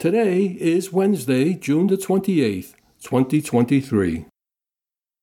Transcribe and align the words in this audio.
Today 0.00 0.56
is 0.58 0.92
Wednesday, 0.94 1.52
June 1.52 1.86
the 1.88 1.98
28th, 1.98 2.72
2023. 3.02 4.24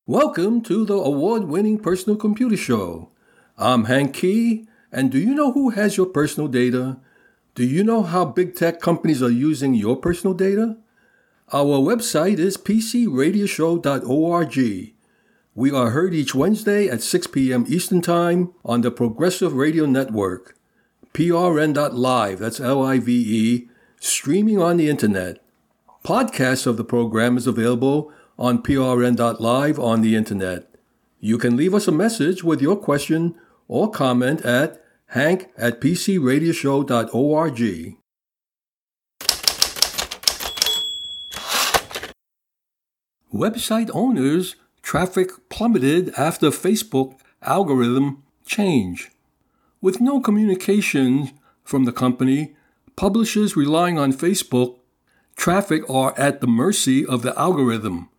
Welcome 0.05 0.61
to 0.61 0.85
the 0.85 0.93
award 0.93 1.45
winning 1.45 1.79
Personal 1.79 2.15
Computer 2.15 2.55
Show. 2.55 3.09
I'm 3.57 3.85
Hank 3.85 4.13
Kee, 4.13 4.67
and 4.91 5.11
do 5.11 5.17
you 5.17 5.33
know 5.33 5.51
who 5.51 5.71
has 5.71 5.97
your 5.97 6.05
personal 6.05 6.47
data? 6.47 6.99
Do 7.55 7.63
you 7.63 7.83
know 7.83 8.03
how 8.03 8.25
big 8.25 8.53
tech 8.53 8.79
companies 8.79 9.23
are 9.23 9.31
using 9.31 9.73
your 9.73 9.95
personal 9.95 10.35
data? 10.35 10.77
Our 11.51 11.79
website 11.79 12.37
is 12.37 12.55
pcradioshow.org. 12.55 14.93
We 15.55 15.71
are 15.71 15.89
heard 15.89 16.13
each 16.13 16.35
Wednesday 16.35 16.87
at 16.87 17.01
6 17.01 17.25
p.m. 17.25 17.65
Eastern 17.67 18.03
Time 18.03 18.53
on 18.63 18.81
the 18.81 18.91
Progressive 18.91 19.53
Radio 19.53 19.87
Network, 19.87 20.55
prn.live, 21.15 22.37
that's 22.37 22.59
L 22.59 22.83
I 22.83 22.99
V 22.99 23.11
E 23.11 23.69
streaming 23.99 24.61
on 24.61 24.77
the 24.77 24.89
internet. 24.89 25.39
Podcasts 26.03 26.65
of 26.65 26.77
the 26.77 26.83
program 26.83 27.37
is 27.37 27.47
available 27.47 28.11
on 28.37 28.61
prn.live 28.61 29.79
on 29.79 30.01
the 30.01 30.15
internet. 30.15 30.67
You 31.19 31.37
can 31.37 31.57
leave 31.57 31.73
us 31.73 31.87
a 31.87 31.91
message 31.91 32.43
with 32.43 32.61
your 32.61 32.75
question 32.75 33.35
or 33.67 33.89
comment 33.89 34.41
at 34.41 34.83
hank 35.07 35.49
at 35.57 35.81
pcradioshow.org. 35.81 37.97
Website 43.33 43.89
owners' 43.93 44.55
traffic 44.81 45.31
plummeted 45.49 46.13
after 46.17 46.49
Facebook 46.49 47.19
algorithm 47.41 48.23
change. 48.45 49.11
With 49.81 49.99
no 49.99 50.21
communication 50.21 51.31
from 51.63 51.83
the 51.83 51.91
company, 51.91 52.55
Publishers 52.97 53.55
relying 53.55 53.99
on 53.99 54.11
Facebook 54.11 54.79
traffic 55.35 55.87
are 55.87 56.17
at 56.17 56.41
the 56.41 56.47
mercy 56.47 57.05
of 57.05 57.21
the 57.21 57.39
algorithm. 57.39 58.09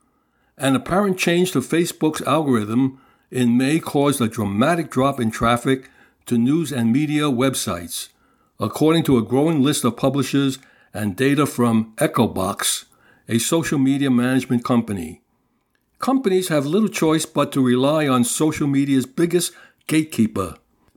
An 0.56 0.76
apparent 0.76 1.18
change 1.18 1.50
to 1.50 1.58
Facebook's 1.58 2.22
algorithm 2.22 3.00
in 3.28 3.58
May 3.58 3.80
caused 3.80 4.20
a 4.20 4.28
dramatic 4.28 4.88
drop 4.88 5.18
in 5.18 5.32
traffic 5.32 5.90
to 6.26 6.38
news 6.38 6.70
and 6.70 6.92
media 6.92 7.24
websites, 7.24 8.10
according 8.60 9.02
to 9.02 9.18
a 9.18 9.22
growing 9.22 9.64
list 9.64 9.82
of 9.82 9.96
publishers 9.96 10.60
and 10.94 11.16
data 11.16 11.44
from 11.44 11.92
EchoBox, 11.96 12.84
a 13.28 13.40
social 13.40 13.80
media 13.80 14.12
management 14.12 14.64
company. 14.64 15.22
Companies 15.98 16.50
have 16.50 16.66
little 16.66 16.88
choice 16.88 17.26
but 17.26 17.50
to 17.50 17.60
rely 17.60 18.06
on 18.06 18.22
social 18.22 18.68
media's 18.68 19.06
biggest 19.06 19.52
gatekeeper. 19.88 20.54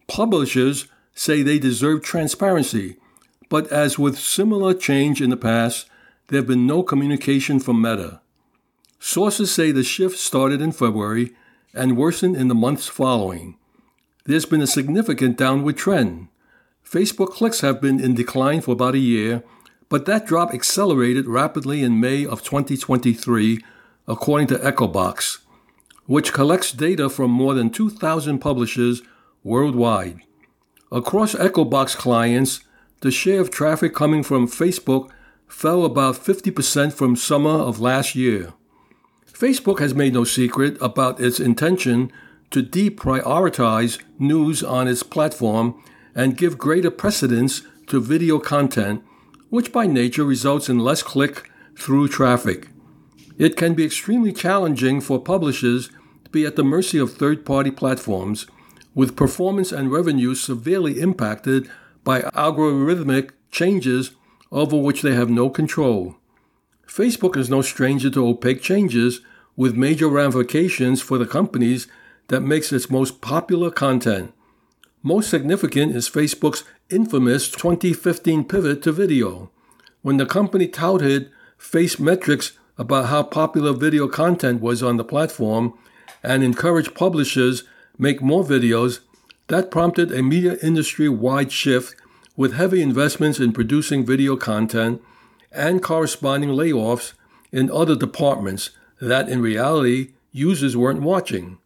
Publishers 0.07 0.85
say 1.15 1.41
they 1.41 1.57
deserve 1.57 2.03
transparency 2.03 2.97
but 3.51 3.69
as 3.69 3.99
with 3.99 4.17
similar 4.17 4.73
change 4.73 5.21
in 5.21 5.29
the 5.29 5.35
past, 5.35 5.89
there 6.27 6.39
have 6.39 6.47
been 6.47 6.65
no 6.65 6.81
communication 6.81 7.59
from 7.59 7.81
Meta. 7.81 8.21
Sources 8.97 9.53
say 9.53 9.73
the 9.73 9.83
shift 9.83 10.17
started 10.17 10.61
in 10.61 10.71
February 10.71 11.33
and 11.73 11.97
worsened 11.97 12.37
in 12.37 12.47
the 12.47 12.55
months 12.55 12.87
following. 12.87 13.57
There's 14.23 14.45
been 14.45 14.61
a 14.61 14.67
significant 14.67 15.37
downward 15.37 15.75
trend. 15.75 16.29
Facebook 16.89 17.31
clicks 17.31 17.59
have 17.59 17.81
been 17.81 17.99
in 17.99 18.15
decline 18.15 18.61
for 18.61 18.71
about 18.71 18.95
a 18.95 18.99
year, 18.99 19.43
but 19.89 20.05
that 20.05 20.25
drop 20.25 20.53
accelerated 20.53 21.27
rapidly 21.27 21.83
in 21.83 21.99
May 21.99 22.25
of 22.25 22.43
2023, 22.43 23.59
according 24.07 24.47
to 24.47 24.59
EchoBox, 24.59 25.39
which 26.05 26.31
collects 26.31 26.71
data 26.71 27.09
from 27.09 27.29
more 27.29 27.53
than 27.53 27.69
2,000 27.69 28.39
publishers 28.39 29.01
worldwide. 29.43 30.21
Across 30.89 31.35
EchoBox 31.35 31.97
clients, 31.97 32.61
the 33.01 33.11
share 33.11 33.41
of 33.41 33.51
traffic 33.51 33.93
coming 33.93 34.23
from 34.23 34.47
Facebook 34.47 35.09
fell 35.47 35.83
about 35.83 36.15
50% 36.15 36.93
from 36.93 37.15
summer 37.15 37.49
of 37.49 37.79
last 37.79 38.15
year. 38.15 38.53
Facebook 39.27 39.79
has 39.79 39.93
made 39.93 40.13
no 40.13 40.23
secret 40.23 40.77
about 40.79 41.19
its 41.19 41.39
intention 41.39 42.11
to 42.51 42.61
deprioritize 42.61 44.01
news 44.19 44.63
on 44.63 44.87
its 44.87 45.03
platform 45.03 45.81
and 46.13 46.37
give 46.37 46.57
greater 46.57 46.91
precedence 46.91 47.63
to 47.87 47.99
video 47.99 48.39
content, 48.39 49.03
which 49.49 49.73
by 49.73 49.87
nature 49.87 50.23
results 50.23 50.69
in 50.69 50.79
less 50.79 51.01
click 51.01 51.49
through 51.77 52.07
traffic. 52.07 52.69
It 53.37 53.57
can 53.57 53.73
be 53.73 53.85
extremely 53.85 54.31
challenging 54.31 55.01
for 55.01 55.19
publishers 55.19 55.89
to 56.25 56.29
be 56.29 56.45
at 56.45 56.55
the 56.55 56.63
mercy 56.63 56.99
of 56.99 57.13
third 57.13 57.45
party 57.45 57.71
platforms, 57.71 58.45
with 58.93 59.15
performance 59.15 59.71
and 59.71 59.91
revenue 59.91 60.35
severely 60.35 60.99
impacted 60.99 61.69
by 62.03 62.21
algorithmic 62.21 63.31
changes 63.51 64.11
over 64.51 64.77
which 64.77 65.01
they 65.01 65.13
have 65.13 65.29
no 65.29 65.49
control. 65.49 66.15
Facebook 66.87 67.37
is 67.37 67.49
no 67.49 67.61
stranger 67.61 68.09
to 68.09 68.27
opaque 68.27 68.61
changes 68.61 69.21
with 69.55 69.75
major 69.75 70.07
ramifications 70.07 71.01
for 71.01 71.17
the 71.17 71.25
companies 71.25 71.87
that 72.27 72.41
makes 72.41 72.71
its 72.71 72.89
most 72.89 73.21
popular 73.21 73.71
content. 73.71 74.33
Most 75.03 75.29
significant 75.29 75.95
is 75.95 76.09
Facebook's 76.09 76.63
infamous 76.89 77.49
2015 77.49 78.43
pivot 78.45 78.81
to 78.83 78.91
video, 78.91 79.51
when 80.01 80.17
the 80.17 80.25
company 80.25 80.67
touted 80.67 81.31
face 81.57 81.99
metrics 81.99 82.53
about 82.77 83.05
how 83.05 83.23
popular 83.23 83.73
video 83.73 84.07
content 84.07 84.61
was 84.61 84.81
on 84.81 84.97
the 84.97 85.03
platform 85.03 85.73
and 86.23 86.43
encouraged 86.43 86.95
publishers 86.95 87.63
make 87.97 88.21
more 88.21 88.43
videos 88.43 88.99
that 89.51 89.69
prompted 89.69 90.13
a 90.13 90.23
media 90.23 90.55
industry 90.63 91.09
wide 91.09 91.51
shift 91.51 91.93
with 92.37 92.53
heavy 92.53 92.81
investments 92.81 93.37
in 93.37 93.51
producing 93.51 94.05
video 94.05 94.37
content 94.37 95.01
and 95.51 95.83
corresponding 95.83 96.51
layoffs 96.51 97.11
in 97.51 97.69
other 97.69 97.93
departments 97.93 98.69
that 99.01 99.27
in 99.27 99.41
reality 99.41 100.13
users 100.31 100.77
weren't 100.77 101.01
watching. 101.01 101.57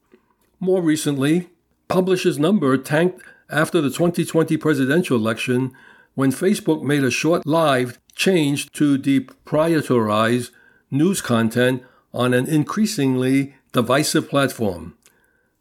More 0.60 0.82
recently, 0.82 1.50
publishers' 1.88 2.40
number 2.40 2.76
tanked 2.76 3.22
after 3.52 3.82
the 3.82 3.92
2020 3.92 4.58
presidential 4.58 5.16
election 5.16 5.72
when 6.16 6.32
Facebook 6.32 6.82
made 6.82 7.04
a 7.04 7.12
short 7.12 7.46
lived 7.46 8.00
change 8.16 8.72
to 8.72 8.98
deprioritize 8.98 10.50
news 10.90 11.22
content 11.22 11.84
on 12.16 12.34
an 12.34 12.48
increasingly 12.48 13.54
divisive 13.74 14.28
platform. 14.28 14.96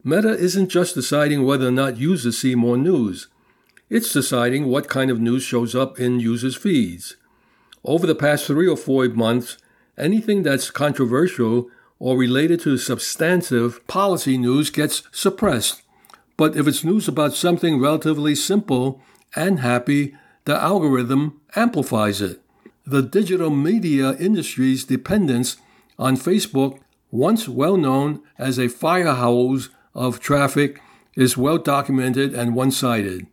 Meta 0.06 0.36
isn't 0.36 0.68
just 0.68 0.94
deciding 0.94 1.44
whether 1.44 1.68
or 1.68 1.70
not 1.70 1.96
users 1.96 2.36
see 2.36 2.54
more 2.54 2.76
news, 2.76 3.28
it's 3.88 4.12
deciding 4.12 4.66
what 4.66 4.88
kind 4.88 5.10
of 5.10 5.20
news 5.20 5.42
shows 5.42 5.74
up 5.74 5.98
in 5.98 6.20
users' 6.20 6.56
feeds. 6.56 7.16
Over 7.84 8.06
the 8.06 8.14
past 8.14 8.46
three 8.46 8.68
or 8.68 8.76
four 8.76 9.08
months, 9.08 9.56
anything 9.96 10.42
that's 10.42 10.70
controversial 10.70 11.70
or 11.98 12.18
related 12.18 12.60
to 12.60 12.76
substantive 12.76 13.86
policy 13.86 14.36
news 14.36 14.68
gets 14.70 15.04
suppressed. 15.12 15.82
But 16.36 16.56
if 16.56 16.66
it's 16.66 16.84
news 16.84 17.08
about 17.08 17.34
something 17.34 17.80
relatively 17.80 18.34
simple 18.34 19.00
and 19.36 19.60
happy, 19.60 20.16
the 20.44 20.56
algorithm 20.60 21.40
amplifies 21.56 22.20
it. 22.20 22.42
The 22.86 23.02
digital 23.02 23.50
media 23.50 24.14
industry's 24.18 24.84
dependence 24.84 25.56
on 25.98 26.16
Facebook, 26.16 26.80
once 27.10 27.48
well 27.48 27.76
known 27.76 28.22
as 28.38 28.58
a 28.58 28.66
firehose 28.66 29.68
of 29.94 30.20
traffic 30.20 30.80
is 31.16 31.36
well 31.36 31.58
documented 31.58 32.34
and 32.34 32.54
one 32.54 32.70
sided. 32.70 33.26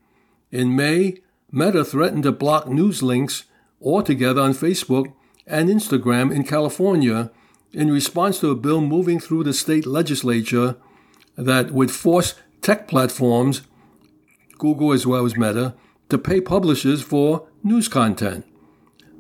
In 0.52 0.76
May, 0.76 1.18
Meta 1.52 1.84
threatened 1.84 2.24
to 2.24 2.32
block 2.32 2.68
news 2.68 3.02
links 3.02 3.46
altogether 3.82 4.42
on 4.42 4.54
Facebook 4.54 5.14
and 5.48 5.70
Instagram 5.70 6.34
in 6.34 6.44
California 6.44 7.32
in 7.74 7.92
response 7.92 8.40
to 8.40 8.52
a 8.52 8.56
bill 8.56 8.82
moving 8.82 9.20
through 9.20 9.44
the 9.44 9.54
state 9.54 9.86
legislature 9.86 10.76
that 11.36 11.72
would 11.72 11.92
force 11.92 12.36
tech 12.62 12.88
platforms, 12.88 13.62
Google 14.58 14.92
as 14.92 15.08
well 15.08 15.26
as 15.26 15.36
Meta, 15.36 15.74
to 16.10 16.18
pay 16.18 16.42
publishers 16.42 17.02
for 17.02 17.48
news 17.64 17.88
content. 17.88 18.46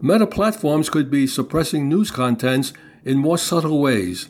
Meta 0.01 0.27
platforms 0.27 0.89
could 0.89 1.09
be 1.09 1.27
suppressing 1.27 1.87
news 1.87 2.11
contents 2.11 2.73
in 3.05 3.17
more 3.17 3.37
subtle 3.37 3.79
ways. 3.79 4.29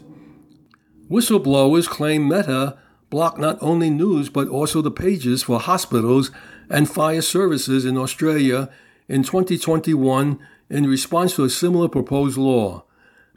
Whistleblowers 1.10 1.88
claim 1.88 2.28
Meta 2.28 2.78
blocked 3.12 3.38
not 3.38 3.60
only 3.62 3.92
news 3.92 4.30
but 4.30 4.48
also 4.48 4.82
the 4.82 4.90
pages 4.90 5.44
for 5.44 5.60
hospitals 5.60 6.32
and 6.70 6.90
fire 6.90 7.22
services 7.22 7.86
in 7.86 7.98
Australia 7.98 8.70
in 9.08 9.22
2021 9.22 10.40
in 10.70 10.88
response 10.88 11.36
to 11.36 11.44
a 11.44 11.50
similar 11.50 11.90
proposed 11.90 12.38
law. 12.38 12.84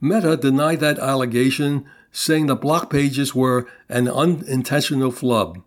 Meta 0.00 0.36
denied 0.36 0.80
that 0.80 0.98
allegation, 0.98 1.84
saying 2.12 2.46
the 2.46 2.54
block 2.54 2.88
pages 2.88 3.34
were 3.34 3.66
an 3.88 4.06
unintentional 4.08 5.10
flub. 5.10 5.60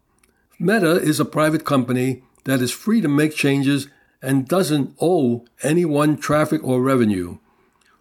Meta 0.57 0.93
is 0.93 1.19
a 1.19 1.25
private 1.25 1.65
company 1.65 2.23
that 2.45 2.61
is 2.61 2.71
free 2.71 3.01
to 3.01 3.09
make 3.09 3.35
changes 3.35 3.89
and 4.21 4.47
doesn't 4.47 4.95
owe 5.01 5.45
anyone 5.61 6.17
traffic 6.17 6.63
or 6.63 6.81
revenue. 6.81 7.37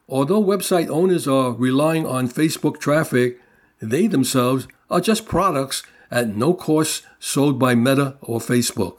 Although 0.09 0.43
website 0.43 0.89
owners 0.89 1.27
are 1.27 1.53
relying 1.53 2.07
on 2.07 2.29
Facebook 2.29 2.79
traffic, 2.79 3.41
they 3.83 4.07
themselves 4.07 4.69
are 4.89 5.01
just 5.01 5.27
products 5.27 5.83
at 6.11 6.29
no 6.37 6.55
cost 6.55 7.05
sold 7.19 7.59
by 7.59 7.75
Meta 7.75 8.17
or 8.21 8.39
Facebook. 8.41 8.99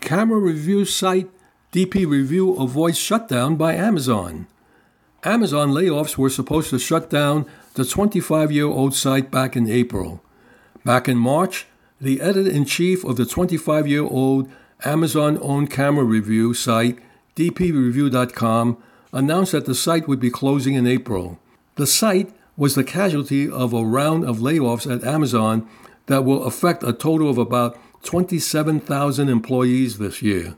Camera 0.00 0.38
review 0.38 0.84
site 0.84 1.28
DP 1.72 2.06
Review 2.06 2.54
avoids 2.54 2.96
shutdown 2.96 3.56
by 3.56 3.74
Amazon. 3.74 4.46
Amazon 5.24 5.72
layoffs 5.72 6.16
were 6.16 6.30
supposed 6.30 6.70
to 6.70 6.78
shut 6.78 7.10
down 7.10 7.44
the 7.74 7.84
25 7.84 8.52
year 8.52 8.66
old 8.66 8.94
site 8.94 9.30
back 9.30 9.56
in 9.56 9.68
April. 9.68 10.22
Back 10.84 11.08
in 11.08 11.18
March, 11.18 11.66
the 12.00 12.20
editor 12.20 12.48
in 12.48 12.64
chief 12.64 13.04
of 13.04 13.16
the 13.16 13.26
25 13.26 13.88
year 13.88 14.04
old 14.04 14.48
Amazon 14.84 15.38
owned 15.42 15.70
camera 15.70 16.04
review 16.04 16.54
site, 16.54 16.98
dpreview.com, 17.34 18.78
announced 19.12 19.52
that 19.52 19.66
the 19.66 19.74
site 19.74 20.06
would 20.06 20.20
be 20.20 20.30
closing 20.30 20.74
in 20.74 20.86
April. 20.86 21.38
The 21.76 21.86
site 21.86 22.32
was 22.56 22.74
the 22.74 22.84
casualty 22.84 23.50
of 23.50 23.74
a 23.74 23.84
round 23.84 24.24
of 24.24 24.38
layoffs 24.38 24.90
at 24.90 25.04
Amazon 25.04 25.68
that 26.06 26.24
will 26.24 26.44
affect 26.44 26.82
a 26.82 26.92
total 26.92 27.28
of 27.28 27.36
about 27.36 27.78
27,000 28.02 29.28
employees 29.28 29.98
this 29.98 30.22
year. 30.22 30.56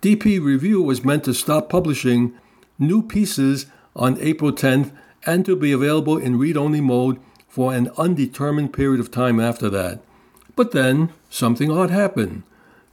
DP 0.00 0.42
Review 0.42 0.80
was 0.80 1.04
meant 1.04 1.24
to 1.24 1.34
stop 1.34 1.68
publishing 1.68 2.32
new 2.78 3.02
pieces 3.02 3.66
on 3.94 4.18
April 4.20 4.52
10th 4.52 4.92
and 5.26 5.44
to 5.44 5.54
be 5.54 5.72
available 5.72 6.16
in 6.16 6.38
read 6.38 6.56
only 6.56 6.80
mode 6.80 7.20
for 7.46 7.74
an 7.74 7.90
undetermined 7.98 8.72
period 8.72 9.00
of 9.00 9.10
time 9.10 9.38
after 9.40 9.68
that. 9.68 10.00
But 10.56 10.70
then, 10.70 11.12
something 11.28 11.70
odd 11.70 11.90
happened. 11.90 12.44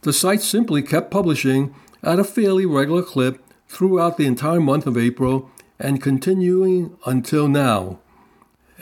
The 0.02 0.12
site 0.12 0.42
simply 0.42 0.82
kept 0.82 1.10
publishing 1.10 1.74
at 2.02 2.18
a 2.18 2.24
fairly 2.24 2.66
regular 2.66 3.02
clip 3.02 3.42
throughout 3.68 4.18
the 4.18 4.26
entire 4.26 4.60
month 4.60 4.86
of 4.86 4.98
April 4.98 5.50
and 5.78 6.02
continuing 6.02 6.96
until 7.06 7.48
now. 7.48 7.98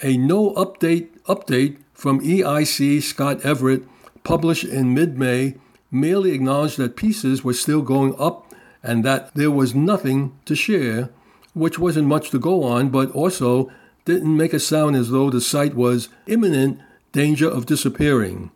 A 0.02 0.16
no 0.16 0.52
update 0.54 1.08
update 1.24 1.78
from 1.92 2.20
EIC 2.20 3.02
Scott 3.02 3.44
Everett, 3.44 3.84
published 4.24 4.64
in 4.64 4.94
mid 4.94 5.18
May, 5.18 5.56
merely 5.90 6.32
acknowledged 6.32 6.76
that 6.78 6.96
pieces 6.96 7.44
were 7.44 7.54
still 7.54 7.82
going 7.82 8.14
up 8.18 8.52
and 8.82 9.04
that 9.04 9.34
there 9.34 9.50
was 9.50 9.74
nothing 9.74 10.36
to 10.44 10.54
share, 10.54 11.10
which 11.54 11.78
wasn't 11.78 12.08
much 12.08 12.30
to 12.30 12.38
go 12.38 12.64
on, 12.64 12.90
but 12.90 13.10
also 13.12 13.70
didn't 14.04 14.36
make 14.36 14.52
it 14.52 14.60
sound 14.60 14.96
as 14.96 15.10
though 15.10 15.30
the 15.30 15.40
site 15.40 15.74
was 15.74 16.08
imminent 16.26 16.80
danger 17.12 17.48
of 17.48 17.64
disappearing. 17.64 18.50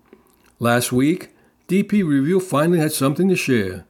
Last 0.59 0.93
week, 0.93 1.31
DP 1.69 2.07
Review 2.07 2.41
finally 2.41 2.81
had 2.81 2.93
something 2.93 3.29
to 3.29 3.37
share. 3.37 3.87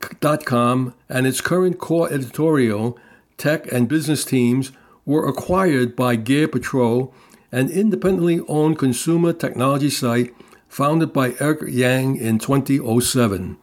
DPReview.com 0.00 0.94
and 1.08 1.26
its 1.26 1.40
current 1.40 1.78
core 1.78 2.12
editorial, 2.12 2.98
tech, 3.36 3.70
and 3.72 3.88
business 3.88 4.24
teams 4.24 4.72
were 5.04 5.26
acquired 5.26 5.96
by 5.96 6.16
Gear 6.16 6.48
Patrol, 6.48 7.14
an 7.50 7.70
independently 7.70 8.40
owned 8.48 8.78
consumer 8.78 9.32
technology 9.32 9.90
site 9.90 10.34
founded 10.68 11.12
by 11.12 11.34
Eric 11.40 11.62
Yang 11.68 12.16
in 12.16 12.38
2007. 12.38 13.56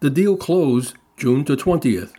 The 0.00 0.10
deal 0.10 0.36
closed 0.36 0.94
June 1.16 1.44
the 1.44 1.56
20th. 1.56 2.12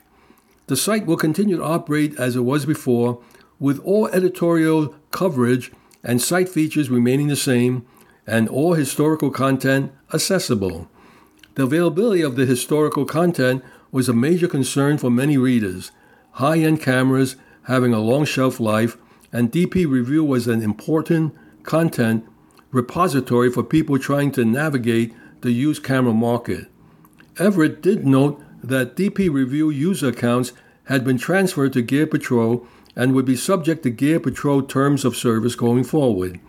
The 0.67 0.75
site 0.77 1.05
will 1.05 1.17
continue 1.17 1.57
to 1.57 1.63
operate 1.63 2.17
as 2.19 2.35
it 2.35 2.41
was 2.41 2.65
before, 2.65 3.21
with 3.59 3.79
all 3.79 4.07
editorial 4.09 4.95
coverage 5.11 5.71
and 6.03 6.21
site 6.21 6.49
features 6.49 6.89
remaining 6.89 7.27
the 7.27 7.35
same, 7.35 7.85
and 8.27 8.49
all 8.49 8.73
historical 8.73 9.29
content 9.29 9.91
accessible. 10.13 10.89
The 11.55 11.63
availability 11.63 12.21
of 12.21 12.35
the 12.35 12.45
historical 12.45 13.05
content 13.05 13.63
was 13.91 14.09
a 14.09 14.13
major 14.13 14.47
concern 14.47 14.97
for 14.97 15.11
many 15.11 15.37
readers. 15.37 15.91
High 16.33 16.59
end 16.59 16.81
cameras 16.81 17.35
having 17.63 17.93
a 17.93 17.99
long 17.99 18.25
shelf 18.25 18.59
life, 18.59 18.97
and 19.31 19.51
DP 19.51 19.87
Review 19.87 20.23
was 20.23 20.47
an 20.47 20.61
important 20.61 21.33
content 21.63 22.25
repository 22.71 23.51
for 23.51 23.63
people 23.63 23.99
trying 23.99 24.31
to 24.31 24.43
navigate 24.43 25.13
the 25.41 25.51
used 25.51 25.83
camera 25.83 26.13
market. 26.13 26.67
Everett 27.37 27.81
did 27.81 28.05
note 28.05 28.41
that 28.63 28.95
DP 28.95 29.31
Review 29.31 29.69
user 29.69 30.09
accounts 30.09 30.53
had 30.85 31.03
been 31.03 31.17
transferred 31.17 31.73
to 31.73 31.81
Gear 31.81 32.07
Patrol 32.07 32.65
and 32.95 33.13
would 33.13 33.25
be 33.25 33.35
subject 33.35 33.83
to 33.83 33.89
Gear 33.89 34.19
Patrol 34.19 34.61
terms 34.61 35.05
of 35.05 35.15
service 35.15 35.55
going 35.55 35.83
forward. 35.83 36.39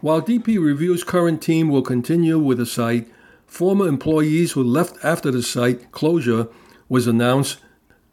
While 0.00 0.22
DP 0.22 0.60
Review's 0.60 1.02
current 1.02 1.42
team 1.42 1.68
will 1.68 1.82
continue 1.82 2.38
with 2.38 2.58
the 2.58 2.66
site, 2.66 3.08
former 3.48 3.88
employees 3.88 4.52
who 4.52 4.62
left 4.62 4.96
after 5.02 5.32
the 5.32 5.42
site 5.42 5.90
closure 5.90 6.46
was 6.88 7.06
announced 7.08 7.58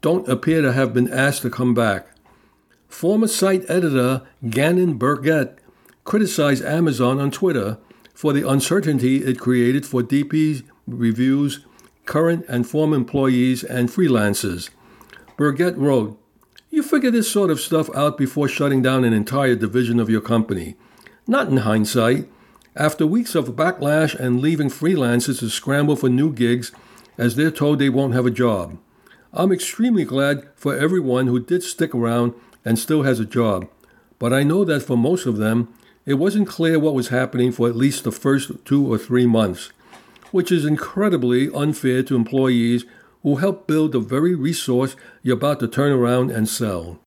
don't 0.00 0.28
appear 0.28 0.62
to 0.62 0.72
have 0.72 0.92
been 0.92 1.12
asked 1.12 1.42
to 1.42 1.50
come 1.50 1.74
back. 1.74 2.08
Former 2.88 3.28
site 3.28 3.68
editor 3.68 4.22
Gannon 4.48 4.94
Burgett 4.94 5.58
criticized 6.04 6.64
Amazon 6.64 7.20
on 7.20 7.30
Twitter 7.30 7.78
for 8.14 8.32
the 8.32 8.48
uncertainty 8.48 9.24
it 9.24 9.38
created 9.38 9.84
for 9.84 10.02
DP 10.02 10.64
Review's 10.86 11.64
current 12.06 12.44
and 12.48 12.66
former 12.66 12.96
employees 12.96 13.62
and 13.62 13.88
freelancers. 13.88 14.70
Burgett 15.36 15.76
wrote, 15.76 16.18
You 16.70 16.82
figure 16.82 17.10
this 17.10 17.30
sort 17.30 17.50
of 17.50 17.60
stuff 17.60 17.94
out 17.94 18.16
before 18.16 18.48
shutting 18.48 18.80
down 18.80 19.04
an 19.04 19.12
entire 19.12 19.56
division 19.56 20.00
of 20.00 20.08
your 20.08 20.20
company. 20.20 20.76
Not 21.26 21.48
in 21.48 21.58
hindsight. 21.58 22.28
After 22.78 23.06
weeks 23.06 23.34
of 23.34 23.56
backlash 23.56 24.14
and 24.14 24.38
leaving 24.38 24.68
freelancers 24.68 25.38
to 25.38 25.48
scramble 25.48 25.96
for 25.96 26.10
new 26.10 26.30
gigs 26.30 26.72
as 27.16 27.34
they're 27.34 27.50
told 27.50 27.78
they 27.78 27.88
won't 27.88 28.12
have 28.12 28.26
a 28.26 28.30
job. 28.30 28.76
I'm 29.32 29.50
extremely 29.50 30.04
glad 30.04 30.46
for 30.54 30.76
everyone 30.76 31.26
who 31.26 31.40
did 31.40 31.62
stick 31.62 31.94
around 31.94 32.34
and 32.66 32.78
still 32.78 33.02
has 33.02 33.18
a 33.18 33.24
job, 33.24 33.66
but 34.18 34.34
I 34.34 34.42
know 34.42 34.62
that 34.66 34.82
for 34.82 34.94
most 34.94 35.24
of 35.24 35.38
them, 35.38 35.72
it 36.04 36.14
wasn't 36.14 36.48
clear 36.48 36.78
what 36.78 36.94
was 36.94 37.08
happening 37.08 37.50
for 37.50 37.66
at 37.66 37.76
least 37.76 38.04
the 38.04 38.12
first 38.12 38.52
two 38.66 38.92
or 38.92 38.98
three 38.98 39.26
months, 39.26 39.70
which 40.30 40.52
is 40.52 40.66
incredibly 40.66 41.50
unfair 41.54 42.02
to 42.02 42.14
employees 42.14 42.84
who 43.22 43.36
help 43.36 43.66
build 43.66 43.92
the 43.92 44.00
very 44.00 44.34
resource 44.34 44.96
you're 45.22 45.38
about 45.38 45.60
to 45.60 45.68
turn 45.68 45.92
around 45.92 46.30
and 46.30 46.46
sell. 46.46 47.00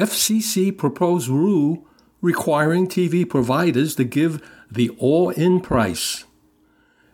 FCC 0.00 0.74
proposed 0.74 1.28
rule 1.28 1.86
requiring 2.22 2.88
TV 2.88 3.28
providers 3.28 3.94
to 3.96 4.02
give 4.02 4.40
the 4.70 4.88
all 4.98 5.28
in 5.28 5.60
price. 5.60 6.24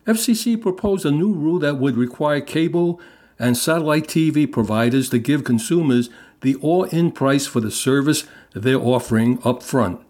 FCC 0.06 0.60
proposed 0.60 1.04
a 1.04 1.10
new 1.10 1.32
rule 1.32 1.58
that 1.58 1.78
would 1.78 1.96
require 1.96 2.40
cable 2.40 3.00
and 3.40 3.56
satellite 3.56 4.06
TV 4.06 4.50
providers 4.50 5.08
to 5.08 5.18
give 5.18 5.42
consumers 5.42 6.10
the 6.42 6.54
all 6.56 6.84
in 6.84 7.10
price 7.10 7.44
for 7.44 7.58
the 7.58 7.72
service 7.72 8.22
they're 8.54 8.78
offering 8.78 9.40
up 9.44 9.64
front. 9.64 10.00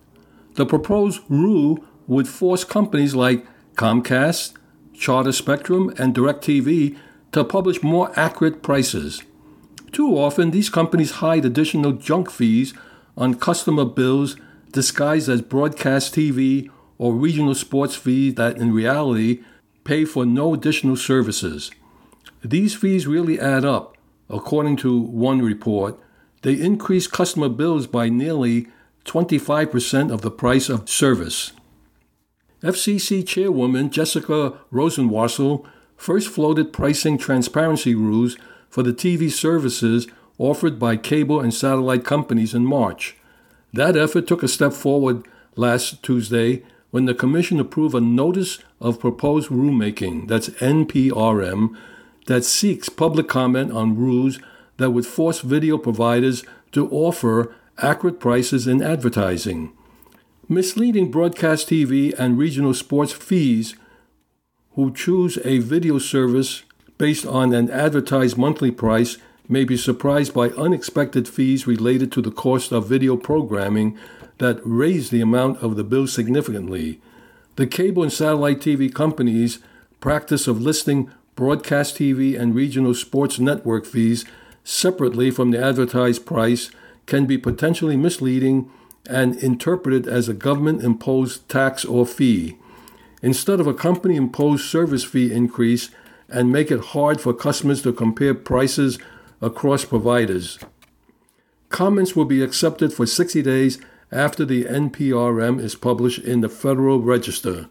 The 0.57 0.67
proposed 0.67 1.23
rule 1.31 1.83
would 2.07 2.29
force 2.29 2.63
companies 2.63 3.15
like 3.15 3.47
Comcast, 3.77 4.53
Charter 4.93 5.33
Spectrum, 5.33 5.95
and 5.97 6.15
DirecTV 6.15 6.99
to 7.33 7.43
publish 7.43 7.83
more 7.83 8.13
accurate 8.17 8.63
prices. 8.63 9.23
Too 9.97 10.19
often, 10.19 10.51
these 10.51 10.69
companies 10.69 11.23
hide 11.23 11.47
additional 11.47 11.93
junk 11.93 12.31
fees 12.31 12.75
on 13.17 13.33
customer 13.33 13.87
bills 13.87 14.37
disguised 14.71 15.27
as 15.27 15.41
broadcast 15.41 16.15
TV 16.15 16.69
or 16.99 17.15
regional 17.15 17.55
sports 17.55 17.95
fees 17.97 18.35
that 18.35 18.59
in 18.59 18.75
reality 18.75 19.43
pay 19.85 20.05
for 20.05 20.27
no 20.27 20.53
additional 20.53 20.97
services. 20.97 21.71
These 22.45 22.75
fees 22.75 23.07
really 23.07 23.41
add 23.41 23.65
up. 23.65 23.97
According 24.29 24.77
to 24.85 25.01
one 25.01 25.41
report, 25.41 25.99
they 26.43 26.61
increase 26.61 27.07
customer 27.07 27.49
bills 27.49 27.87
by 27.87 28.11
nearly 28.11 28.67
25% 29.07 30.13
of 30.13 30.21
the 30.21 30.31
price 30.31 30.69
of 30.69 30.91
service. 30.91 31.53
FCC 32.63 33.27
Chairwoman 33.27 33.89
Jessica 33.89 34.59
Rosenworcel 34.71 35.67
first 35.97 36.29
floated 36.29 36.71
pricing 36.71 37.17
transparency 37.17 37.95
rules 37.95 38.37
for 38.77 38.83
the 38.83 38.93
TV 38.93 39.31
services 39.33 40.07
offered 40.37 40.79
by 40.79 40.99
cable 40.99 41.41
and 41.41 41.55
satellite 41.55 42.05
companies 42.05 42.53
in 42.53 42.63
March. 42.63 43.17
That 43.73 43.97
effort 43.97 44.27
took 44.27 44.43
a 44.43 44.49
step 44.49 44.75
forward 44.75 45.27
last 45.55 46.03
Tuesday 46.03 46.63
when 46.91 47.07
the 47.07 47.15
Commission 47.15 47.59
approved 47.59 47.95
a 47.95 48.03
Notice 48.03 48.59
of 48.79 49.01
Proposed 49.01 49.49
Rulemaking, 49.49 50.29
that's 50.29 50.51
NPRM, 50.61 51.75
that 52.27 52.45
seeks 52.45 52.91
public 52.91 53.29
comment 53.29 53.73
on 53.73 53.97
rules 53.97 54.41
that 54.77 54.91
would 54.91 55.07
force 55.07 55.41
video 55.41 55.79
providers 55.79 56.45
to 56.73 56.87
offer 56.91 57.57
accurate 57.79 58.21
prices 58.21 58.67
in 58.67 58.83
advertising. 58.83 59.73
Misleading 60.51 61.11
broadcast 61.11 61.71
TV 61.71 62.13
and 62.19 62.37
regional 62.37 62.75
sports 62.75 63.13
fees 63.13 63.75
who 64.73 64.93
choose 64.93 65.39
a 65.47 65.61
video 65.61 65.99
service 65.99 66.63
based 66.99 67.27
on 67.27 67.53
an 67.53 67.71
advertised 67.71 68.37
monthly 68.37 68.71
price 68.71 69.19
may 69.49 69.65
be 69.65 69.77
surprised 69.77 70.35
by 70.35 70.51
unexpected 70.51 71.29
fees 71.29 71.67
related 71.67 72.11
to 72.13 72.23
the 72.23 72.31
cost 72.31 72.73
of 72.73 72.89
video 72.89 73.17
programming 73.17 73.97
that 74.39 74.61
raise 74.65 75.11
the 75.11 75.21
amount 75.21 75.63
of 75.63 75.77
the 75.77 75.85
bill 75.85 76.07
significantly. 76.07 77.01
The 77.57 77.67
cable 77.67 78.03
and 78.03 78.13
satellite 78.13 78.61
TV 78.61 78.93
companies' 78.93 79.61
practice 80.01 80.47
of 80.47 80.61
listing 80.61 81.11
broadcast 81.37 81.97
TV 81.97 82.39
and 82.39 82.55
regional 82.55 82.95
sports 82.95 83.39
network 83.39 83.87
fees 83.87 84.25
separately 84.65 85.31
from 85.31 85.51
the 85.53 85.65
advertised 85.65 86.27
price 86.27 86.71
can 87.07 87.25
be 87.25 87.39
potentially 87.39 87.97
misleading 87.97 88.71
and 89.09 89.37
interpreted 89.37 90.09
as 90.09 90.29
a 90.29 90.35
government 90.35 90.83
imposed 90.83 91.49
tax 91.49 91.85
or 91.85 92.05
fee, 92.05 92.57
instead 93.23 93.61
of 93.61 93.67
a 93.67 93.75
company 93.75 94.17
imposed 94.17 94.65
service 94.65 95.05
fee 95.05 95.33
increase 95.33 95.91
and 96.29 96.53
make 96.53 96.71
it 96.71 96.81
hard 96.81 97.21
for 97.21 97.33
customers 97.33 97.83
to 97.83 97.93
compare 97.93 98.35
prices 98.35 98.99
across 99.41 99.85
providers. 99.85 100.59
Comments 101.69 102.15
will 102.17 102.25
be 102.25 102.43
accepted 102.43 102.93
for 102.93 103.07
60 103.07 103.43
days 103.43 103.79
after 104.13 104.45
the 104.45 104.65
NPRM 104.65 105.61
is 105.61 105.75
published 105.75 106.21
in 106.21 106.41
the 106.41 106.49
Federal 106.49 107.01
Register. 107.01 107.69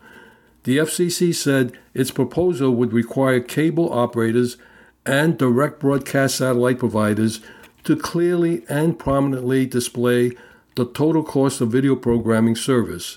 The 0.63 0.77
FCC 0.77 1.33
said 1.33 1.73
its 1.93 2.11
proposal 2.11 2.71
would 2.71 2.91
require 2.91 3.39
cable 3.39 3.91
operators 3.93 4.57
and 5.05 5.37
direct 5.37 5.79
broadcast 5.79 6.37
satellite 6.37 6.79
providers 6.79 7.39
to 7.83 7.95
clearly 7.95 8.65
and 8.67 8.97
prominently 8.97 9.65
display 9.65 10.31
the 10.75 10.85
total 10.85 11.23
cost 11.23 11.61
of 11.61 11.71
video 11.71 11.95
programming 11.95 12.55
service. 12.55 13.15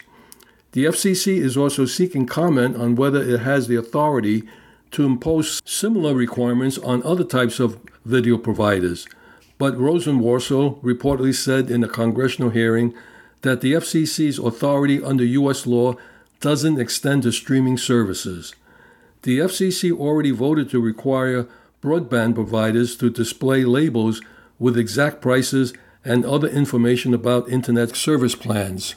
The 0.73 0.85
FCC 0.85 1.39
is 1.39 1.57
also 1.57 1.87
seeking 1.87 2.27
comment 2.27 2.77
on 2.77 2.95
whether 2.95 3.23
it 3.23 3.41
has 3.41 3.67
the 3.67 3.77
authority 3.77 4.47
to 4.93 5.05
impose 5.05 5.61
similar 5.65 6.15
requirements 6.15 6.79
on 6.79 7.03
other 7.03 7.25
types 7.25 7.61
of 7.61 7.79
video 8.05 8.39
providers. 8.39 9.07
But 9.59 9.75
Rosenworcel 9.75 10.81
reportedly 10.83 11.35
said 11.35 11.71
in 11.71 11.83
a 11.83 11.89
congressional 11.89 12.51
hearing 12.51 12.95
that 13.43 13.61
the 13.61 13.73
FCC's 13.73 14.39
authority 14.39 15.03
under 15.03 15.25
U.S. 15.25 15.67
law 15.67 15.97
doesn't 16.41 16.81
extend 16.81 17.25
to 17.25 17.33
streaming 17.33 17.77
services. 17.77 18.55
The 19.23 19.41
FCC 19.41 19.93
already 19.93 20.31
voted 20.31 20.71
to 20.71 20.81
require 20.81 21.47
broadband 21.83 22.35
providers 22.35 22.97
to 22.97 23.11
display 23.11 23.65
labels 23.65 24.21
with 24.59 24.79
exact 24.79 25.21
prices 25.21 25.73
and 26.05 26.25
other 26.25 26.49
information 26.49 27.13
about 27.15 27.49
Internet 27.49 27.97
service 27.97 28.35
plans. 28.35 28.95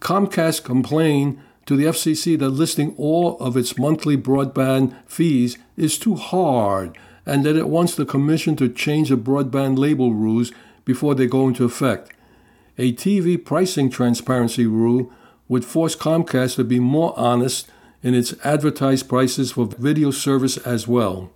Comcast 0.00 0.64
complained 0.64 1.40
to 1.66 1.76
the 1.76 1.84
FCC 1.84 2.38
that 2.38 2.50
listing 2.50 2.94
all 2.96 3.38
of 3.38 3.56
its 3.56 3.78
monthly 3.78 4.16
broadband 4.16 4.94
fees 5.06 5.58
is 5.76 5.98
too 5.98 6.14
hard 6.14 6.96
and 7.26 7.44
that 7.44 7.56
it 7.56 7.68
wants 7.68 7.94
the 7.94 8.04
Commission 8.04 8.54
to 8.56 8.68
change 8.68 9.08
the 9.08 9.16
broadband 9.16 9.78
label 9.78 10.12
rules 10.12 10.52
before 10.84 11.14
they 11.14 11.26
go 11.26 11.48
into 11.48 11.64
effect. 11.64 12.12
A 12.76 12.92
TV 12.92 13.42
pricing 13.42 13.88
transparency 13.88 14.66
rule 14.66 15.10
would 15.48 15.64
force 15.64 15.96
Comcast 15.96 16.56
to 16.56 16.64
be 16.64 16.80
more 16.80 17.18
honest 17.18 17.68
in 18.02 18.14
its 18.14 18.34
advertised 18.44 19.08
prices 19.08 19.52
for 19.52 19.66
video 19.66 20.10
service 20.10 20.56
as 20.58 20.86
well. 20.86 21.30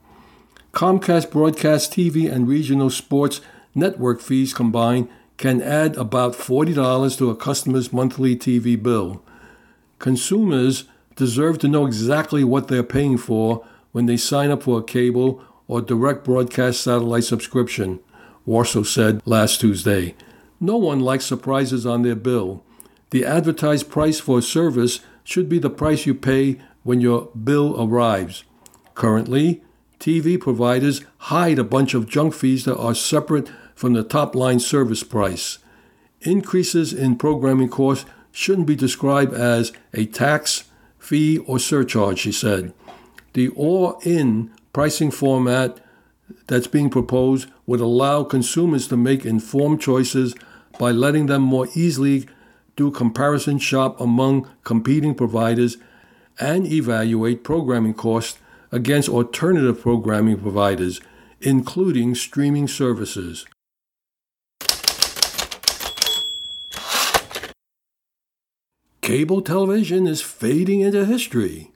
Comcast 0.72 1.30
broadcast 1.30 1.92
TV 1.92 2.30
and 2.30 2.46
regional 2.46 2.90
sports 2.90 3.40
network 3.74 4.20
fees 4.20 4.52
combined 4.52 5.08
can 5.38 5.62
add 5.62 5.96
about 5.96 6.34
$40 6.34 7.16
to 7.18 7.30
a 7.30 7.36
customer's 7.36 7.92
monthly 7.92 8.36
TV 8.36 8.80
bill. 8.80 9.22
Consumers 9.98 10.84
deserve 11.16 11.58
to 11.58 11.68
know 11.68 11.86
exactly 11.86 12.44
what 12.44 12.68
they're 12.68 12.82
paying 12.82 13.18
for 13.18 13.66
when 13.92 14.06
they 14.06 14.16
sign 14.16 14.50
up 14.50 14.62
for 14.62 14.78
a 14.78 14.84
cable 14.84 15.42
or 15.66 15.80
direct 15.80 16.24
broadcast 16.24 16.80
satellite 16.80 17.24
subscription, 17.24 18.00
Warsaw 18.46 18.84
said 18.84 19.20
last 19.24 19.60
Tuesday. 19.60 20.14
No 20.60 20.76
one 20.76 21.00
likes 21.00 21.24
surprises 21.24 21.84
on 21.84 22.02
their 22.02 22.16
bill. 22.16 22.64
The 23.10 23.24
advertised 23.24 23.90
price 23.90 24.20
for 24.20 24.38
a 24.38 24.42
service 24.42 25.00
should 25.24 25.48
be 25.48 25.58
the 25.58 25.70
price 25.70 26.06
you 26.06 26.14
pay 26.14 26.60
when 26.82 27.00
your 27.00 27.28
bill 27.28 27.76
arrives. 27.82 28.44
Currently, 28.94 29.62
TV 30.00 30.40
providers 30.40 31.02
hide 31.18 31.58
a 31.58 31.64
bunch 31.64 31.94
of 31.94 32.08
junk 32.08 32.34
fees 32.34 32.64
that 32.64 32.78
are 32.78 32.94
separate 32.94 33.50
from 33.74 33.92
the 33.92 34.02
top 34.02 34.34
line 34.34 34.60
service 34.60 35.02
price. 35.02 35.58
Increases 36.22 36.92
in 36.92 37.16
programming 37.16 37.68
costs 37.68 38.08
shouldn't 38.32 38.66
be 38.66 38.76
described 38.76 39.32
as 39.32 39.72
a 39.92 40.06
tax, 40.06 40.64
fee, 40.98 41.38
or 41.38 41.58
surcharge, 41.58 42.18
she 42.18 42.32
said. 42.32 42.72
The 43.32 43.48
all 43.50 43.98
in 44.04 44.50
pricing 44.72 45.10
format 45.10 45.80
that's 46.46 46.66
being 46.66 46.90
proposed 46.90 47.48
would 47.66 47.80
allow 47.80 48.24
consumers 48.24 48.88
to 48.88 48.96
make 48.96 49.24
informed 49.24 49.80
choices 49.80 50.34
by 50.78 50.90
letting 50.90 51.26
them 51.26 51.42
more 51.42 51.68
easily 51.74 52.28
do 52.76 52.90
comparison 52.90 53.58
shop 53.58 54.00
among 54.00 54.48
competing 54.64 55.14
providers 55.14 55.76
and 56.38 56.66
evaluate 56.66 57.42
programming 57.42 57.94
costs 57.94 58.38
against 58.70 59.08
alternative 59.08 59.80
programming 59.80 60.38
providers, 60.38 61.00
including 61.40 62.14
streaming 62.14 62.68
services. 62.68 63.44
Cable 69.08 69.40
television 69.40 70.06
is 70.06 70.20
fading 70.20 70.80
into 70.80 71.06
history. 71.06 71.72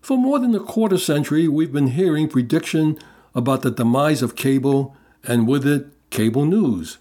For 0.00 0.16
more 0.16 0.38
than 0.38 0.54
a 0.54 0.60
quarter 0.60 0.96
century, 0.96 1.46
we've 1.46 1.74
been 1.74 1.88
hearing 1.88 2.26
prediction 2.26 2.98
about 3.34 3.60
the 3.60 3.70
demise 3.70 4.22
of 4.22 4.34
cable 4.34 4.96
and 5.22 5.46
with 5.46 5.66
it, 5.66 5.88
cable 6.08 6.46
news. 6.46 6.96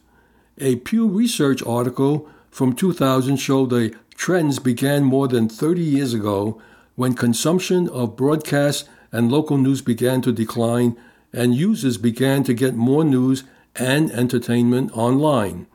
A 0.57 0.75
Pew 0.75 1.07
Research 1.07 1.63
article 1.63 2.27
from 2.51 2.73
2000 2.75 3.37
showed 3.37 3.69
the 3.69 3.95
trends 4.15 4.59
began 4.59 5.05
more 5.05 5.29
than 5.29 5.47
30 5.47 5.81
years 5.81 6.13
ago 6.13 6.61
when 6.97 7.13
consumption 7.13 7.87
of 7.87 8.17
broadcast 8.17 8.89
and 9.13 9.31
local 9.31 9.57
news 9.57 9.81
began 9.81 10.21
to 10.23 10.33
decline 10.33 10.97
and 11.31 11.55
users 11.55 11.97
began 11.97 12.43
to 12.43 12.53
get 12.53 12.75
more 12.75 13.05
news 13.05 13.45
and 13.77 14.11
entertainment 14.11 14.91
online. 14.91 15.67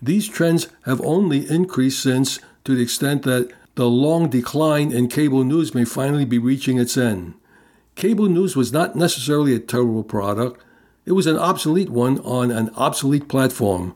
These 0.00 0.28
trends 0.28 0.68
have 0.84 1.00
only 1.00 1.50
increased 1.50 2.00
since 2.00 2.38
to 2.64 2.74
the 2.74 2.82
extent 2.82 3.22
that 3.22 3.52
the 3.74 3.88
long 3.88 4.28
decline 4.28 4.92
in 4.92 5.08
cable 5.08 5.44
news 5.44 5.74
may 5.74 5.84
finally 5.84 6.24
be 6.24 6.38
reaching 6.38 6.78
its 6.78 6.96
end. 6.96 7.34
Cable 7.94 8.28
news 8.28 8.56
was 8.56 8.72
not 8.72 8.96
necessarily 8.96 9.54
a 9.54 9.58
terrible 9.58 10.04
product, 10.04 10.62
it 11.06 11.12
was 11.12 11.26
an 11.26 11.38
obsolete 11.38 11.90
one 11.90 12.18
on 12.20 12.50
an 12.50 12.70
obsolete 12.76 13.28
platform. 13.28 13.94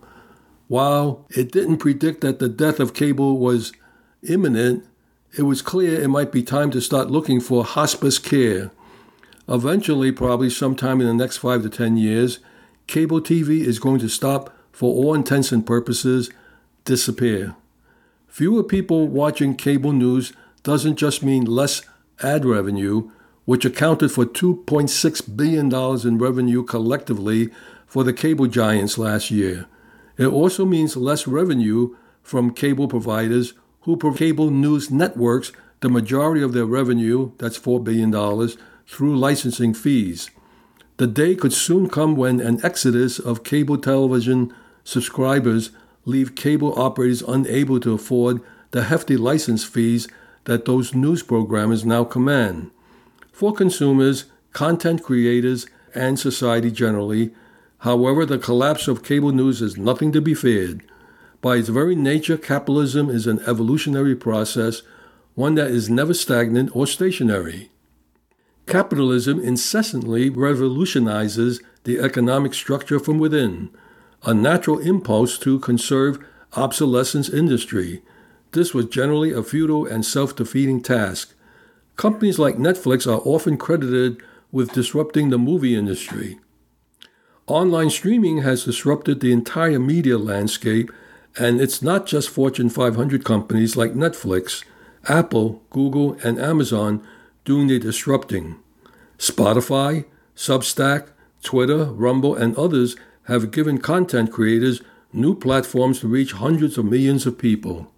While 0.68 1.26
it 1.30 1.52
didn't 1.52 1.78
predict 1.78 2.22
that 2.22 2.38
the 2.38 2.48
death 2.48 2.80
of 2.80 2.94
cable 2.94 3.38
was 3.38 3.72
imminent, 4.22 4.84
it 5.36 5.42
was 5.42 5.62
clear 5.62 6.00
it 6.00 6.08
might 6.08 6.32
be 6.32 6.42
time 6.42 6.70
to 6.70 6.80
start 6.80 7.10
looking 7.10 7.40
for 7.40 7.64
hospice 7.64 8.18
care. 8.18 8.70
Eventually, 9.48 10.10
probably 10.10 10.48
sometime 10.48 11.00
in 11.00 11.06
the 11.06 11.14
next 11.14 11.38
five 11.38 11.62
to 11.62 11.68
ten 11.68 11.96
years, 11.96 12.38
cable 12.86 13.20
TV 13.20 13.60
is 13.60 13.78
going 13.78 14.00
to 14.00 14.08
stop, 14.08 14.56
for 14.72 14.92
all 14.94 15.14
intents 15.14 15.52
and 15.52 15.66
purposes, 15.66 16.30
disappear. 16.84 17.54
Fewer 18.34 18.64
people 18.64 19.06
watching 19.06 19.54
cable 19.54 19.92
news 19.92 20.32
doesn't 20.64 20.96
just 20.96 21.22
mean 21.22 21.44
less 21.44 21.82
ad 22.20 22.44
revenue, 22.44 23.08
which 23.44 23.64
accounted 23.64 24.10
for 24.10 24.26
$2.6 24.26 25.36
billion 25.36 25.72
in 26.04 26.18
revenue 26.18 26.64
collectively 26.64 27.50
for 27.86 28.02
the 28.02 28.12
cable 28.12 28.48
giants 28.48 28.98
last 28.98 29.30
year. 29.30 29.66
It 30.18 30.26
also 30.26 30.64
means 30.64 30.96
less 30.96 31.28
revenue 31.28 31.94
from 32.24 32.52
cable 32.52 32.88
providers 32.88 33.54
who 33.82 33.96
provide 33.96 34.18
cable 34.18 34.50
news 34.50 34.90
networks 34.90 35.52
the 35.78 35.88
majority 35.88 36.42
of 36.42 36.54
their 36.54 36.66
revenue, 36.66 37.30
that's 37.38 37.56
$4 37.56 37.84
billion, 37.84 38.10
through 38.84 39.16
licensing 39.16 39.74
fees. 39.74 40.28
The 40.96 41.06
day 41.06 41.36
could 41.36 41.52
soon 41.52 41.88
come 41.88 42.16
when 42.16 42.40
an 42.40 42.58
exodus 42.64 43.20
of 43.20 43.44
cable 43.44 43.78
television 43.78 44.52
subscribers 44.82 45.70
leave 46.04 46.34
cable 46.34 46.78
operators 46.78 47.22
unable 47.22 47.80
to 47.80 47.94
afford 47.94 48.40
the 48.70 48.84
hefty 48.84 49.16
license 49.16 49.64
fees 49.64 50.08
that 50.44 50.64
those 50.64 50.94
news 50.94 51.22
programmers 51.22 51.84
now 51.84 52.04
command. 52.04 52.70
For 53.32 53.52
consumers, 53.52 54.26
content 54.52 55.02
creators, 55.02 55.66
and 55.94 56.18
society 56.18 56.70
generally, 56.70 57.32
however, 57.78 58.26
the 58.26 58.38
collapse 58.38 58.88
of 58.88 59.04
cable 59.04 59.32
news 59.32 59.62
is 59.62 59.76
nothing 59.76 60.12
to 60.12 60.20
be 60.20 60.34
feared. 60.34 60.82
By 61.40 61.56
its 61.56 61.68
very 61.68 61.94
nature, 61.94 62.36
capitalism 62.36 63.10
is 63.10 63.26
an 63.26 63.40
evolutionary 63.46 64.16
process, 64.16 64.82
one 65.34 65.54
that 65.56 65.70
is 65.70 65.90
never 65.90 66.14
stagnant 66.14 66.74
or 66.74 66.86
stationary. 66.86 67.70
Capitalism 68.66 69.40
incessantly 69.40 70.30
revolutionizes 70.30 71.60
the 71.84 71.98
economic 71.98 72.54
structure 72.54 72.98
from 72.98 73.18
within 73.18 73.68
a 74.24 74.34
natural 74.34 74.78
impulse 74.78 75.38
to 75.38 75.58
conserve 75.58 76.18
obsolescence 76.54 77.28
industry. 77.28 78.02
This 78.52 78.72
was 78.72 78.86
generally 78.86 79.32
a 79.32 79.42
futile 79.42 79.86
and 79.86 80.04
self 80.04 80.36
defeating 80.36 80.80
task. 80.82 81.34
Companies 81.96 82.38
like 82.38 82.56
Netflix 82.56 83.06
are 83.06 83.20
often 83.20 83.56
credited 83.56 84.22
with 84.50 84.72
disrupting 84.72 85.30
the 85.30 85.38
movie 85.38 85.76
industry. 85.76 86.38
Online 87.46 87.90
streaming 87.90 88.38
has 88.38 88.64
disrupted 88.64 89.20
the 89.20 89.32
entire 89.32 89.78
media 89.78 90.16
landscape, 90.16 90.90
and 91.36 91.60
it's 91.60 91.82
not 91.82 92.06
just 92.06 92.30
Fortune 92.30 92.70
500 92.70 93.24
companies 93.24 93.76
like 93.76 93.92
Netflix, 93.92 94.64
Apple, 95.08 95.62
Google, 95.70 96.16
and 96.24 96.38
Amazon 96.38 97.06
doing 97.44 97.66
the 97.66 97.78
disrupting. 97.78 98.56
Spotify, 99.18 100.06
Substack, 100.34 101.08
Twitter, 101.42 101.84
Rumble, 101.84 102.34
and 102.34 102.56
others 102.56 102.96
have 103.24 103.50
given 103.50 103.78
content 103.78 104.32
creators 104.32 104.82
new 105.12 105.34
platforms 105.34 106.00
to 106.00 106.08
reach 106.08 106.32
hundreds 106.32 106.76
of 106.76 106.84
millions 106.84 107.26
of 107.26 107.38
people. 107.38 107.90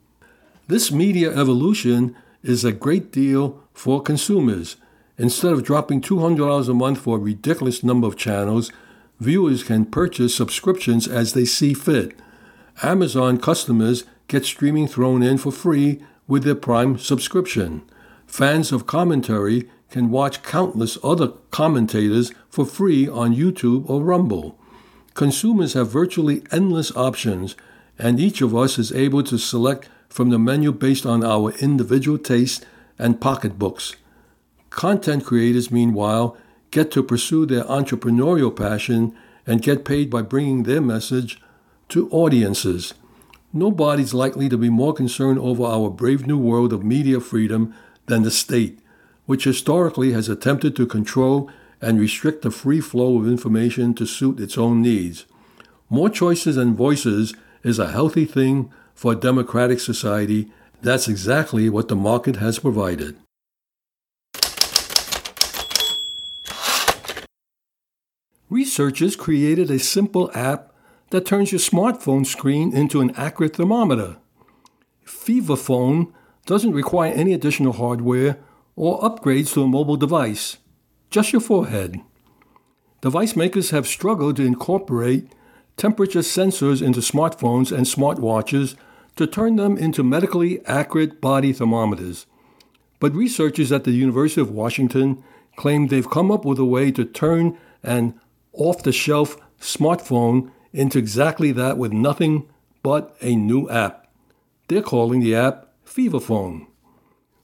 This 0.68 0.90
media 0.92 1.30
evolution 1.30 2.16
is 2.42 2.64
a 2.64 2.72
great 2.72 3.10
deal 3.10 3.62
for 3.72 4.02
consumers. 4.02 4.76
Instead 5.18 5.52
of 5.52 5.64
dropping 5.64 6.00
$200 6.00 6.68
a 6.68 6.74
month 6.74 6.98
for 7.00 7.16
a 7.16 7.20
ridiculous 7.20 7.82
number 7.82 8.06
of 8.06 8.16
channels, 8.16 8.70
viewers 9.18 9.64
can 9.64 9.86
purchase 9.86 10.34
subscriptions 10.34 11.08
as 11.08 11.32
they 11.32 11.44
see 11.44 11.72
fit. 11.72 12.14
Amazon 12.82 13.38
customers 13.38 14.04
get 14.28 14.44
streaming 14.44 14.86
thrown 14.86 15.22
in 15.22 15.38
for 15.38 15.50
free 15.50 16.02
with 16.28 16.44
their 16.44 16.54
Prime 16.54 16.98
subscription. 16.98 17.82
Fans 18.26 18.72
of 18.72 18.86
commentary 18.86 19.68
can 19.90 20.10
watch 20.10 20.42
countless 20.42 20.98
other 21.02 21.28
commentators 21.50 22.32
for 22.50 22.66
free 22.66 23.08
on 23.08 23.34
YouTube 23.34 23.88
or 23.88 24.02
Rumble. 24.02 24.58
Consumers 25.16 25.72
have 25.72 25.90
virtually 25.90 26.42
endless 26.52 26.94
options, 26.94 27.56
and 27.98 28.20
each 28.20 28.42
of 28.42 28.54
us 28.54 28.78
is 28.78 28.92
able 28.92 29.22
to 29.22 29.38
select 29.38 29.88
from 30.10 30.28
the 30.28 30.38
menu 30.38 30.70
based 30.70 31.06
on 31.06 31.24
our 31.24 31.52
individual 31.52 32.18
tastes 32.18 32.62
and 32.98 33.18
pocketbooks. 33.18 33.96
Content 34.68 35.24
creators, 35.24 35.70
meanwhile, 35.70 36.36
get 36.70 36.90
to 36.90 37.02
pursue 37.02 37.46
their 37.46 37.64
entrepreneurial 37.64 38.54
passion 38.54 39.16
and 39.46 39.62
get 39.62 39.86
paid 39.86 40.10
by 40.10 40.20
bringing 40.20 40.64
their 40.64 40.82
message 40.82 41.40
to 41.88 42.10
audiences. 42.10 42.92
Nobody's 43.54 44.12
likely 44.12 44.50
to 44.50 44.58
be 44.58 44.68
more 44.68 44.92
concerned 44.92 45.38
over 45.38 45.64
our 45.64 45.88
brave 45.88 46.26
new 46.26 46.36
world 46.36 46.74
of 46.74 46.84
media 46.84 47.20
freedom 47.20 47.74
than 48.04 48.20
the 48.20 48.30
state, 48.30 48.80
which 49.24 49.44
historically 49.44 50.12
has 50.12 50.28
attempted 50.28 50.76
to 50.76 50.86
control 50.86 51.50
and 51.80 52.00
restrict 52.00 52.42
the 52.42 52.50
free 52.50 52.80
flow 52.80 53.18
of 53.18 53.26
information 53.26 53.94
to 53.94 54.06
suit 54.06 54.40
its 54.40 54.56
own 54.56 54.82
needs. 54.82 55.26
More 55.88 56.10
choices 56.10 56.56
and 56.56 56.76
voices 56.76 57.34
is 57.62 57.78
a 57.78 57.92
healthy 57.92 58.24
thing 58.24 58.72
for 58.94 59.12
a 59.12 59.16
democratic 59.16 59.80
society. 59.80 60.50
That's 60.82 61.08
exactly 61.08 61.68
what 61.68 61.88
the 61.88 61.96
market 61.96 62.36
has 62.36 62.58
provided. 62.58 63.16
Researchers 68.48 69.16
created 69.16 69.70
a 69.70 69.78
simple 69.78 70.30
app 70.32 70.72
that 71.10 71.26
turns 71.26 71.50
your 71.50 71.58
smartphone 71.58 72.24
screen 72.24 72.76
into 72.76 73.00
an 73.00 73.10
accurate 73.16 73.56
thermometer. 73.56 74.16
Feverphone 75.04 76.12
doesn't 76.46 76.72
require 76.72 77.12
any 77.12 77.32
additional 77.32 77.72
hardware 77.72 78.38
or 78.76 79.00
upgrades 79.00 79.52
to 79.54 79.62
a 79.62 79.66
mobile 79.66 79.96
device, 79.96 80.58
just 81.10 81.32
your 81.32 81.40
forehead. 81.40 82.00
Device 83.00 83.36
makers 83.36 83.70
have 83.70 83.86
struggled 83.86 84.36
to 84.36 84.44
incorporate 84.44 85.32
temperature 85.76 86.20
sensors 86.20 86.82
into 86.82 87.00
smartphones 87.00 87.70
and 87.70 87.86
smartwatches 87.86 88.74
to 89.16 89.26
turn 89.26 89.56
them 89.56 89.76
into 89.76 90.02
medically 90.02 90.64
accurate 90.66 91.20
body 91.20 91.52
thermometers. 91.52 92.26
But 92.98 93.14
researchers 93.14 93.72
at 93.72 93.84
the 93.84 93.92
University 93.92 94.40
of 94.40 94.50
Washington 94.50 95.22
claim 95.56 95.86
they've 95.86 96.08
come 96.08 96.30
up 96.30 96.44
with 96.44 96.58
a 96.58 96.64
way 96.64 96.90
to 96.92 97.04
turn 97.04 97.58
an 97.82 98.18
off 98.52 98.82
the 98.82 98.92
shelf 98.92 99.36
smartphone 99.60 100.50
into 100.72 100.98
exactly 100.98 101.52
that 101.52 101.78
with 101.78 101.92
nothing 101.92 102.48
but 102.82 103.16
a 103.20 103.36
new 103.36 103.68
app. 103.68 104.06
They're 104.68 104.82
calling 104.82 105.20
the 105.20 105.34
app 105.34 105.72
Feverphone. 105.86 106.66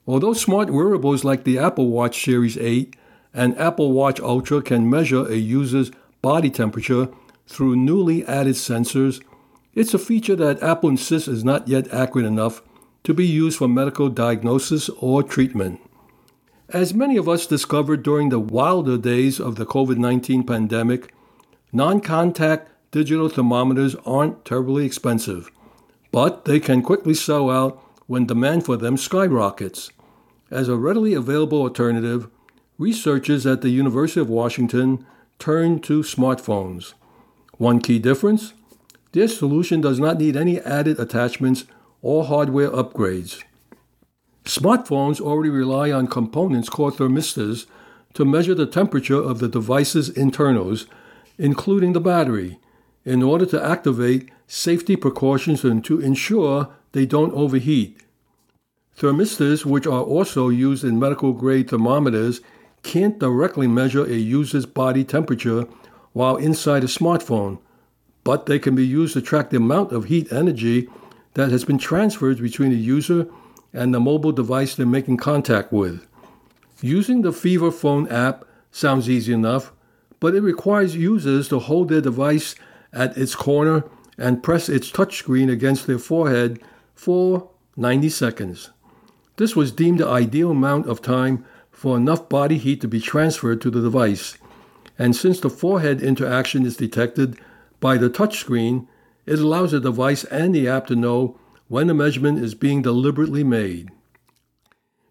Although 0.07 0.33
smart 0.33 0.70
wearables 0.70 1.25
like 1.25 1.44
the 1.44 1.59
Apple 1.59 1.88
Watch 1.88 2.25
Series 2.25 2.59
8 2.59 2.96
and 3.35 3.59
Apple 3.59 3.92
Watch 3.92 4.21
Ultra 4.21 4.62
can 4.62 4.88
measure 4.88 5.27
a 5.27 5.37
user's 5.37 5.90
body 6.21 6.51
temperature 6.51 7.09
through 7.47 7.77
newly 7.77 8.25
added 8.27 8.55
sensors, 8.55 9.23
it's 9.75 9.95
a 9.95 9.99
feature 9.99 10.37
that 10.37 10.62
Apple 10.62 10.90
insists 10.90 11.29
is 11.29 11.45
not 11.45 11.68
yet 11.68 11.92
accurate 11.92 12.27
enough 12.27 12.62
to 13.05 13.14
be 13.14 13.27
used 13.27 13.59
for 13.59 13.68
medical 13.68 14.09
diagnosis 14.09 14.88
or 15.01 15.23
treatment. 15.23 15.81
As 16.68 16.95
many 16.95 17.16
of 17.16 17.29
us 17.29 17.47
discovered 17.47 18.03
during 18.03 18.29
the 18.29 18.38
wilder 18.38 18.97
days 18.97 19.40
of 19.40 19.57
the 19.57 19.66
COVID 19.66 19.99
19 19.99 20.45
pandemic, 20.45 21.12
non 21.73 22.01
contact 22.01 22.71
digital 22.90 23.29
thermometers 23.29 23.95
aren't 24.07 24.45
terribly 24.45 24.87
expensive, 24.87 25.51
but 26.12 26.45
they 26.45 26.61
can 26.61 26.83
quickly 26.83 27.14
sell 27.14 27.51
out 27.51 27.83
when 28.07 28.27
demand 28.27 28.64
for 28.64 28.77
them 28.77 28.97
skyrockets. 28.97 29.90
As 30.51 30.68
a 30.68 30.77
readily 30.77 31.14
available 31.14 31.62
alternative, 31.62 32.29
researchers 32.83 33.47
at 33.47 33.61
the 33.61 33.71
University 33.71 34.21
of 34.21 34.29
Washington 34.29 35.07
turned 35.38 35.85
to 35.85 36.03
smartphones. 36.03 36.95
One 37.57 37.81
key 37.81 38.01
difference 38.01 38.55
this 39.12 39.38
solution 39.38 39.81
does 39.81 40.01
not 40.01 40.18
need 40.18 40.37
any 40.37 40.59
added 40.61 40.99
attachments 40.99 41.64
or 42.01 42.25
hardware 42.25 42.71
upgrades. 42.71 43.42
Smartphones 44.45 45.21
already 45.21 45.51
rely 45.51 45.92
on 45.92 46.07
components 46.07 46.68
called 46.68 46.97
thermistors 46.97 47.66
to 48.14 48.25
measure 48.25 48.55
the 48.55 48.66
temperature 48.66 49.23
of 49.23 49.38
the 49.38 49.49
device's 49.49 50.09
internals, 50.09 50.87
including 51.38 51.92
the 51.92 52.01
battery, 52.01 52.59
in 53.05 53.23
order 53.23 53.47
to 53.47 53.64
activate 53.64 54.31
safety 54.47 54.97
precautions 54.97 55.62
and 55.62 55.85
to 55.85 56.01
ensure 56.01 56.68
they 56.92 57.07
don't 57.07 57.35
overheat. 57.35 58.01
Thermistors, 58.99 59.64
which 59.64 59.87
are 59.87 60.03
also 60.03 60.49
used 60.49 60.85
in 60.85 60.99
medical 60.99 61.33
grade 61.33 61.68
thermometers, 61.68 62.40
can't 62.83 63.18
directly 63.18 63.66
measure 63.66 64.05
a 64.05 64.14
user's 64.14 64.66
body 64.66 65.05
temperature 65.05 65.66
while 66.12 66.37
inside 66.37 66.85
a 66.85 66.88
smartphone, 66.88 67.59
but 68.25 68.47
they 68.47 68.59
can 68.59 68.75
be 68.75 68.87
used 68.87 69.14
to 69.14 69.23
track 69.23 69.51
the 69.51 69.57
amount 69.57 69.92
of 69.92 70.05
heat 70.05 70.33
energy 70.33 70.88
that 71.35 71.51
has 71.51 71.64
been 71.64 71.79
transferred 71.79 72.38
between 72.38 72.71
the 72.71 72.77
user 72.77 73.27
and 73.73 73.95
the 73.95 74.01
mobile 74.01 74.33
device 74.33 74.75
they're 74.75 74.87
making 74.87 75.16
contact 75.16 75.73
with. 75.73 76.07
Using 76.81 77.23
the 77.23 77.33
Fever 77.33 77.71
Phone 77.71 78.09
app 78.09 78.45
sounds 78.71 79.09
easy 79.09 79.33
enough, 79.33 79.73
but 80.21 80.35
it 80.35 80.40
requires 80.40 80.95
users 80.95 81.49
to 81.49 81.59
hold 81.59 81.88
their 81.88 82.01
device 82.01 82.55
at 82.92 83.16
its 83.16 83.35
corner 83.35 83.85
and 84.18 84.42
press 84.42 84.68
its 84.68 84.90
touchscreen 84.90 85.51
against 85.51 85.87
their 85.87 85.99
forehead 85.99 86.61
for 86.95 87.51
90 87.77 88.09
seconds. 88.11 88.71
This 89.37 89.57
was 89.57 89.73
deemed 89.73 90.01
the 90.01 90.07
ideal 90.07 90.51
amount 90.51 90.87
of 90.88 91.01
time 91.01 91.45
for 91.83 91.97
enough 91.97 92.29
body 92.29 92.59
heat 92.59 92.81
to 92.81 92.87
be 92.87 93.01
transferred 93.01 93.61
to 93.61 93.68
the 93.68 93.81
device. 93.81 94.38
And 95.01 95.16
since 95.16 95.40
the 95.40 95.51
forehead 95.51 96.01
interaction 96.01 96.64
is 96.64 96.77
detected 96.77 97.37
by 97.81 97.97
the 97.97 98.09
touchscreen, 98.09 98.87
it 99.27 99.40
allows 99.40 99.73
the 99.73 99.81
device 99.81 100.23
and 100.23 100.55
the 100.55 100.68
app 100.68 100.87
to 100.87 100.95
know 100.95 101.40
when 101.66 101.90
a 101.90 101.95
measurement 101.95 102.38
is 102.38 102.55
being 102.55 102.83
deliberately 102.83 103.42
made. 103.42 103.88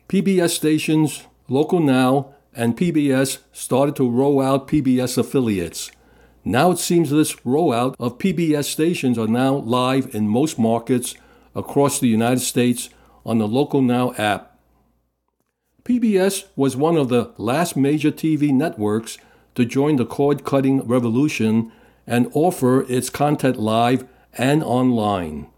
PBS 0.09 0.51
stations, 0.51 1.27
Local 1.49 1.81
Now, 1.81 2.35
and 2.55 2.77
PBS 2.77 3.39
started 3.53 3.97
to 3.97 4.09
roll 4.09 4.41
out 4.41 4.69
PBS 4.69 5.19
affiliates. 5.19 5.91
Now 6.45 6.71
it 6.71 6.79
seems 6.79 7.11
this 7.11 7.35
rollout 7.37 7.95
of 8.01 8.19
PBS 8.19 8.65
stations 8.65 9.19
are 9.19 9.29
now 9.29 9.57
live 9.57 10.15
in 10.15 10.29
most 10.29 10.59
markets 10.59 11.15
across 11.55 11.99
the 11.99 12.09
United 12.09 12.41
States 12.41 12.91
on 13.25 13.39
the 13.39 13.49
Local 13.49 13.83
Now 13.83 14.13
app. 14.15 14.59
PBS 15.85 16.45
was 16.55 16.77
one 16.77 16.97
of 16.97 17.09
the 17.09 17.33
last 17.37 17.77
major 17.77 18.11
TV 18.11 18.53
networks 18.53 19.19
to 19.55 19.65
join 19.65 19.97
the 19.97 20.07
cord 20.07 20.45
cutting 20.45 20.87
revolution 20.87 21.73
and 22.07 22.31
offer 22.35 22.83
its 22.91 23.11
content 23.11 23.59
live 23.59 24.07
and 24.35 24.63
online. 24.63 25.49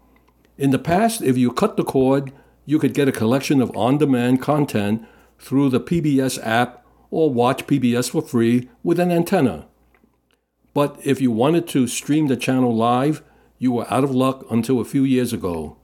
In 0.57 0.71
the 0.71 0.79
past, 0.79 1.21
if 1.21 1.37
you 1.37 1.51
cut 1.51 1.77
the 1.77 1.83
cord, 1.83 2.31
you 2.65 2.79
could 2.79 2.93
get 2.93 3.07
a 3.07 3.11
collection 3.11 3.61
of 3.61 3.75
on 3.75 3.97
demand 3.97 4.41
content 4.41 5.05
through 5.37 5.69
the 5.69 5.79
PBS 5.79 6.39
app 6.45 6.85
or 7.11 7.29
watch 7.29 7.67
PBS 7.67 8.09
for 8.09 8.21
free 8.21 8.69
with 8.83 8.99
an 8.99 9.11
antenna. 9.11 9.67
But 10.73 10.99
if 11.03 11.21
you 11.21 11.31
wanted 11.31 11.67
to 11.69 11.87
stream 11.87 12.27
the 12.27 12.35
channel 12.35 12.75
live, 12.75 13.23
you 13.57 13.71
were 13.71 13.91
out 13.93 14.03
of 14.03 14.13
luck 14.13 14.45
until 14.49 14.79
a 14.79 14.85
few 14.85 15.03
years 15.03 15.31
ago. 15.31 15.77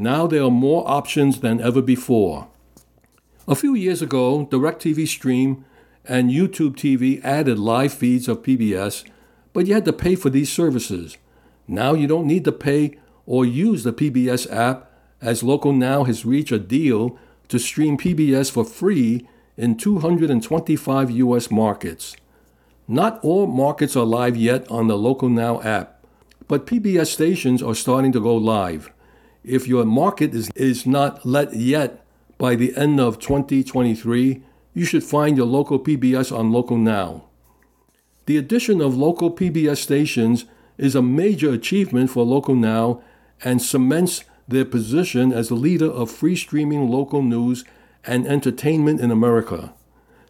Now 0.00 0.28
there 0.28 0.44
are 0.44 0.50
more 0.50 0.88
options 0.88 1.40
than 1.40 1.60
ever 1.60 1.82
before. 1.82 2.46
A 3.48 3.56
few 3.56 3.74
years 3.74 4.00
ago, 4.00 4.46
DirecTV 4.46 5.08
Stream 5.08 5.64
and 6.04 6.30
YouTube 6.30 6.76
TV 6.76 7.20
added 7.24 7.58
live 7.58 7.92
feeds 7.92 8.28
of 8.28 8.44
PBS, 8.44 9.04
but 9.52 9.66
you 9.66 9.74
had 9.74 9.84
to 9.86 9.92
pay 9.92 10.14
for 10.14 10.30
these 10.30 10.52
services. 10.52 11.16
Now 11.66 11.94
you 11.94 12.06
don't 12.06 12.28
need 12.28 12.44
to 12.44 12.52
pay 12.52 12.96
or 13.26 13.44
use 13.44 13.82
the 13.82 13.92
PBS 13.92 14.48
app, 14.54 14.88
as 15.20 15.42
Local 15.42 15.72
Now 15.72 16.04
has 16.04 16.24
reached 16.24 16.52
a 16.52 16.60
deal 16.60 17.18
to 17.48 17.58
stream 17.58 17.98
PBS 17.98 18.52
for 18.52 18.64
free 18.64 19.26
in 19.56 19.76
225 19.76 21.10
U.S. 21.10 21.50
markets. 21.50 22.14
Not 22.86 23.18
all 23.24 23.48
markets 23.48 23.96
are 23.96 24.04
live 24.04 24.36
yet 24.36 24.70
on 24.70 24.86
the 24.86 24.96
Local 24.96 25.28
Now 25.28 25.60
app, 25.62 26.06
but 26.46 26.66
PBS 26.66 27.08
stations 27.08 27.64
are 27.64 27.74
starting 27.74 28.12
to 28.12 28.20
go 28.20 28.36
live. 28.36 28.92
If 29.44 29.66
your 29.66 29.84
market 29.84 30.34
is, 30.34 30.50
is 30.54 30.86
not 30.86 31.24
let 31.24 31.54
yet 31.54 32.04
by 32.38 32.54
the 32.54 32.76
end 32.76 33.00
of 33.00 33.18
2023, 33.18 34.42
you 34.74 34.84
should 34.84 35.04
find 35.04 35.36
your 35.36 35.46
local 35.46 35.78
PBS 35.78 36.36
on 36.36 36.52
Local 36.52 36.76
Now. 36.76 37.24
The 38.26 38.36
addition 38.36 38.80
of 38.80 38.96
local 38.96 39.30
PBS 39.30 39.78
stations 39.78 40.44
is 40.76 40.94
a 40.94 41.02
major 41.02 41.52
achievement 41.52 42.10
for 42.10 42.24
Local 42.24 42.54
Now 42.54 43.02
and 43.42 43.60
cements 43.60 44.24
their 44.46 44.64
position 44.64 45.32
as 45.32 45.48
the 45.48 45.54
leader 45.54 45.90
of 45.90 46.10
free 46.10 46.36
streaming 46.36 46.88
local 46.88 47.22
news 47.22 47.64
and 48.04 48.26
entertainment 48.26 49.00
in 49.00 49.10
America, 49.10 49.74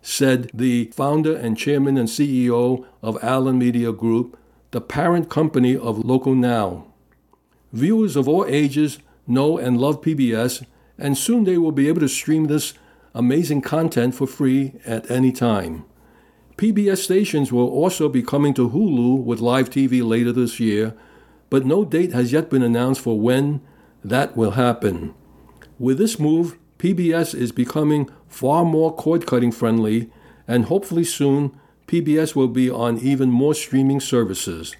said 0.03 0.51
the 0.53 0.87
founder 0.95 1.37
and 1.37 1.57
chairman 1.57 1.97
and 1.97 2.09
CEO 2.09 2.85
of 3.03 3.23
Allen 3.23 3.59
Media 3.59 3.93
Group, 3.93 4.39
the 4.73 4.81
parent 4.81 5.31
company 5.31 5.77
of 5.77 6.05
Local 6.05 6.35
Now. 6.35 6.88
Viewers 7.73 8.17
of 8.17 8.29
all 8.29 8.47
ages 8.47 8.99
know 9.27 9.59
and 9.59 9.81
love 9.81 10.01
PBS, 10.01 10.65
and 10.97 11.17
soon 11.17 11.45
they 11.45 11.59
will 11.59 11.73
be 11.73 11.89
able 11.89 12.01
to 12.01 12.09
stream 12.09 12.47
this 12.47 12.75
amazing 13.15 13.61
content 13.61 14.15
for 14.15 14.27
free 14.27 14.75
at 14.87 15.11
any 15.11 15.33
time. 15.33 15.85
PBS 16.57 16.99
stations 16.99 17.53
will 17.53 17.69
also 17.69 18.09
be 18.09 18.23
coming 18.23 18.55
to 18.55 18.71
Hulu 18.71 19.23
with 19.23 19.41
live 19.41 19.71
TV 19.71 20.07
later 20.07 20.33
this 20.33 20.59
year, 20.59 20.95
but 21.51 21.65
no 21.65 21.85
date 21.85 22.13
has 22.13 22.33
yet 22.33 22.51
been 22.51 22.63
announced 22.63 23.01
for 23.01 23.19
when 23.21 23.61
that 24.03 24.37
will 24.37 24.53
happen. 24.53 25.15
With 25.79 25.99
this 25.99 26.19
move, 26.19 26.59
PBS 26.79 27.35
is 27.35 27.53
becoming 27.53 28.11
far 28.29 28.65
more 28.65 28.95
cord 28.95 29.27
cutting 29.27 29.53
friendly, 29.53 30.11
and 30.47 30.65
hopefully 30.65 31.05
soon, 31.05 31.59
PBS 31.87 32.35
will 32.35 32.49
be 32.49 32.71
on 32.71 32.99
even 32.99 33.31
more 33.31 33.55
streaming 33.55 34.01
services. 34.01 34.75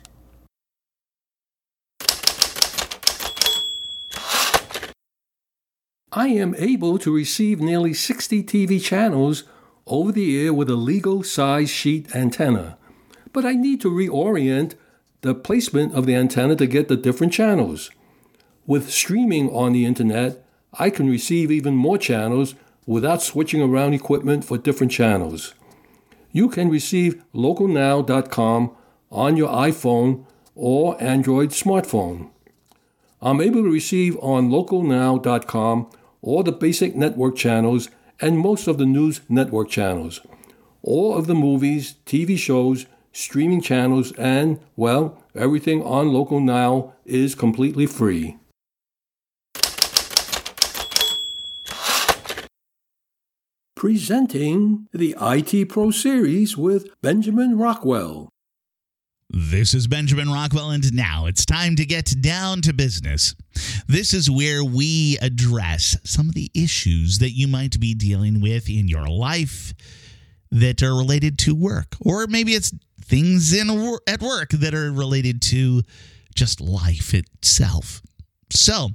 I 6.13 6.29
am 6.29 6.55
able 6.57 6.99
to 7.01 7.15
receive 7.15 7.61
nearly 7.61 7.93
60 7.93 8.43
TV 8.43 8.83
channels 8.83 9.45
over 9.87 10.11
the 10.11 10.43
air 10.43 10.55
with 10.55 10.71
a 10.71 10.75
legal 10.75 11.23
size 11.23 11.69
sheet 11.69 12.17
antenna, 12.17 12.79
but 13.35 13.45
I 13.45 13.53
need 13.53 13.83
to 13.83 13.91
reorient 13.91 14.75
the 15.21 15.35
placement 15.35 15.95
of 15.95 16.07
the 16.07 16.15
antenna 16.15 16.57
to 16.57 16.67
get 16.67 16.89
the 16.89 16.97
different 16.97 17.35
channels. 17.35 17.91
With 18.67 18.91
streaming 18.91 19.51
on 19.51 19.73
the 19.73 19.85
internet, 19.85 20.43
I 20.73 20.89
can 20.89 21.11
receive 21.11 21.51
even 21.51 21.75
more 21.75 21.99
channels 21.99 22.55
without 22.87 23.21
switching 23.21 23.61
around 23.61 23.93
equipment 23.93 24.47
for 24.47 24.57
different 24.57 24.93
channels. 24.93 25.53
You 26.33 26.49
can 26.49 26.71
receive 26.71 27.23
localnow.com 27.35 28.71
on 29.11 29.37
your 29.37 29.49
iPhone 29.51 30.25
or 30.55 31.03
Android 31.03 31.51
smartphone. 31.51 32.31
I'm 33.21 33.41
able 33.41 33.65
to 33.65 33.71
receive 33.71 34.17
on 34.19 34.49
localnow.com 34.49 35.91
all 36.23 36.43
the 36.45 36.53
basic 36.53 36.95
network 36.95 37.35
channels 37.35 37.89
and 38.21 38.39
most 38.39 38.69
of 38.69 38.79
the 38.79 38.87
news 38.87 39.21
network 39.29 39.69
channels, 39.69 40.21
all 40.83 41.17
of 41.17 41.27
the 41.27 41.35
movies, 41.35 41.97
TV 42.07 42.39
shows, 42.39 42.87
streaming 43.13 43.61
channels, 43.61 44.13
and, 44.13 44.61
well, 44.77 45.23
everything 45.35 45.83
on 45.83 46.13
Local 46.13 46.41
Now 46.41 46.95
is 47.05 47.35
completely 47.35 47.87
free. 47.87 48.37
Presenting 53.75 54.89
the 54.93 55.17
IT 55.21 55.69
Pro 55.69 55.91
Series 55.91 56.57
with 56.57 56.89
Benjamin 57.01 57.57
Rockwell. 57.59 58.29
This 59.31 59.75
is 59.75 59.87
Benjamin 59.87 60.31
Rockwell, 60.31 60.71
and 60.71 60.95
now 60.95 61.27
it's 61.27 61.45
time 61.45 61.77
to 61.77 61.85
get 61.85 62.15
down 62.23 62.63
to 62.63 62.73
business. 62.73 63.35
This 63.87 64.15
is 64.15 64.31
where 64.31 64.65
we 64.65 65.19
address 65.21 65.99
some 66.03 66.31
of 66.31 66.35
the 66.35 66.51
issues 66.55 67.19
that 67.19 67.33
you 67.33 67.47
might 67.47 67.79
be 67.79 67.93
dealing 67.93 68.41
with 68.41 68.71
in 68.71 68.89
your 68.89 69.07
life 69.07 69.75
that 70.51 70.83
are 70.83 70.97
related 70.97 71.39
to 71.41 71.55
work, 71.55 71.95
or 72.01 72.27
maybe 72.27 72.55
it's 72.55 72.73
things 73.03 73.53
in 73.53 73.69
at 74.07 74.23
work 74.23 74.49
that 74.49 74.75
are 74.75 74.91
related 74.91 75.43
to 75.43 75.83
just 76.35 76.63
life 76.63 77.13
itself. 77.13 78.01
So, 78.51 78.89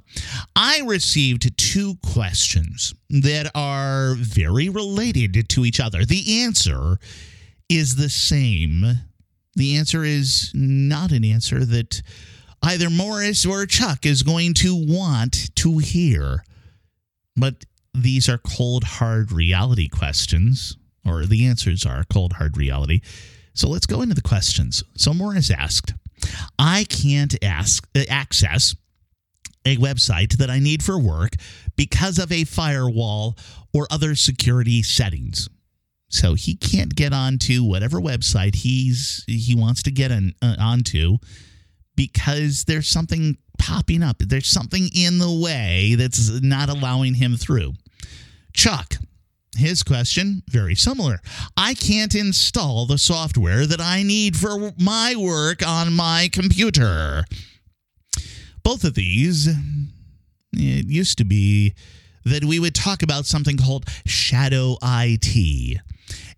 I 0.56 0.80
received 0.84 1.56
two 1.56 1.94
questions 2.02 2.92
that 3.08 3.52
are 3.54 4.16
very 4.16 4.68
related 4.68 5.48
to 5.50 5.64
each 5.64 5.78
other. 5.78 6.04
The 6.04 6.42
answer 6.42 6.98
is 7.68 7.94
the 7.94 8.10
same 8.10 8.98
the 9.56 9.76
answer 9.76 10.04
is 10.04 10.50
not 10.54 11.12
an 11.12 11.24
answer 11.24 11.64
that 11.64 12.02
either 12.62 12.90
Morris 12.90 13.44
or 13.46 13.66
Chuck 13.66 14.06
is 14.06 14.22
going 14.22 14.54
to 14.54 14.74
want 14.74 15.54
to 15.56 15.78
hear. 15.78 16.44
But 17.36 17.64
these 17.92 18.28
are 18.28 18.38
cold, 18.38 18.84
hard 18.84 19.32
reality 19.32 19.88
questions, 19.88 20.76
or 21.06 21.24
the 21.26 21.46
answers 21.46 21.84
are 21.86 22.04
cold, 22.12 22.34
hard 22.34 22.56
reality. 22.56 23.00
So 23.54 23.68
let's 23.68 23.86
go 23.86 24.02
into 24.02 24.14
the 24.14 24.22
questions. 24.22 24.82
So 24.96 25.14
Morris 25.14 25.50
asked, 25.50 25.94
I 26.58 26.84
can't 26.84 27.36
ask 27.44 27.86
access 28.08 28.74
a 29.64 29.76
website 29.76 30.36
that 30.38 30.50
I 30.50 30.58
need 30.58 30.82
for 30.82 30.98
work 30.98 31.34
because 31.76 32.18
of 32.18 32.30
a 32.32 32.44
firewall 32.44 33.36
or 33.72 33.86
other 33.90 34.14
security 34.14 34.82
settings. 34.82 35.48
So 36.14 36.34
he 36.34 36.54
can't 36.54 36.94
get 36.94 37.12
onto 37.12 37.64
whatever 37.64 38.00
website 38.00 38.54
he's 38.54 39.24
he 39.26 39.56
wants 39.56 39.82
to 39.82 39.90
get 39.90 40.12
on, 40.12 40.32
uh, 40.40 40.54
onto 40.60 41.18
because 41.96 42.64
there's 42.64 42.86
something 42.86 43.36
popping 43.58 44.00
up. 44.00 44.18
There's 44.20 44.46
something 44.46 44.88
in 44.94 45.18
the 45.18 45.40
way 45.42 45.96
that's 45.96 46.40
not 46.40 46.68
allowing 46.68 47.14
him 47.14 47.36
through. 47.36 47.72
Chuck, 48.52 48.94
his 49.56 49.82
question, 49.82 50.44
very 50.48 50.76
similar. 50.76 51.18
I 51.56 51.74
can't 51.74 52.14
install 52.14 52.86
the 52.86 52.98
software 52.98 53.66
that 53.66 53.80
I 53.80 54.04
need 54.04 54.36
for 54.36 54.72
my 54.78 55.16
work 55.18 55.66
on 55.66 55.94
my 55.94 56.30
computer. 56.32 57.24
Both 58.62 58.84
of 58.84 58.94
these, 58.94 59.48
it 59.48 60.86
used 60.86 61.18
to 61.18 61.24
be 61.24 61.74
that 62.24 62.44
we 62.44 62.60
would 62.60 62.76
talk 62.76 63.02
about 63.02 63.26
something 63.26 63.56
called 63.56 63.86
shadow 64.06 64.76
IT. 64.80 65.80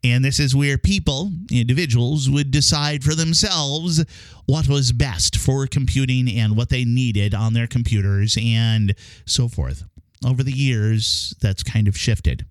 And 0.05 0.25
this 0.25 0.39
is 0.41 0.55
where 0.55 0.79
people, 0.79 1.31
individuals, 1.51 2.31
would 2.31 2.51
decide 2.51 3.03
for 3.03 3.15
themselves 3.15 4.05
what 4.47 4.69
was 4.69 4.93
best 4.93 5.37
for 5.37 5.67
computing 5.67 6.29
and 6.29 6.57
what 6.57 6.69
they 6.69 6.85
needed 6.85 7.35
on 7.35 7.53
their 7.53 7.67
computers 7.67 8.37
and 8.41 8.95
so 9.25 9.49
forth. 9.49 9.85
Over 10.25 10.43
the 10.43 10.53
years, 10.53 11.35
that's 11.41 11.62
kind 11.62 11.89
of 11.89 11.97
shifted. 11.97 12.47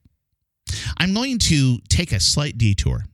I'm 0.97 1.13
going 1.13 1.39
to 1.39 1.79
take 1.89 2.11
a 2.11 2.19
slight 2.19 2.57
detour 2.57 3.05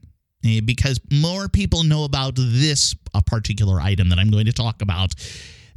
eh, 0.46 0.62
because 0.64 1.00
more 1.12 1.48
people 1.48 1.84
know 1.84 2.04
about 2.04 2.34
this 2.36 2.96
particular 3.26 3.80
item 3.80 4.10
that 4.10 4.20
I'm 4.20 4.32
going 4.32 4.46
to 4.46 4.54
talk 4.54 4.82
about 4.82 5.14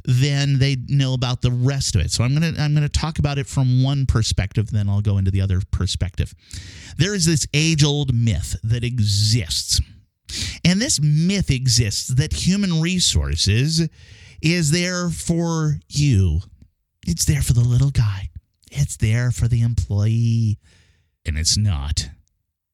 than 0.07 0.59
they 0.59 0.77
know 0.87 1.13
about 1.13 1.41
the 1.41 1.51
rest 1.51 1.95
of 1.95 2.01
it. 2.01 2.11
So 2.11 2.23
I'm 2.23 2.37
going 2.37 2.53
to 2.53 2.61
I'm 2.61 2.75
to 2.75 2.89
talk 2.89 3.19
about 3.19 3.37
it 3.37 3.47
from 3.47 3.83
one 3.83 4.05
perspective 4.05 4.69
then 4.69 4.89
I'll 4.89 5.01
go 5.01 5.17
into 5.17 5.31
the 5.31 5.41
other 5.41 5.61
perspective. 5.71 6.33
There 6.97 7.15
is 7.15 7.25
this 7.25 7.47
age-old 7.53 8.13
myth 8.13 8.55
that 8.63 8.83
exists. 8.83 9.81
And 10.63 10.81
this 10.81 10.99
myth 11.01 11.51
exists 11.51 12.07
that 12.07 12.33
human 12.33 12.81
resources 12.81 13.87
is 14.41 14.71
there 14.71 15.09
for 15.09 15.79
you. 15.87 16.41
It's 17.07 17.25
there 17.25 17.41
for 17.41 17.53
the 17.53 17.61
little 17.61 17.91
guy. 17.91 18.29
It's 18.71 18.97
there 18.97 19.31
for 19.31 19.47
the 19.47 19.61
employee. 19.61 20.59
And 21.25 21.37
it's 21.37 21.57
not. 21.57 22.09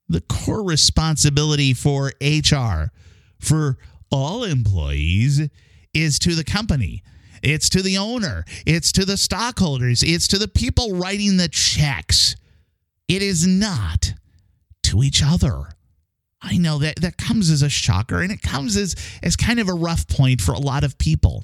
The 0.10 0.22
core 0.22 0.64
responsibility 0.64 1.74
for 1.74 2.12
HR 2.22 2.92
for 3.40 3.78
all 4.12 4.44
employees 4.44 5.50
is 5.94 6.20
to 6.20 6.36
the 6.36 6.44
company. 6.44 7.04
It's 7.42 7.70
to 7.70 7.82
the 7.82 7.98
owner. 7.98 8.46
It's 8.66 8.92
to 8.94 9.06
the 9.06 9.18
stockholders. 9.18 10.04
It's 10.04 10.28
to 10.30 10.38
the 10.38 10.48
people 10.48 10.96
writing 10.96 11.38
the 11.38 11.50
checks. 11.50 12.36
It 13.08 13.22
is 13.22 13.46
not 13.46 14.14
to 14.84 15.04
each 15.04 15.22
other. 15.24 15.70
I 16.42 16.58
know 16.58 16.80
that 16.80 16.98
that 17.02 17.18
comes 17.18 17.50
as 17.50 17.62
a 17.62 17.70
shocker 17.70 18.22
and 18.22 18.32
it 18.32 18.42
comes 18.42 18.76
as, 18.76 18.96
as 19.22 19.36
kind 19.36 19.60
of 19.60 19.70
a 19.70 19.74
rough 19.74 20.08
point 20.08 20.42
for 20.42 20.54
a 20.54 20.60
lot 20.60 20.84
of 20.84 20.98
people. 20.98 21.44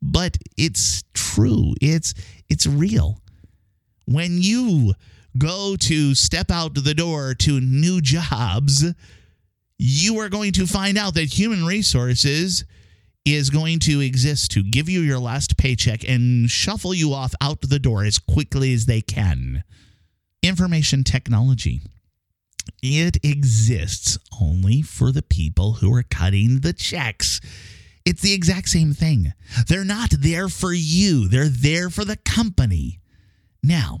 But 0.00 0.36
it's 0.56 1.02
true. 1.14 1.74
It's 1.80 2.14
it's 2.48 2.66
real. 2.66 3.20
When 4.06 4.40
you 4.40 4.94
go 5.36 5.76
to 5.76 6.14
step 6.14 6.50
out 6.50 6.74
the 6.74 6.94
door 6.94 7.34
to 7.34 7.60
new 7.60 8.00
jobs, 8.00 8.84
you 9.78 10.20
are 10.20 10.28
going 10.28 10.52
to 10.52 10.66
find 10.66 10.96
out 10.96 11.14
that 11.14 11.38
human 11.38 11.64
resources 11.66 12.64
is 13.26 13.50
going 13.50 13.80
to 13.80 14.00
exist 14.00 14.52
to 14.52 14.62
give 14.62 14.88
you 14.88 15.00
your 15.00 15.18
last 15.18 15.56
paycheck 15.56 16.08
and 16.08 16.48
shuffle 16.48 16.94
you 16.94 17.12
off 17.12 17.34
out 17.40 17.60
the 17.60 17.80
door 17.80 18.04
as 18.04 18.18
quickly 18.18 18.72
as 18.72 18.86
they 18.86 19.00
can. 19.00 19.64
Information 20.44 21.02
technology. 21.02 21.80
It 22.82 23.16
exists 23.24 24.16
only 24.40 24.80
for 24.80 25.10
the 25.10 25.22
people 25.22 25.74
who 25.74 25.92
are 25.92 26.04
cutting 26.04 26.60
the 26.60 26.72
checks. 26.72 27.40
It's 28.04 28.22
the 28.22 28.32
exact 28.32 28.68
same 28.68 28.92
thing. 28.92 29.32
They're 29.66 29.84
not 29.84 30.10
there 30.10 30.48
for 30.48 30.72
you, 30.72 31.26
they're 31.26 31.48
there 31.48 31.90
for 31.90 32.04
the 32.04 32.16
company. 32.16 33.00
Now, 33.60 34.00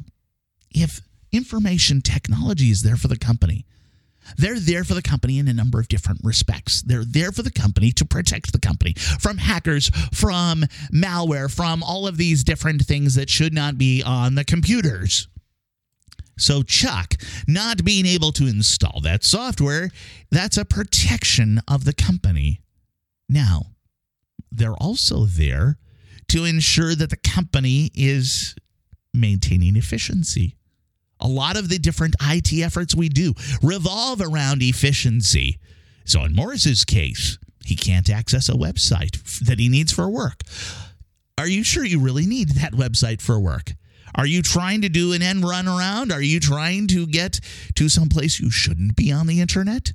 if 0.70 1.00
information 1.32 2.00
technology 2.00 2.70
is 2.70 2.82
there 2.82 2.96
for 2.96 3.08
the 3.08 3.18
company, 3.18 3.66
they're 4.36 4.58
there 4.58 4.84
for 4.84 4.94
the 4.94 5.02
company 5.02 5.38
in 5.38 5.48
a 5.48 5.54
number 5.54 5.80
of 5.80 5.88
different 5.88 6.20
respects. 6.22 6.82
They're 6.82 7.04
there 7.04 7.32
for 7.32 7.42
the 7.42 7.50
company 7.50 7.92
to 7.92 8.04
protect 8.04 8.52
the 8.52 8.58
company 8.58 8.94
from 9.20 9.38
hackers, 9.38 9.90
from 10.12 10.64
malware, 10.92 11.54
from 11.54 11.82
all 11.82 12.06
of 12.06 12.16
these 12.16 12.44
different 12.44 12.82
things 12.82 13.14
that 13.14 13.30
should 13.30 13.54
not 13.54 13.78
be 13.78 14.02
on 14.02 14.34
the 14.34 14.44
computers. 14.44 15.28
So, 16.38 16.62
Chuck, 16.62 17.14
not 17.48 17.82
being 17.84 18.04
able 18.04 18.30
to 18.32 18.46
install 18.46 19.00
that 19.02 19.24
software, 19.24 19.90
that's 20.30 20.58
a 20.58 20.66
protection 20.66 21.60
of 21.66 21.84
the 21.84 21.94
company. 21.94 22.60
Now, 23.28 23.72
they're 24.52 24.74
also 24.74 25.24
there 25.24 25.78
to 26.28 26.44
ensure 26.44 26.94
that 26.94 27.10
the 27.10 27.16
company 27.16 27.90
is 27.94 28.54
maintaining 29.14 29.76
efficiency. 29.76 30.56
A 31.20 31.28
lot 31.28 31.56
of 31.56 31.68
the 31.68 31.78
different 31.78 32.14
IT 32.22 32.52
efforts 32.52 32.94
we 32.94 33.08
do 33.08 33.34
revolve 33.62 34.20
around 34.20 34.62
efficiency. 34.62 35.58
So, 36.04 36.24
in 36.24 36.34
Morris's 36.34 36.84
case, 36.84 37.38
he 37.64 37.74
can't 37.74 38.08
access 38.08 38.48
a 38.48 38.52
website 38.52 39.40
that 39.40 39.58
he 39.58 39.68
needs 39.68 39.92
for 39.92 40.08
work. 40.08 40.42
Are 41.38 41.48
you 41.48 41.64
sure 41.64 41.84
you 41.84 42.00
really 42.00 42.26
need 42.26 42.50
that 42.50 42.72
website 42.72 43.20
for 43.20 43.40
work? 43.40 43.72
Are 44.14 44.26
you 44.26 44.40
trying 44.40 44.82
to 44.82 44.88
do 44.88 45.12
an 45.12 45.22
end 45.22 45.44
run 45.44 45.68
around? 45.68 46.12
Are 46.12 46.22
you 46.22 46.40
trying 46.40 46.86
to 46.88 47.06
get 47.06 47.40
to 47.74 47.88
some 47.88 48.08
place 48.08 48.40
you 48.40 48.50
shouldn't 48.50 48.96
be 48.96 49.12
on 49.12 49.26
the 49.26 49.40
internet? 49.40 49.92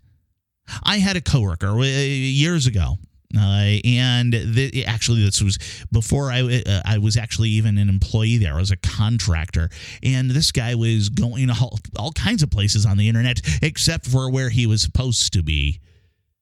I 0.84 0.98
had 0.98 1.16
a 1.16 1.22
coworker 1.22 1.70
uh, 1.70 1.84
years 1.84 2.68
ago 2.68 2.98
uh, 3.38 3.80
and 3.86 4.34
the, 4.34 4.86
actually, 4.86 5.24
this 5.24 5.42
was 5.42 5.58
before 5.92 6.32
I 6.32 6.42
uh, 6.42 6.82
I 6.86 6.98
was 6.98 7.18
actually 7.18 7.50
even 7.50 7.78
an 7.78 7.90
employee 7.90 8.38
there. 8.38 8.56
I 8.56 8.60
was 8.60 8.72
a 8.72 8.78
contractor, 8.78 9.70
and 10.04 10.30
this 10.30 10.52
guy 10.52 10.76
was 10.76 11.10
going 11.10 11.50
all, 11.50 11.80
all 11.98 12.12
kinds 12.12 12.44
of 12.44 12.50
places 12.50 12.86
on 12.86 12.98
the 12.98 13.08
internet 13.08 13.42
except 13.62 14.08
for 14.08 14.30
where 14.32 14.50
he 14.50 14.68
was 14.68 14.82
supposed 14.82 15.34
to 15.34 15.44
be. 15.44 15.80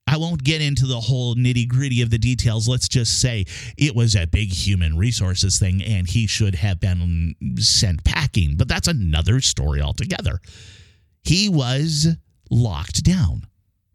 I 0.07 0.17
won't 0.17 0.43
get 0.43 0.59
into 0.59 0.87
the 0.87 0.99
whole 0.99 1.35
nitty 1.35 1.67
gritty 1.67 2.01
of 2.01 2.09
the 2.09 2.17
details. 2.17 2.67
Let's 2.67 2.87
just 2.87 3.21
say 3.21 3.45
it 3.77 3.95
was 3.95 4.15
a 4.15 4.25
big 4.25 4.51
human 4.51 4.97
resources 4.97 5.59
thing, 5.59 5.83
and 5.83 6.09
he 6.09 6.25
should 6.25 6.55
have 6.55 6.79
been 6.79 7.35
sent 7.59 8.03
packing. 8.03 8.55
But 8.57 8.67
that's 8.67 8.87
another 8.87 9.39
story 9.39 9.81
altogether. 9.81 10.39
He 11.23 11.47
was 11.47 12.07
locked 12.49 13.03
down. 13.03 13.45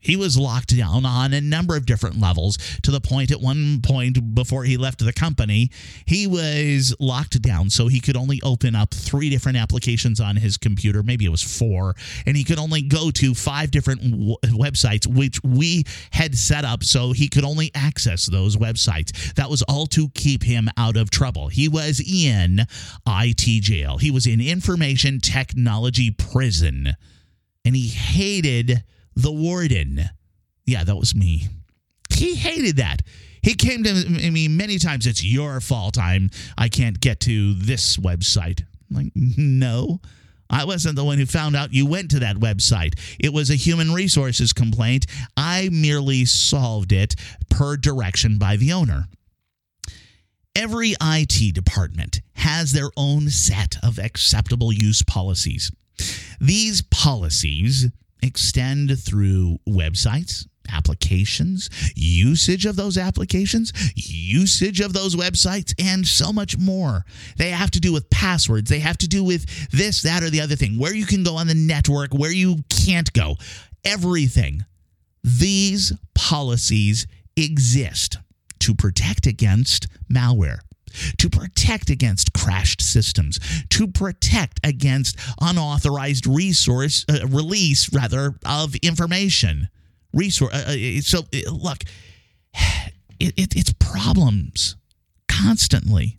He 0.05 0.17
was 0.17 0.37
locked 0.37 0.77
down 0.77 1.07
on 1.07 1.33
a 1.33 1.41
number 1.41 1.77
of 1.77 1.87
different 1.87 2.21
levels 2.21 2.59
to 2.83 2.91
the 2.91 3.01
point 3.01 3.31
at 3.31 3.41
one 3.41 3.81
point 3.83 4.35
before 4.35 4.65
he 4.65 4.77
left 4.77 5.05
the 5.05 5.13
company, 5.13 5.71
he 6.07 6.27
was 6.27 6.95
locked 7.01 7.41
down. 7.41 7.71
So 7.71 7.89
he 7.89 8.01
could 8.01 8.17
only 8.17 8.41
open 8.43 8.75
up 8.75 8.93
three 8.93 9.31
different 9.31 9.59
applications 9.59 10.21
on 10.21 10.37
his 10.37 10.57
computer. 10.57 11.03
Maybe 11.03 11.25
it 11.25 11.31
was 11.31 11.43
four. 11.43 11.95
And 12.27 12.37
he 12.37 12.45
could 12.45 12.59
only 12.59 12.83
go 12.83 13.11
to 13.13 13.35
five 13.35 13.71
different 13.71 14.03
w- 14.03 14.37
websites, 14.45 15.07
which 15.07 15.41
we 15.43 15.85
had 16.13 16.37
set 16.37 16.65
up 16.65 16.85
so 16.85 17.13
he 17.13 17.29
could 17.29 17.45
only 17.45 17.71
access 17.75 18.27
those 18.27 18.57
websites. 18.57 19.35
That 19.35 19.51
was 19.51 19.63
all 19.63 19.87
to 19.89 20.09
keep 20.11 20.43
him 20.43 20.69
out 20.77 20.97
of 20.97 21.11
trouble. 21.11 21.49
He 21.49 21.69
was 21.69 22.01
in 22.01 22.61
IT 23.07 23.63
jail, 23.63 23.99
he 23.99 24.11
was 24.11 24.27
in 24.27 24.41
information 24.41 25.21
technology 25.21 26.11
prison. 26.11 26.95
And 27.65 27.75
he 27.75 27.89
hated 27.89 28.85
the 29.17 29.33
warden. 29.33 30.05
Yeah, 30.67 30.85
that 30.85 30.97
was 30.97 31.15
me. 31.15 31.49
He 32.11 32.35
hated 32.35 32.77
that. 32.77 33.03
He 33.43 33.55
came 33.55 33.83
to 33.85 33.93
me 34.31 34.49
many 34.49 34.79
times. 34.79 35.07
It's 35.07 35.23
your 35.23 35.61
fault. 35.61 35.99
I'm. 35.99 36.31
I 36.57 36.69
can't 36.69 36.99
get 36.99 37.21
to 37.21 37.55
this 37.55 37.99
website. 37.99 38.63
I'm 38.89 38.97
like, 38.97 39.13
no, 39.15 40.01
I 40.49 40.65
wasn't 40.65 40.97
the 40.97 41.05
one 41.05 41.19
who 41.19 41.27
found 41.27 41.57
out 41.57 41.73
you 41.73 41.87
went 41.87 42.11
to 42.13 42.21
that 42.21 42.37
website. 42.37 42.99
It 43.19 43.33
was 43.33 43.51
a 43.51 43.55
human 43.55 43.93
resources 43.93 44.53
complaint. 44.53 45.07
I 45.37 45.69
merely 45.71 46.25
solved 46.25 46.93
it 46.93 47.17
per 47.51 47.77
direction 47.77 48.39
by 48.39 48.57
the 48.57 48.73
owner. 48.73 49.07
Every 50.57 50.95
IT 51.03 51.55
department 51.55 52.21
has 52.35 52.73
their 52.73 52.91
own 52.97 53.29
set 53.31 53.77
of 53.83 53.99
acceptable 53.99 54.73
use 54.73 55.03
policies. 55.03 55.73
These 56.41 56.83
policies 56.83 57.89
extend 58.25 58.99
through 58.99 59.59
websites, 59.69 60.47
applications, 60.73 61.69
usage 61.95 62.67
of 62.67 62.77
those 62.77 62.97
applications, 62.97 63.73
usage 63.95 64.81
of 64.81 64.93
those 64.93 65.15
websites, 65.15 65.75
and 65.79 66.07
so 66.07 66.33
much 66.33 66.59
more. 66.59 67.05
They 67.37 67.51
have 67.51 67.71
to 67.73 67.81
do 67.81 67.93
with 67.93 68.09
passwords. 68.11 68.71
They 68.71 68.81
have 68.81 68.99
to 68.99 69.09
do 69.09 69.23
with 69.23 69.71
this, 69.71 70.03
that, 70.03 70.23
or 70.23 70.31
the 70.31 70.41
other 70.41 70.57
thing, 70.57 70.79
where 70.79 70.95
you 70.95 71.07
can 71.07 71.23
go 71.23 71.37
on 71.37 71.47
the 71.47 71.55
network, 71.55 72.13
where 72.15 72.33
you 72.33 72.57
can't 72.69 73.13
go, 73.13 73.37
everything. 73.85 74.65
These 75.23 75.93
policies 76.15 77.07
exist 77.37 78.19
to 78.61 78.75
protect 78.75 79.27
against 79.27 79.89
malware 80.11 80.61
to 81.19 81.29
protect 81.29 81.91
against 81.91 82.33
crashed 82.33 82.81
systems, 82.81 83.39
to 83.71 83.87
protect 83.87 84.61
against 84.65 85.19
unauthorized 85.41 86.27
resource 86.27 87.05
uh, 87.09 87.27
release, 87.27 87.93
rather, 87.93 88.35
of 88.45 88.75
information. 88.77 89.69
Resource. 90.13 90.55
Uh, 90.55 90.73
uh 90.73 91.01
so 91.01 91.21
uh, 91.21 91.51
look, 91.51 91.85
it, 93.21 93.35
it, 93.37 93.57
it's 93.57 93.73
problems 93.75 94.77
constantly 95.29 96.19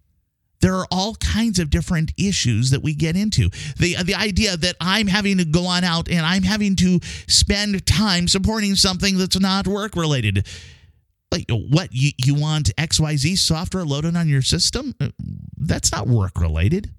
there 0.62 0.76
are 0.76 0.88
all 0.90 1.14
kinds 1.16 1.60
of 1.60 1.70
different 1.70 2.12
issues 2.18 2.72
that 2.72 2.82
we 2.82 2.96
get 2.96 3.16
into. 3.16 3.50
The 3.78 3.98
the 4.04 4.16
idea 4.16 4.58
that 4.58 4.76
I'm 4.82 5.06
having 5.06 5.38
to 5.38 5.46
go 5.46 5.68
on 5.68 5.84
out 5.84 6.10
and 6.10 6.26
I'm 6.26 6.42
having 6.42 6.76
to 6.78 7.00
spend 7.28 7.86
time 7.86 8.28
supporting 8.28 8.76
something 8.76 9.18
that's 9.18 9.40
not 9.40 9.68
work 9.68 9.96
related 9.96 10.48
like 11.32 11.46
what 11.50 11.90
you, 11.92 12.12
you 12.18 12.36
want 12.36 12.76
xyz 12.76 13.38
software 13.38 13.84
loaded 13.84 14.16
on 14.16 14.30
your 14.30 14.42
system? 14.42 14.94
Uh, 15.00 15.10
that's 15.58 15.92
not 15.92 16.08
work 16.08 16.40
related. 16.40 16.92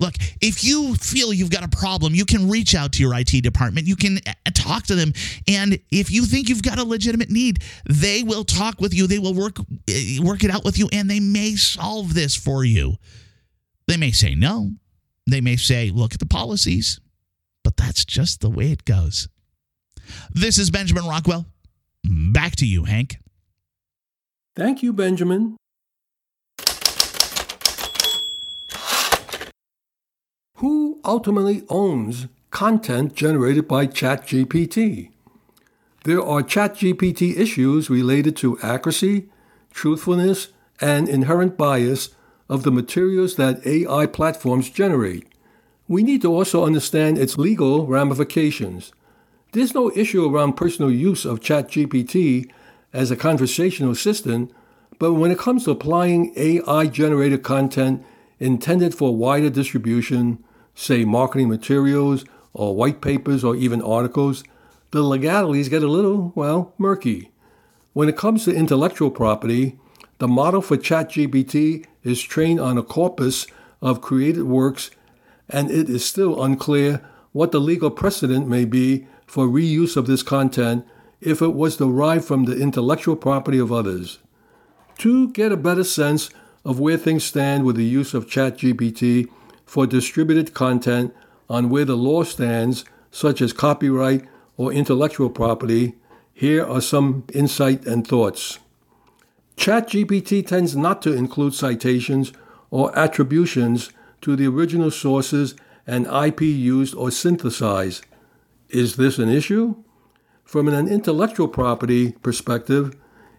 Look 0.00 0.14
if 0.40 0.64
you 0.64 0.94
feel 0.96 1.32
you've 1.32 1.50
got 1.50 1.64
a 1.64 1.68
problem 1.68 2.14
you 2.14 2.24
can 2.24 2.50
reach 2.50 2.74
out 2.74 2.92
to 2.92 3.02
your 3.02 3.14
it 3.14 3.42
department. 3.42 3.86
You 3.86 3.96
can 3.96 4.18
uh, 4.26 4.32
talk 4.52 4.84
to 4.84 4.94
them. 4.94 5.12
And 5.48 5.78
if 5.90 6.10
you 6.10 6.24
think 6.24 6.48
you've 6.48 6.62
got 6.62 6.78
a 6.78 6.84
legitimate 6.84 7.30
need 7.30 7.62
they 7.88 8.22
will 8.22 8.44
talk 8.44 8.80
with 8.80 8.92
you. 8.92 9.06
They 9.06 9.18
will 9.18 9.34
work 9.34 9.58
uh, 9.58 10.22
work 10.22 10.44
it 10.44 10.50
out 10.50 10.64
with 10.64 10.78
you 10.78 10.88
and 10.92 11.08
they 11.08 11.20
may 11.20 11.56
solve 11.56 12.14
this 12.14 12.34
for 12.34 12.64
you. 12.64 12.96
They 13.86 13.96
may 13.96 14.12
say 14.12 14.34
no. 14.34 14.70
They 15.28 15.40
may 15.40 15.56
say 15.56 15.90
look 15.90 16.14
at 16.14 16.20
the 16.20 16.26
policies. 16.26 17.00
But 17.62 17.76
that's 17.78 18.04
just 18.04 18.40
the 18.40 18.50
way 18.50 18.70
it 18.72 18.84
goes. 18.84 19.28
This 20.30 20.58
is 20.58 20.70
benjamin 20.70 21.06
rockwell. 21.06 21.46
Back 22.04 22.56
to 22.56 22.66
you 22.66 22.84
hank 22.84 23.16
Thank 24.56 24.84
you, 24.84 24.92
Benjamin. 24.92 25.56
Who 30.58 31.00
ultimately 31.04 31.64
owns 31.68 32.28
content 32.50 33.14
generated 33.14 33.66
by 33.66 33.88
ChatGPT? 33.88 35.10
There 36.04 36.22
are 36.22 36.42
ChatGPT 36.42 37.36
issues 37.36 37.90
related 37.90 38.36
to 38.36 38.58
accuracy, 38.60 39.28
truthfulness, 39.72 40.48
and 40.80 41.08
inherent 41.08 41.56
bias 41.58 42.10
of 42.48 42.62
the 42.62 42.70
materials 42.70 43.34
that 43.34 43.66
AI 43.66 44.06
platforms 44.06 44.70
generate. 44.70 45.26
We 45.88 46.04
need 46.04 46.22
to 46.22 46.32
also 46.32 46.64
understand 46.64 47.18
its 47.18 47.36
legal 47.36 47.88
ramifications. 47.88 48.92
There's 49.52 49.74
no 49.74 49.90
issue 49.96 50.24
around 50.24 50.52
personal 50.52 50.92
use 50.92 51.24
of 51.24 51.40
ChatGPT 51.40 52.50
as 52.94 53.10
a 53.10 53.16
conversational 53.16 53.90
assistant, 53.90 54.52
but 54.98 55.14
when 55.14 55.32
it 55.32 55.38
comes 55.38 55.64
to 55.64 55.72
applying 55.72 56.32
AI 56.36 56.86
generated 56.86 57.42
content 57.42 58.02
intended 58.38 58.94
for 58.94 59.14
wider 59.14 59.50
distribution, 59.50 60.42
say 60.74 61.04
marketing 61.04 61.48
materials 61.48 62.24
or 62.52 62.76
white 62.76 63.00
papers 63.00 63.42
or 63.42 63.56
even 63.56 63.82
articles, 63.82 64.44
the 64.92 65.02
legalities 65.02 65.68
get 65.68 65.82
a 65.82 65.88
little, 65.88 66.32
well, 66.36 66.72
murky. 66.78 67.32
When 67.92 68.08
it 68.08 68.16
comes 68.16 68.44
to 68.44 68.54
intellectual 68.54 69.10
property, 69.10 69.76
the 70.18 70.28
model 70.28 70.62
for 70.62 70.76
ChatGPT 70.76 71.86
is 72.04 72.22
trained 72.22 72.60
on 72.60 72.78
a 72.78 72.82
corpus 72.82 73.48
of 73.82 74.00
created 74.00 74.44
works, 74.44 74.90
and 75.48 75.68
it 75.68 75.90
is 75.90 76.04
still 76.04 76.42
unclear 76.42 77.04
what 77.32 77.50
the 77.50 77.60
legal 77.60 77.90
precedent 77.90 78.46
may 78.46 78.64
be 78.64 79.08
for 79.26 79.48
reuse 79.48 79.96
of 79.96 80.06
this 80.06 80.22
content 80.22 80.86
if 81.24 81.40
it 81.40 81.54
was 81.54 81.78
derived 81.78 82.24
from 82.24 82.44
the 82.44 82.60
intellectual 82.60 83.16
property 83.16 83.58
of 83.58 83.72
others. 83.72 84.18
To 84.98 85.28
get 85.30 85.52
a 85.52 85.56
better 85.56 85.84
sense 85.84 86.30
of 86.64 86.78
where 86.78 86.96
things 86.96 87.24
stand 87.24 87.64
with 87.64 87.76
the 87.76 87.84
use 87.84 88.14
of 88.14 88.26
ChatGPT 88.26 89.28
for 89.64 89.86
distributed 89.86 90.54
content 90.54 91.14
on 91.48 91.68
where 91.68 91.84
the 91.84 91.96
law 91.96 92.22
stands, 92.22 92.84
such 93.10 93.40
as 93.40 93.52
copyright 93.52 94.24
or 94.56 94.72
intellectual 94.72 95.30
property, 95.30 95.94
here 96.32 96.64
are 96.64 96.80
some 96.80 97.24
insight 97.32 97.86
and 97.86 98.06
thoughts. 98.06 98.58
ChatGPT 99.56 100.46
tends 100.46 100.76
not 100.76 101.00
to 101.02 101.12
include 101.12 101.54
citations 101.54 102.32
or 102.70 102.96
attributions 102.98 103.90
to 104.20 104.36
the 104.36 104.46
original 104.46 104.90
sources 104.90 105.54
and 105.86 106.06
IP 106.06 106.40
used 106.42 106.94
or 106.94 107.10
synthesized. 107.10 108.04
Is 108.68 108.96
this 108.96 109.18
an 109.18 109.28
issue? 109.28 109.83
From 110.44 110.68
an 110.68 110.88
intellectual 110.88 111.48
property 111.48 112.12
perspective, 112.22 112.94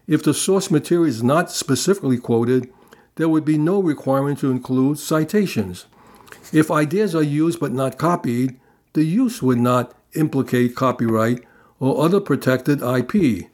if 0.06 0.22
the 0.22 0.34
source 0.34 0.70
material 0.70 1.08
is 1.08 1.22
not 1.22 1.50
specifically 1.50 2.18
quoted, 2.18 2.70
there 3.14 3.28
would 3.28 3.44
be 3.44 3.58
no 3.58 3.80
requirement 3.80 4.38
to 4.40 4.50
include 4.50 4.98
citations. 4.98 5.86
If 6.52 6.70
ideas 6.70 7.14
are 7.14 7.22
used 7.22 7.58
but 7.60 7.72
not 7.72 7.98
copied, 7.98 8.60
the 8.92 9.04
use 9.04 9.42
would 9.42 9.58
not 9.58 9.94
implicate 10.14 10.76
copyright 10.76 11.44
or 11.80 12.04
other 12.04 12.20
protected 12.20 12.82
IP. 12.82 13.48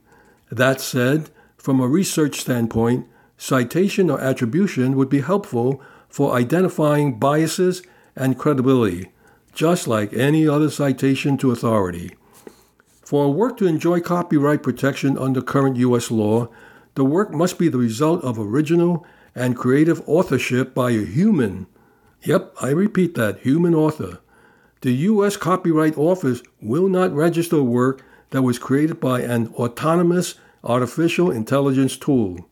That 0.50 0.80
said, 0.80 1.30
from 1.56 1.80
a 1.80 1.88
research 1.88 2.40
standpoint, 2.40 3.06
citation 3.36 4.10
or 4.10 4.20
attribution 4.20 4.96
would 4.96 5.08
be 5.08 5.20
helpful 5.20 5.80
for 6.08 6.34
identifying 6.34 7.18
biases 7.18 7.82
and 8.14 8.38
credibility, 8.38 9.10
just 9.54 9.88
like 9.88 10.12
any 10.12 10.46
other 10.46 10.70
citation 10.70 11.36
to 11.38 11.50
authority. 11.50 12.14
For 13.12 13.26
a 13.26 13.30
work 13.30 13.58
to 13.58 13.66
enjoy 13.66 14.00
copyright 14.00 14.62
protection 14.62 15.18
under 15.18 15.42
current 15.42 15.76
U.S. 15.76 16.10
law, 16.10 16.48
the 16.94 17.04
work 17.04 17.30
must 17.30 17.58
be 17.58 17.68
the 17.68 17.76
result 17.76 18.24
of 18.24 18.38
original 18.38 19.04
and 19.34 19.54
creative 19.54 20.00
authorship 20.08 20.74
by 20.74 20.92
a 20.92 21.04
human. 21.04 21.66
Yep, 22.22 22.54
I 22.62 22.70
repeat 22.70 23.14
that 23.16 23.40
human 23.40 23.74
author 23.74 24.20
the 24.80 24.92
U.S. 24.92 25.36
Copyright 25.36 25.98
Office 25.98 26.42
will 26.62 26.88
not 26.88 27.12
register 27.12 27.62
work 27.62 28.02
that 28.30 28.40
was 28.40 28.58
created 28.58 28.98
by 28.98 29.20
an 29.20 29.48
autonomous 29.56 30.36
artificial 30.64 31.30
intelligence 31.30 31.98
tool. 31.98 32.48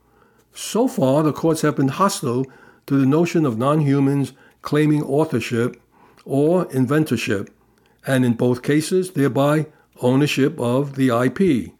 So 0.53 0.87
far, 0.89 1.23
the 1.23 1.33
courts 1.33 1.63
have 1.63 1.77
been 1.77 1.89
hostile 1.89 2.45
to 2.87 3.01
the 3.01 3.07
notion 3.07 3.47
of 3.47 3.57
non 3.57 3.81
humans 3.81 4.35
claiming 4.61 5.03
authorship 5.05 5.81
or 6.27 6.67
inventorship, 6.67 7.49
and 8.07 8.27
in 8.27 8.35
both 8.35 8.63
cases, 8.63 9.13
thereby 9.13 9.65
ownership 10.03 10.59
of 10.59 10.97
the 10.97 11.09
IP. 11.09 11.73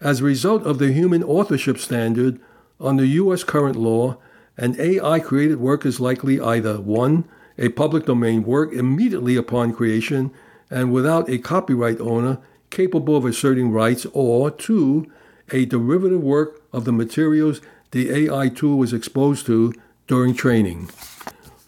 As 0.00 0.20
a 0.20 0.24
result 0.24 0.62
of 0.64 0.78
the 0.78 0.92
human 0.92 1.22
authorship 1.22 1.78
standard 1.78 2.40
under 2.80 3.04
U.S. 3.04 3.44
current 3.44 3.76
law, 3.76 4.16
an 4.56 4.76
AI 4.78 5.20
created 5.20 5.60
work 5.60 5.84
is 5.84 6.00
likely 6.00 6.40
either 6.40 6.80
1 6.80 7.24
a 7.58 7.68
public 7.68 8.06
domain 8.06 8.42
work 8.42 8.72
immediately 8.72 9.36
upon 9.36 9.74
creation 9.74 10.30
and 10.70 10.92
without 10.92 11.28
a 11.28 11.38
copyright 11.38 12.00
owner 12.00 12.38
capable 12.70 13.16
of 13.16 13.24
asserting 13.24 13.70
rights, 13.70 14.06
or 14.12 14.50
two, 14.50 15.10
a 15.52 15.66
derivative 15.66 16.22
work 16.22 16.62
of 16.72 16.84
the 16.84 16.92
materials 16.92 17.60
the 17.90 18.10
AI 18.10 18.48
tool 18.48 18.78
was 18.78 18.92
exposed 18.92 19.44
to 19.46 19.74
during 20.06 20.32
training. 20.32 20.88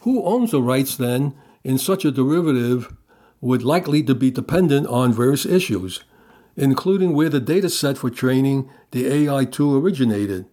Who 0.01 0.23
owns 0.25 0.53
the 0.53 0.63
rights 0.63 0.97
then 0.97 1.35
in 1.65 1.79
such 1.79 2.05
a 2.05 2.13
derivative 2.13 2.95
would 3.43 3.65
likely 3.65 4.03
to 4.05 4.15
be 4.15 4.31
dependent 4.31 4.87
on 4.87 5.13
various 5.13 5.45
issues, 5.45 6.05
including 6.57 7.13
where 7.13 7.29
the 7.29 7.41
data 7.41 7.69
set 7.69 7.99
for 7.99 8.09
training 8.09 8.71
the 8.93 9.07
AI 9.07 9.45
tool 9.45 9.77
originated, 9.77 10.47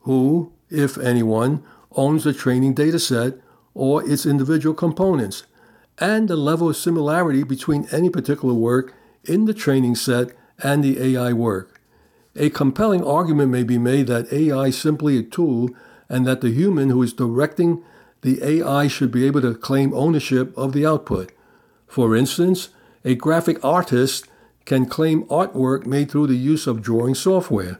who, 0.00 0.52
if 0.68 0.98
anyone, 0.98 1.62
owns 1.92 2.24
the 2.24 2.32
training 2.32 2.74
data 2.74 2.98
set 2.98 3.34
or 3.74 4.04
its 4.06 4.26
individual 4.26 4.74
components, 4.74 5.44
and 5.98 6.28
the 6.28 6.36
level 6.36 6.68
of 6.68 6.76
similarity 6.76 7.44
between 7.44 7.86
any 7.92 8.10
particular 8.10 8.54
work 8.54 8.92
in 9.24 9.44
the 9.44 9.54
training 9.54 9.94
set 9.94 10.32
and 10.62 10.82
the 10.82 11.00
AI 11.00 11.32
work. 11.32 11.80
A 12.34 12.50
compelling 12.50 13.04
argument 13.04 13.50
may 13.50 13.62
be 13.62 13.78
made 13.78 14.08
that 14.08 14.32
AI 14.32 14.66
is 14.66 14.78
simply 14.78 15.16
a 15.16 15.22
tool 15.22 15.70
and 16.08 16.26
that 16.26 16.40
the 16.40 16.50
human 16.50 16.90
who 16.90 17.02
is 17.02 17.12
directing 17.12 17.84
the 18.22 18.42
AI 18.42 18.88
should 18.88 19.12
be 19.12 19.26
able 19.26 19.42
to 19.42 19.54
claim 19.54 19.94
ownership 19.94 20.56
of 20.56 20.72
the 20.72 20.84
output. 20.84 21.30
For 21.92 22.16
instance, 22.16 22.70
a 23.04 23.14
graphic 23.14 23.62
artist 23.62 24.26
can 24.64 24.86
claim 24.86 25.24
artwork 25.24 25.84
made 25.84 26.10
through 26.10 26.28
the 26.28 26.38
use 26.38 26.66
of 26.66 26.80
drawing 26.80 27.14
software. 27.14 27.78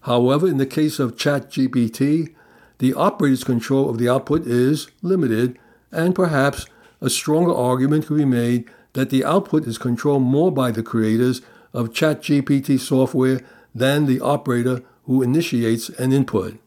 However, 0.00 0.48
in 0.48 0.56
the 0.56 0.66
case 0.66 0.98
of 0.98 1.14
ChatGPT, 1.14 2.34
the 2.78 2.92
operator's 2.92 3.44
control 3.44 3.88
of 3.88 3.98
the 3.98 4.08
output 4.08 4.48
is 4.48 4.90
limited, 5.00 5.60
and 5.92 6.12
perhaps 6.12 6.66
a 7.00 7.08
stronger 7.08 7.54
argument 7.54 8.08
could 8.08 8.16
be 8.16 8.24
made 8.24 8.68
that 8.94 9.10
the 9.10 9.24
output 9.24 9.68
is 9.68 9.78
controlled 9.78 10.24
more 10.24 10.50
by 10.50 10.72
the 10.72 10.82
creators 10.82 11.40
of 11.72 11.92
ChatGPT 11.92 12.80
software 12.80 13.42
than 13.72 14.06
the 14.06 14.18
operator 14.18 14.82
who 15.04 15.22
initiates 15.22 15.88
an 15.88 16.12
input. 16.12 16.58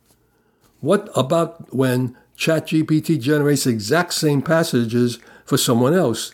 What 0.80 1.10
about 1.14 1.74
when 1.76 2.16
ChatGPT 2.38 3.20
generates 3.20 3.68
exact 3.68 4.14
same 4.14 4.42
passages 4.42 5.20
for 5.44 5.58
someone 5.58 5.94
else? 5.94 6.32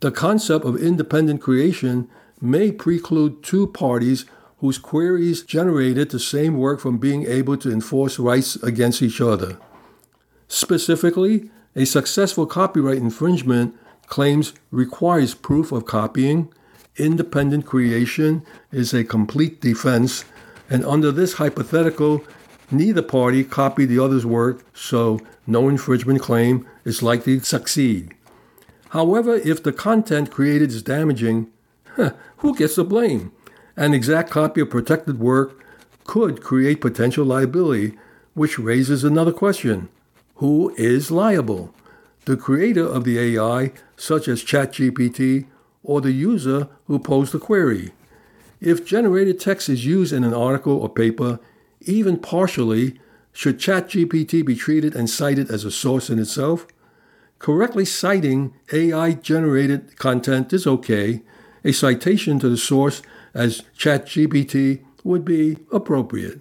The 0.00 0.12
concept 0.12 0.64
of 0.64 0.76
independent 0.76 1.40
creation 1.40 2.08
may 2.40 2.70
preclude 2.70 3.42
two 3.42 3.66
parties 3.66 4.26
whose 4.58 4.78
queries 4.78 5.42
generated 5.42 6.10
the 6.10 6.20
same 6.20 6.56
work 6.56 6.80
from 6.80 6.98
being 6.98 7.26
able 7.26 7.56
to 7.56 7.72
enforce 7.72 8.18
rights 8.18 8.56
against 8.56 9.02
each 9.02 9.20
other. 9.20 9.58
Specifically, 10.48 11.50
a 11.74 11.84
successful 11.84 12.46
copyright 12.46 12.98
infringement 12.98 13.74
claims 14.06 14.52
requires 14.70 15.34
proof 15.34 15.70
of 15.72 15.84
copying, 15.84 16.52
independent 16.96 17.66
creation 17.66 18.44
is 18.72 18.94
a 18.94 19.04
complete 19.04 19.60
defense, 19.60 20.24
and 20.70 20.84
under 20.84 21.12
this 21.12 21.34
hypothetical, 21.34 22.24
neither 22.70 23.02
party 23.02 23.44
copied 23.44 23.86
the 23.86 23.98
other's 23.98 24.26
work, 24.26 24.64
so 24.74 25.20
no 25.46 25.68
infringement 25.68 26.20
claim 26.20 26.66
is 26.84 27.02
likely 27.02 27.38
to 27.38 27.44
succeed. 27.44 28.14
However, 28.90 29.34
if 29.36 29.62
the 29.62 29.72
content 29.72 30.30
created 30.30 30.70
is 30.70 30.82
damaging, 30.82 31.48
who 32.38 32.56
gets 32.56 32.76
the 32.76 32.84
blame? 32.84 33.32
An 33.76 33.94
exact 33.94 34.30
copy 34.30 34.60
of 34.60 34.70
protected 34.70 35.20
work 35.20 35.62
could 36.04 36.42
create 36.42 36.80
potential 36.80 37.24
liability, 37.24 37.96
which 38.34 38.58
raises 38.58 39.04
another 39.04 39.32
question 39.32 39.88
Who 40.36 40.74
is 40.76 41.10
liable? 41.10 41.74
The 42.24 42.36
creator 42.36 42.84
of 42.84 43.04
the 43.04 43.18
AI, 43.18 43.72
such 43.96 44.28
as 44.28 44.44
ChatGPT, 44.44 45.46
or 45.82 46.00
the 46.00 46.12
user 46.12 46.68
who 46.86 46.98
posed 46.98 47.32
the 47.32 47.38
query? 47.38 47.92
If 48.60 48.84
generated 48.84 49.38
text 49.38 49.68
is 49.68 49.86
used 49.86 50.12
in 50.12 50.24
an 50.24 50.34
article 50.34 50.74
or 50.74 50.88
paper, 50.88 51.38
even 51.82 52.18
partially, 52.18 52.98
should 53.32 53.58
ChatGPT 53.58 54.44
be 54.44 54.56
treated 54.56 54.96
and 54.96 55.08
cited 55.08 55.50
as 55.50 55.64
a 55.64 55.70
source 55.70 56.10
in 56.10 56.18
itself? 56.18 56.66
Correctly 57.38 57.84
citing 57.84 58.54
AI 58.72 59.12
generated 59.12 59.96
content 59.96 60.52
is 60.52 60.66
okay. 60.66 61.22
A 61.64 61.72
citation 61.72 62.38
to 62.40 62.48
the 62.48 62.56
source 62.56 63.02
as 63.34 63.62
ChatGPT 63.78 64.84
would 65.04 65.24
be 65.24 65.58
appropriate. 65.72 66.40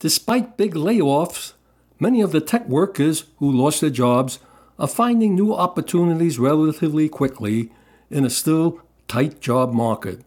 Despite 0.00 0.56
big 0.56 0.74
layoffs, 0.74 1.52
Many 2.02 2.20
of 2.20 2.32
the 2.32 2.40
tech 2.40 2.68
workers 2.68 3.26
who 3.36 3.48
lost 3.48 3.80
their 3.80 3.88
jobs 3.88 4.40
are 4.76 4.88
finding 4.88 5.36
new 5.36 5.54
opportunities 5.54 6.36
relatively 6.36 7.08
quickly 7.08 7.70
in 8.10 8.24
a 8.24 8.28
still 8.28 8.80
tight 9.06 9.40
job 9.40 9.72
market. 9.72 10.24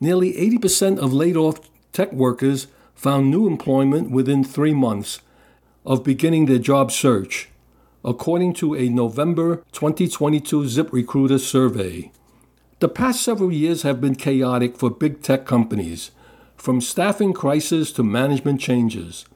Nearly 0.00 0.32
80% 0.32 0.96
of 0.96 1.12
laid 1.12 1.36
off 1.36 1.60
tech 1.92 2.10
workers 2.14 2.68
found 2.94 3.30
new 3.30 3.46
employment 3.46 4.10
within 4.10 4.44
three 4.44 4.74
months 4.74 5.20
of 5.84 6.04
beginning 6.04 6.46
their 6.46 6.58
job 6.58 6.90
search, 6.90 7.48
according 8.04 8.54
to 8.54 8.74
a 8.74 8.88
November 8.88 9.56
2022 9.72 10.62
ZipRecruiter 10.62 11.38
survey. 11.38 12.10
The 12.80 12.88
past 12.88 13.22
several 13.22 13.52
years 13.52 13.82
have 13.82 14.00
been 14.00 14.14
chaotic 14.14 14.76
for 14.76 14.90
big 14.90 15.22
tech 15.22 15.46
companies, 15.46 16.10
from 16.56 16.80
staffing 16.80 17.32
crisis 17.32 17.92
to 17.92 18.02
management 18.02 18.60
changes. 18.60 19.26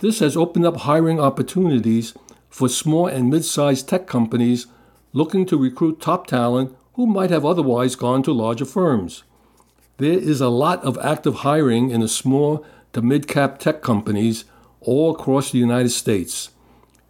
This 0.00 0.18
has 0.20 0.36
opened 0.36 0.66
up 0.66 0.78
hiring 0.78 1.18
opportunities 1.18 2.14
for 2.50 2.68
small 2.68 3.06
and 3.06 3.30
mid 3.30 3.44
sized 3.44 3.88
tech 3.88 4.06
companies 4.06 4.66
looking 5.12 5.46
to 5.46 5.56
recruit 5.56 6.00
top 6.00 6.26
talent 6.26 6.76
who 6.94 7.06
might 7.06 7.30
have 7.30 7.44
otherwise 7.44 7.96
gone 7.96 8.22
to 8.22 8.32
larger 8.32 8.64
firms. 8.64 9.24
There 9.98 10.18
is 10.18 10.40
a 10.40 10.48
lot 10.48 10.82
of 10.84 10.98
active 10.98 11.36
hiring 11.36 11.90
in 11.90 12.00
the 12.00 12.08
small 12.08 12.64
to 12.96 13.02
mid 13.02 13.28
cap 13.28 13.60
tech 13.60 13.80
companies 13.80 14.44
all 14.80 15.12
across 15.12 15.52
the 15.52 15.58
United 15.58 15.90
States. 15.90 16.50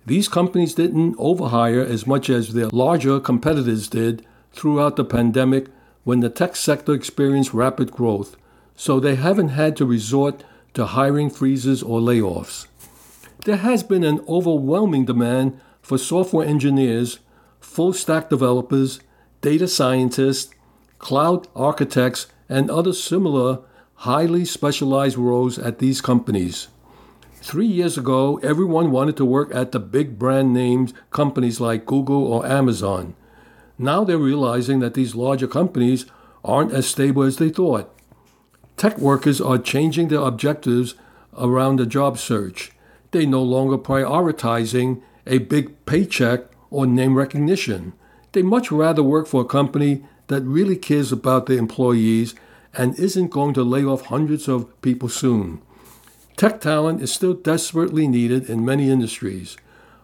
These 0.04 0.28
companies 0.28 0.74
didn't 0.74 1.16
overhire 1.16 1.84
as 1.84 2.06
much 2.06 2.28
as 2.28 2.52
their 2.52 2.68
larger 2.68 3.18
competitors 3.18 3.88
did 3.88 4.26
throughout 4.52 4.96
the 4.96 5.04
pandemic 5.04 5.68
when 6.04 6.20
the 6.20 6.28
tech 6.28 6.56
sector 6.56 6.92
experienced 6.92 7.54
rapid 7.54 7.90
growth, 7.90 8.36
so 8.76 9.00
they 9.00 9.14
haven't 9.14 9.48
had 9.48 9.76
to 9.78 9.86
resort 9.86 10.44
to 10.74 10.86
hiring 10.86 11.30
freezes 11.30 11.82
or 11.82 12.00
layoffs 12.00 12.66
there 13.46 13.56
has 13.56 13.84
been 13.84 14.02
an 14.02 14.20
overwhelming 14.28 15.04
demand 15.04 15.58
for 15.80 15.96
software 15.96 16.46
engineers, 16.46 17.20
full 17.60 17.92
stack 17.92 18.28
developers, 18.28 18.98
data 19.40 19.68
scientists, 19.68 20.52
cloud 20.98 21.46
architects, 21.54 22.26
and 22.48 22.68
other 22.68 22.92
similar 22.92 23.60
highly 23.96 24.44
specialized 24.44 25.16
roles 25.16 25.58
at 25.58 25.78
these 25.78 26.00
companies. 26.00 26.68
Three 27.34 27.66
years 27.66 27.96
ago, 27.96 28.38
everyone 28.42 28.90
wanted 28.90 29.16
to 29.18 29.24
work 29.24 29.54
at 29.54 29.72
the 29.72 29.80
big 29.80 30.18
brand 30.18 30.52
named 30.52 30.92
companies 31.10 31.60
like 31.60 31.86
Google 31.86 32.24
or 32.24 32.46
Amazon. 32.46 33.14
Now 33.78 34.04
they're 34.04 34.18
realizing 34.18 34.80
that 34.80 34.94
these 34.94 35.14
larger 35.14 35.46
companies 35.46 36.06
aren't 36.44 36.72
as 36.72 36.86
stable 36.86 37.22
as 37.22 37.36
they 37.36 37.50
thought. 37.50 37.92
Tech 38.76 38.98
workers 38.98 39.40
are 39.40 39.58
changing 39.58 40.08
their 40.08 40.20
objectives 40.20 40.94
around 41.36 41.76
the 41.76 41.86
job 41.86 42.18
search 42.18 42.72
they 43.16 43.24
no 43.26 43.42
longer 43.42 43.78
prioritizing 43.78 45.00
a 45.26 45.38
big 45.38 45.86
paycheck 45.86 46.40
or 46.70 46.86
name 46.86 47.14
recognition. 47.14 47.94
They 48.32 48.42
much 48.42 48.70
rather 48.70 49.02
work 49.02 49.26
for 49.26 49.40
a 49.40 49.46
company 49.46 50.04
that 50.26 50.42
really 50.42 50.76
cares 50.76 51.12
about 51.12 51.46
their 51.46 51.58
employees 51.58 52.34
and 52.76 52.98
isn't 52.98 53.30
going 53.30 53.54
to 53.54 53.62
lay 53.62 53.84
off 53.84 54.06
hundreds 54.06 54.48
of 54.48 54.80
people 54.82 55.08
soon. 55.08 55.60
Tech 56.36 56.60
talent 56.60 57.02
is 57.02 57.12
still 57.12 57.32
desperately 57.32 58.06
needed 58.06 58.50
in 58.50 58.64
many 58.64 58.90
industries. 58.90 59.56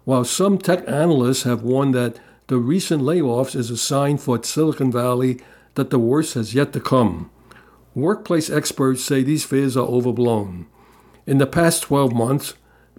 While 0.04 0.24
some 0.24 0.58
tech 0.58 0.88
analysts 0.88 1.42
have 1.42 1.62
warned 1.62 1.94
that 1.94 2.18
the 2.46 2.56
recent 2.56 3.02
layoffs 3.02 3.54
is 3.54 3.70
a 3.70 3.76
sign 3.76 4.18
for 4.18 4.42
Silicon 4.42 4.90
Valley 4.90 5.40
that 5.74 5.90
the 5.90 5.98
worst 5.98 6.34
has 6.34 6.54
yet 6.54 6.72
to 6.72 6.80
come, 6.80 7.30
workplace 7.94 8.50
experts 8.50 9.04
say 9.04 9.22
these 9.22 9.44
fears 9.44 9.76
are 9.76 9.86
overblown. 9.86 10.66
In 11.26 11.38
the 11.38 11.46
past 11.46 11.82
12 11.82 12.12
months, 12.12 12.54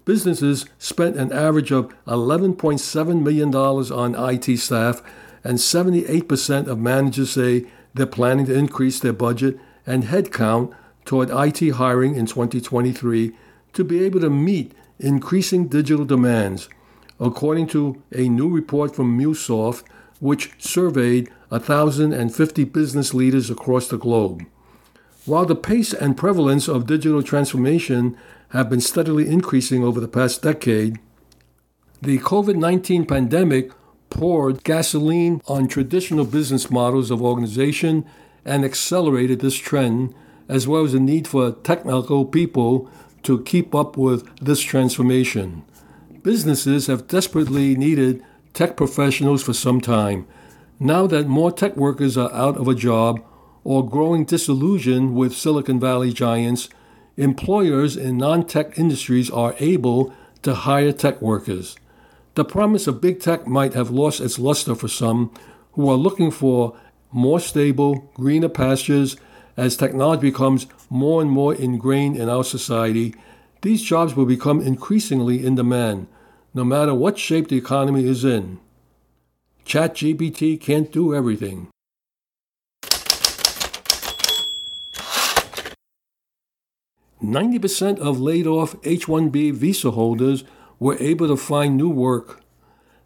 businesses 0.05 0.65
spent 0.77 1.17
an 1.17 1.33
average 1.33 1.71
of 1.71 1.91
$11.7 2.05 3.21
million 3.21 3.53
on 3.53 4.33
IT 4.33 4.57
staff, 4.57 5.01
and 5.43 5.57
78% 5.57 6.67
of 6.67 6.79
managers 6.79 7.31
say 7.31 7.65
they're 7.93 8.05
planning 8.05 8.45
to 8.47 8.57
increase 8.57 8.99
their 8.99 9.13
budget 9.13 9.57
and 9.85 10.05
headcount 10.05 10.73
toward 11.05 11.29
IT 11.29 11.69
hiring 11.71 12.15
in 12.15 12.25
2023 12.25 13.33
to 13.73 13.83
be 13.83 14.03
able 14.03 14.19
to 14.21 14.29
meet 14.29 14.73
increasing 14.99 15.67
digital 15.67 16.05
demands, 16.05 16.69
according 17.19 17.67
to 17.67 18.01
a 18.11 18.29
new 18.29 18.49
report 18.49 18.95
from 18.95 19.17
MuleSoft, 19.17 19.83
which 20.19 20.51
surveyed 20.57 21.29
1,050 21.49 22.63
business 22.65 23.13
leaders 23.13 23.49
across 23.49 23.87
the 23.87 23.97
globe. 23.97 24.43
While 25.25 25.45
the 25.45 25.55
pace 25.55 25.93
and 25.93 26.17
prevalence 26.17 26.67
of 26.67 26.85
digital 26.85 27.23
transformation 27.23 28.17
have 28.49 28.69
been 28.69 28.81
steadily 28.81 29.27
increasing 29.27 29.83
over 29.83 29.99
the 29.99 30.07
past 30.07 30.41
decade, 30.41 30.99
the 32.01 32.19
COVID 32.19 32.55
19 32.55 33.05
pandemic 33.05 33.71
poured 34.13 34.63
gasoline 34.63 35.41
on 35.47 35.67
traditional 35.67 36.23
business 36.23 36.69
models 36.69 37.09
of 37.09 37.21
organization 37.21 38.05
and 38.45 38.63
accelerated 38.63 39.41
this 39.41 39.55
trend, 39.55 40.13
as 40.47 40.67
well 40.67 40.85
as 40.85 40.93
the 40.93 40.99
need 40.99 41.27
for 41.27 41.51
technical 41.51 42.23
people 42.23 42.89
to 43.23 43.41
keep 43.41 43.73
up 43.73 43.97
with 43.97 44.23
this 44.37 44.61
transformation. 44.61 45.63
Businesses 46.21 46.85
have 46.87 47.07
desperately 47.07 47.75
needed 47.75 48.23
tech 48.53 48.77
professionals 48.77 49.41
for 49.41 49.53
some 49.53 49.81
time. 49.81 50.27
Now 50.79 51.07
that 51.07 51.27
more 51.27 51.51
tech 51.51 51.75
workers 51.75 52.15
are 52.15 52.31
out 52.33 52.57
of 52.57 52.67
a 52.67 52.75
job 52.75 53.19
or 53.63 53.89
growing 53.89 54.25
disillusioned 54.25 55.15
with 55.15 55.35
Silicon 55.35 55.79
Valley 55.79 56.13
giants, 56.13 56.69
employers 57.17 57.97
in 57.97 58.17
non 58.17 58.45
tech 58.45 58.77
industries 58.77 59.31
are 59.31 59.55
able 59.57 60.13
to 60.43 60.53
hire 60.53 60.91
tech 60.91 61.19
workers. 61.19 61.77
The 62.35 62.45
promise 62.45 62.87
of 62.87 62.99
big 62.99 63.19
tech 63.19 63.45
might 63.45 63.73
have 63.73 63.91
lost 63.91 64.19
its 64.19 64.39
luster 64.39 64.73
for 64.73 64.87
some 64.87 65.31
who 65.73 65.89
are 65.89 65.95
looking 65.95 66.31
for 66.31 66.75
more 67.11 67.39
stable, 67.39 68.11
greener 68.15 68.49
pastures 68.49 69.17
as 69.55 69.77
technology 69.77 70.31
becomes 70.31 70.65
more 70.89 71.21
and 71.21 71.29
more 71.29 71.53
ingrained 71.53 72.17
in 72.17 72.29
our 72.29 72.43
society. 72.43 73.13
These 73.61 73.83
jobs 73.83 74.15
will 74.15 74.25
become 74.25 74.61
increasingly 74.61 75.45
in 75.45 75.53
demand, 75.55 76.07
no 76.55 76.63
matter 76.63 76.95
what 76.95 77.19
shape 77.19 77.49
the 77.49 77.57
economy 77.57 78.05
is 78.07 78.25
in. 78.25 78.59
ChatGPT 79.65 80.59
can't 80.59 80.91
do 80.91 81.13
everything. 81.13 81.69
90% 87.21 87.99
of 87.99 88.19
laid 88.19 88.45
off 88.47 88.75
H 88.83 89.05
1B 89.05 89.53
visa 89.53 89.91
holders 89.91 90.43
were 90.83 90.97
able 90.99 91.29
to 91.29 91.37
find 91.37 91.77
new 91.77 91.87
work. 91.87 92.41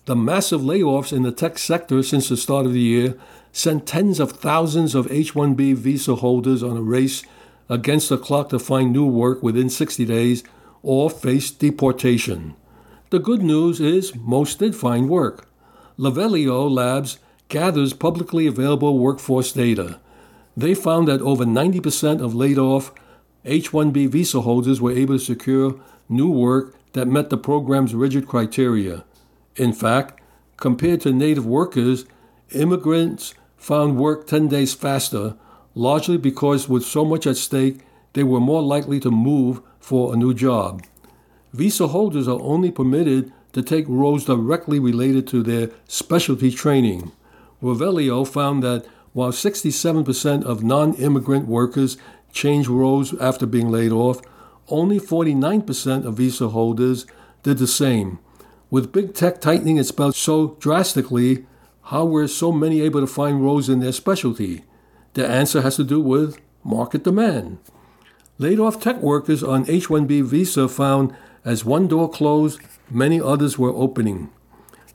The 0.05 0.15
massive 0.15 0.61
layoffs 0.61 1.13
in 1.15 1.21
the 1.21 1.31
tech 1.31 1.59
sector 1.59 2.01
since 2.01 2.27
the 2.27 2.35
start 2.35 2.65
of 2.65 2.73
the 2.73 2.79
year 2.79 3.15
sent 3.51 3.85
tens 3.85 4.19
of 4.19 4.31
thousands 4.31 4.95
of 4.95 5.11
H 5.11 5.35
1B 5.35 5.75
visa 5.75 6.15
holders 6.15 6.63
on 6.63 6.75
a 6.75 6.81
race 6.81 7.21
against 7.69 8.09
the 8.09 8.17
clock 8.17 8.49
to 8.49 8.57
find 8.57 8.91
new 8.91 9.05
work 9.05 9.43
within 9.43 9.69
60 9.69 10.05
days 10.05 10.43
or 10.81 11.07
face 11.11 11.51
deportation. 11.51 12.55
The 13.11 13.19
good 13.19 13.43
news 13.43 13.79
is 13.79 14.15
most 14.15 14.57
did 14.57 14.75
find 14.75 15.07
work. 15.07 15.47
Revelio 15.99 16.67
Labs 16.67 17.19
gathers 17.47 17.93
publicly 17.93 18.47
available 18.47 18.97
workforce 18.97 19.51
data. 19.51 19.99
They 20.55 20.73
found 20.73 21.07
that 21.09 21.21
over 21.21 21.45
90% 21.45 22.23
of 22.23 22.33
laid 22.33 22.57
off 22.57 22.91
H 23.45 23.69
1B 23.69 24.09
visa 24.09 24.41
holders 24.41 24.81
were 24.81 24.91
able 24.91 25.19
to 25.19 25.23
secure 25.23 25.79
new 26.09 26.31
work 26.31 26.76
that 26.93 27.07
met 27.07 27.29
the 27.29 27.37
program's 27.37 27.95
rigid 27.95 28.27
criteria. 28.27 29.03
In 29.55 29.73
fact, 29.73 30.21
compared 30.57 31.01
to 31.01 31.11
native 31.11 31.45
workers, 31.45 32.05
immigrants 32.51 33.33
found 33.57 33.97
work 33.97 34.27
10 34.27 34.47
days 34.47 34.73
faster, 34.73 35.35
largely 35.75 36.17
because 36.17 36.69
with 36.69 36.85
so 36.85 37.03
much 37.03 37.27
at 37.27 37.37
stake, 37.37 37.79
they 38.13 38.23
were 38.23 38.39
more 38.39 38.61
likely 38.61 38.99
to 38.99 39.11
move 39.11 39.61
for 39.79 40.13
a 40.13 40.17
new 40.17 40.33
job. 40.33 40.83
Visa 41.53 41.87
holders 41.87 42.27
are 42.27 42.41
only 42.41 42.71
permitted 42.71 43.31
to 43.53 43.61
take 43.61 43.85
roles 43.87 44.25
directly 44.25 44.79
related 44.79 45.27
to 45.27 45.41
their 45.41 45.69
specialty 45.87 46.51
training. 46.51 47.11
Revelio 47.61 48.27
found 48.27 48.61
that 48.63 48.85
while 49.13 49.31
67% 49.31 50.43
of 50.43 50.63
non 50.63 50.93
immigrant 50.95 51.47
workers 51.47 51.97
change 52.31 52.67
roles 52.67 53.17
after 53.19 53.45
being 53.45 53.71
laid 53.71 53.91
off, 53.91 54.21
only 54.69 54.99
49% 54.99 56.05
of 56.05 56.15
visa 56.15 56.49
holders 56.49 57.05
did 57.43 57.57
the 57.57 57.67
same. 57.67 58.19
With 58.69 58.91
big 58.91 59.13
tech 59.13 59.39
tightening 59.39 59.77
its 59.77 59.91
belt 59.91 60.15
so 60.15 60.57
drastically, 60.59 61.45
how 61.83 62.05
were 62.05 62.27
so 62.27 62.51
many 62.51 62.81
able 62.81 62.99
to 62.99 63.07
find 63.07 63.41
roles 63.41 63.69
in 63.69 63.79
their 63.79 63.93
specialty? 63.93 64.63
The 65.13 65.25
answer 65.25 65.61
has 65.61 65.77
to 65.77 65.83
do 65.83 66.01
with 66.01 66.39
market 66.63 67.03
demand. 67.03 67.59
Laid 68.37 68.59
off 68.59 68.81
tech 68.81 68.97
workers 68.97 69.41
on 69.41 69.69
H 69.69 69.87
1B 69.87 70.23
visa 70.23 70.67
found 70.67 71.15
as 71.45 71.63
one 71.63 71.87
door 71.87 72.09
closed, 72.09 72.59
many 72.91 73.21
others 73.21 73.57
were 73.57 73.73
opening. 73.73 74.29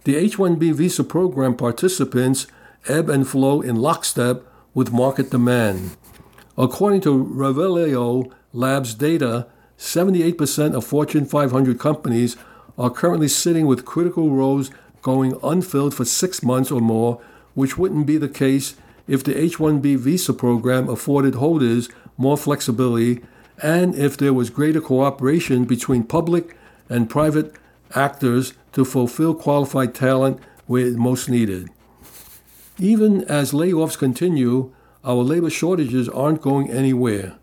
The 0.04 0.16
H 0.16 0.36
1B 0.36 0.74
visa 0.74 1.02
program 1.02 1.56
participants 1.56 2.46
ebb 2.88 3.08
and 3.08 3.26
flow 3.26 3.62
in 3.62 3.76
lockstep 3.76 4.44
with 4.74 4.92
market 4.92 5.30
demand. 5.30 5.96
According 6.58 7.00
to 7.02 7.24
Revelio 7.24 8.30
Labs 8.52 8.94
data, 8.94 9.46
78% 9.82 10.76
of 10.76 10.84
Fortune 10.84 11.24
500 11.24 11.76
companies 11.76 12.36
are 12.78 12.88
currently 12.88 13.26
sitting 13.26 13.66
with 13.66 13.84
critical 13.84 14.30
roles 14.30 14.70
going 15.02 15.36
unfilled 15.42 15.92
for 15.92 16.04
six 16.04 16.40
months 16.40 16.70
or 16.70 16.80
more, 16.80 17.20
which 17.54 17.76
wouldn't 17.76 18.06
be 18.06 18.16
the 18.16 18.28
case 18.28 18.76
if 19.08 19.24
the 19.24 19.36
H 19.36 19.58
1B 19.58 19.98
visa 19.98 20.32
program 20.32 20.88
afforded 20.88 21.34
holders 21.34 21.88
more 22.16 22.36
flexibility 22.36 23.22
and 23.60 23.96
if 23.96 24.16
there 24.16 24.32
was 24.32 24.50
greater 24.50 24.80
cooperation 24.80 25.64
between 25.64 26.04
public 26.04 26.56
and 26.88 27.10
private 27.10 27.56
actors 27.92 28.54
to 28.74 28.84
fulfill 28.84 29.34
qualified 29.34 29.96
talent 29.96 30.38
where 30.66 30.86
it's 30.86 30.96
most 30.96 31.28
needed. 31.28 31.68
Even 32.78 33.24
as 33.24 33.50
layoffs 33.50 33.98
continue, 33.98 34.72
our 35.04 35.24
labor 35.24 35.50
shortages 35.50 36.08
aren't 36.08 36.40
going 36.40 36.70
anywhere. 36.70 37.36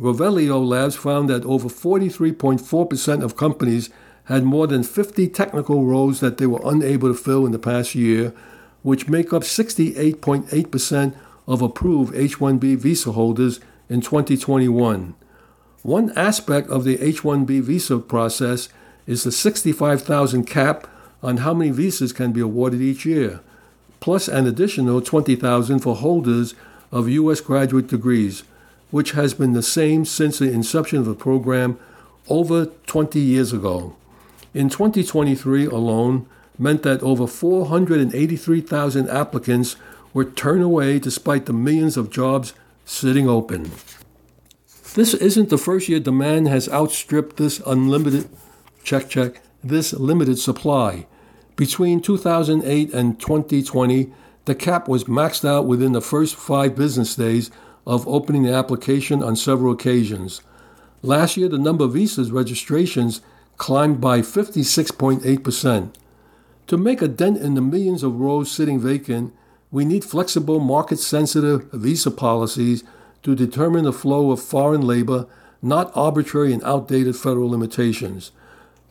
Revelio 0.00 0.64
Labs 0.64 0.94
found 0.94 1.28
that 1.28 1.44
over 1.44 1.68
43.4% 1.68 3.24
of 3.24 3.36
companies 3.36 3.90
had 4.24 4.44
more 4.44 4.66
than 4.66 4.82
50 4.82 5.26
technical 5.28 5.84
roles 5.84 6.20
that 6.20 6.38
they 6.38 6.46
were 6.46 6.60
unable 6.64 7.08
to 7.08 7.14
fill 7.14 7.44
in 7.44 7.52
the 7.52 7.58
past 7.58 7.94
year, 7.94 8.32
which 8.82 9.08
make 9.08 9.32
up 9.32 9.42
68.8% 9.42 11.14
of 11.48 11.62
approved 11.62 12.14
H 12.14 12.38
1B 12.38 12.76
visa 12.76 13.12
holders 13.12 13.58
in 13.88 14.00
2021. 14.00 15.14
One 15.82 16.12
aspect 16.16 16.68
of 16.68 16.84
the 16.84 17.00
H 17.00 17.22
1B 17.22 17.62
visa 17.62 17.98
process 17.98 18.68
is 19.06 19.24
the 19.24 19.32
65,000 19.32 20.44
cap 20.44 20.86
on 21.22 21.38
how 21.38 21.54
many 21.54 21.70
visas 21.70 22.12
can 22.12 22.30
be 22.30 22.40
awarded 22.40 22.80
each 22.80 23.04
year, 23.04 23.40
plus 23.98 24.28
an 24.28 24.46
additional 24.46 25.00
20,000 25.00 25.80
for 25.80 25.96
holders 25.96 26.54
of 26.92 27.08
U.S. 27.08 27.40
graduate 27.40 27.88
degrees, 27.88 28.44
which 28.90 29.12
has 29.12 29.34
been 29.34 29.52
the 29.52 29.62
same 29.62 30.04
since 30.04 30.38
the 30.38 30.50
inception 30.50 30.98
of 30.98 31.04
the 31.04 31.14
program 31.14 31.78
over 32.28 32.66
20 32.66 33.20
years 33.20 33.52
ago. 33.52 33.96
In 34.54 34.68
2023 34.68 35.66
alone, 35.66 36.26
meant 36.58 36.82
that 36.82 37.02
over 37.02 37.26
483,000 37.26 39.08
applicants 39.08 39.76
were 40.12 40.24
turned 40.24 40.62
away 40.62 40.98
despite 40.98 41.46
the 41.46 41.52
millions 41.52 41.96
of 41.96 42.10
jobs 42.10 42.54
sitting 42.84 43.28
open. 43.28 43.70
This 44.94 45.14
isn't 45.14 45.50
the 45.50 45.58
first 45.58 45.88
year 45.88 46.00
demand 46.00 46.48
has 46.48 46.68
outstripped 46.68 47.36
this 47.36 47.60
unlimited 47.66 48.28
check 48.82 49.08
check 49.08 49.42
this 49.62 49.92
limited 49.92 50.38
supply. 50.38 51.06
Between 51.56 52.00
2008 52.00 52.94
and 52.94 53.20
2020, 53.20 54.12
the 54.46 54.54
cap 54.54 54.88
was 54.88 55.04
maxed 55.04 55.46
out 55.46 55.66
within 55.66 55.92
the 55.92 56.00
first 56.00 56.36
5 56.36 56.74
business 56.74 57.14
days 57.14 57.50
of 57.88 58.06
opening 58.06 58.42
the 58.42 58.52
application 58.52 59.22
on 59.22 59.34
several 59.34 59.72
occasions. 59.72 60.42
Last 61.02 61.38
year, 61.38 61.48
the 61.48 61.58
number 61.58 61.84
of 61.84 61.94
visas 61.94 62.30
registrations 62.30 63.22
climbed 63.56 63.98
by 63.98 64.20
56.8%. 64.20 65.94
To 66.66 66.76
make 66.76 67.00
a 67.00 67.08
dent 67.08 67.38
in 67.38 67.54
the 67.54 67.62
millions 67.62 68.02
of 68.02 68.20
rows 68.20 68.52
sitting 68.52 68.78
vacant, 68.78 69.32
we 69.70 69.86
need 69.86 70.04
flexible, 70.04 70.60
market 70.60 70.98
sensitive 70.98 71.72
visa 71.72 72.10
policies 72.10 72.84
to 73.22 73.34
determine 73.34 73.84
the 73.84 73.92
flow 73.92 74.30
of 74.32 74.42
foreign 74.42 74.82
labor, 74.82 75.26
not 75.62 75.90
arbitrary 75.96 76.52
and 76.52 76.62
outdated 76.64 77.16
federal 77.16 77.48
limitations. 77.48 78.32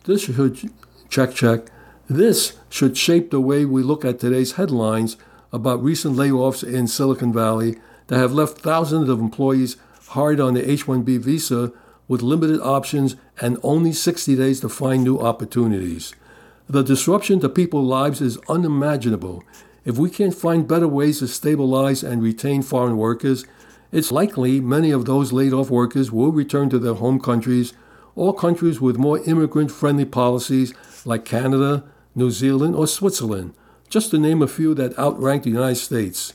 This 0.04 0.24
should 0.24 0.70
check 1.08 1.34
check. 1.34 1.70
This 2.08 2.56
should 2.68 2.96
shape 2.96 3.30
the 3.30 3.40
way 3.40 3.64
we 3.64 3.84
look 3.84 4.04
at 4.04 4.18
today's 4.18 4.52
headlines 4.52 5.16
about 5.52 5.82
recent 5.82 6.16
layoffs 6.16 6.66
in 6.66 6.88
Silicon 6.88 7.32
Valley 7.32 7.76
that 8.08 8.18
have 8.18 8.32
left 8.32 8.58
thousands 8.58 9.08
of 9.08 9.20
employees 9.20 9.76
hired 10.08 10.40
on 10.40 10.54
the 10.54 10.70
H 10.70 10.86
1B 10.86 11.18
visa 11.20 11.72
with 12.08 12.22
limited 12.22 12.60
options 12.60 13.16
and 13.40 13.58
only 13.62 13.92
60 13.92 14.34
days 14.34 14.60
to 14.60 14.68
find 14.68 15.04
new 15.04 15.18
opportunities. 15.18 16.14
The 16.68 16.82
disruption 16.82 17.40
to 17.40 17.48
people's 17.48 17.88
lives 17.88 18.20
is 18.20 18.38
unimaginable. 18.48 19.44
If 19.84 19.96
we 19.96 20.10
can't 20.10 20.34
find 20.34 20.68
better 20.68 20.88
ways 20.88 21.20
to 21.20 21.28
stabilize 21.28 22.02
and 22.02 22.22
retain 22.22 22.62
foreign 22.62 22.96
workers, 22.96 23.46
it's 23.92 24.12
likely 24.12 24.60
many 24.60 24.90
of 24.90 25.04
those 25.06 25.32
laid 25.32 25.52
off 25.52 25.70
workers 25.70 26.12
will 26.12 26.32
return 26.32 26.68
to 26.70 26.78
their 26.78 26.94
home 26.94 27.20
countries 27.20 27.72
or 28.14 28.34
countries 28.34 28.80
with 28.80 28.98
more 28.98 29.20
immigrant 29.24 29.70
friendly 29.70 30.04
policies 30.04 30.74
like 31.04 31.24
Canada, 31.24 31.84
New 32.14 32.30
Zealand, 32.30 32.74
or 32.74 32.86
Switzerland, 32.86 33.54
just 33.88 34.10
to 34.10 34.18
name 34.18 34.42
a 34.42 34.48
few 34.48 34.74
that 34.74 34.98
outrank 34.98 35.44
the 35.44 35.50
United 35.50 35.76
States. 35.76 36.34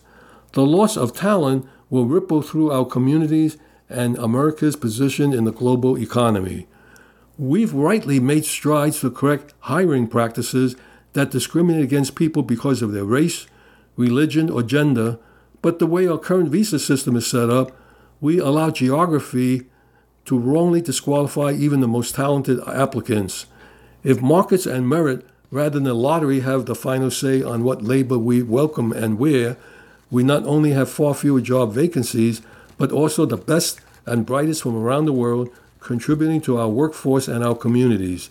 The 0.54 0.66
loss 0.66 0.98
of 0.98 1.14
talent 1.14 1.68
will 1.90 2.06
ripple 2.06 2.44
through 2.44 2.72
our 2.72 2.86
communities 2.86 3.58
and 3.90 4.18
America's 4.18 4.76
position 4.76 5.34
in 5.34 5.46
the 5.46 5.52
global 5.52 5.98
economy. 5.98 6.68
We've 7.40 7.74
rightly 7.74 8.20
made 8.20 8.46
strides 8.46 9.00
to 9.02 9.10
correct 9.10 9.56
hiring 9.62 10.08
practices 10.08 10.76
that 11.14 11.32
discriminate 11.32 11.84
against 11.84 12.16
people 12.16 12.44
because 12.44 12.84
of 12.84 12.92
their 12.92 13.04
race, 13.04 13.48
religion, 13.96 14.50
or 14.50 14.62
gender, 14.62 15.18
but 15.64 15.80
the 15.80 15.88
way 15.88 16.08
our 16.08 16.20
current 16.20 16.50
visa 16.50 16.78
system 16.78 17.16
is 17.16 17.26
set 17.26 17.50
up, 17.50 17.72
we 18.22 18.38
allow 18.38 18.70
geography 18.70 19.64
to 20.26 20.38
wrongly 20.38 20.82
disqualify 20.82 21.52
even 21.52 21.80
the 21.80 21.88
most 21.88 22.14
talented 22.14 22.60
applicants. 22.68 23.48
If 24.04 24.22
markets 24.22 24.68
and 24.68 24.88
merit 24.88 25.26
rather 25.50 25.72
than 25.72 25.84
the 25.84 25.94
lottery 25.96 26.42
have 26.42 26.66
the 26.66 26.76
final 26.76 27.10
say 27.10 27.42
on 27.42 27.64
what 27.64 27.82
labor 27.82 28.20
we 28.20 28.44
welcome 28.44 28.92
and 28.92 29.18
where, 29.18 29.58
we 30.14 30.22
not 30.22 30.46
only 30.46 30.72
have 30.74 30.92
far 30.92 31.16
fewer 31.16 31.42
job 31.42 31.74
vacancies, 31.74 32.44
but 32.78 32.92
also 32.92 33.26
the 33.26 33.36
best 33.36 33.82
and 34.06 34.28
brightest 34.28 34.62
from 34.62 34.76
around 34.76 35.06
the 35.06 35.12
world 35.12 35.50
contributing 35.80 36.40
to 36.40 36.60
our 36.60 36.70
workforce 36.70 37.28
and 37.28 37.44
our 37.44 37.56
communities. 37.56 38.30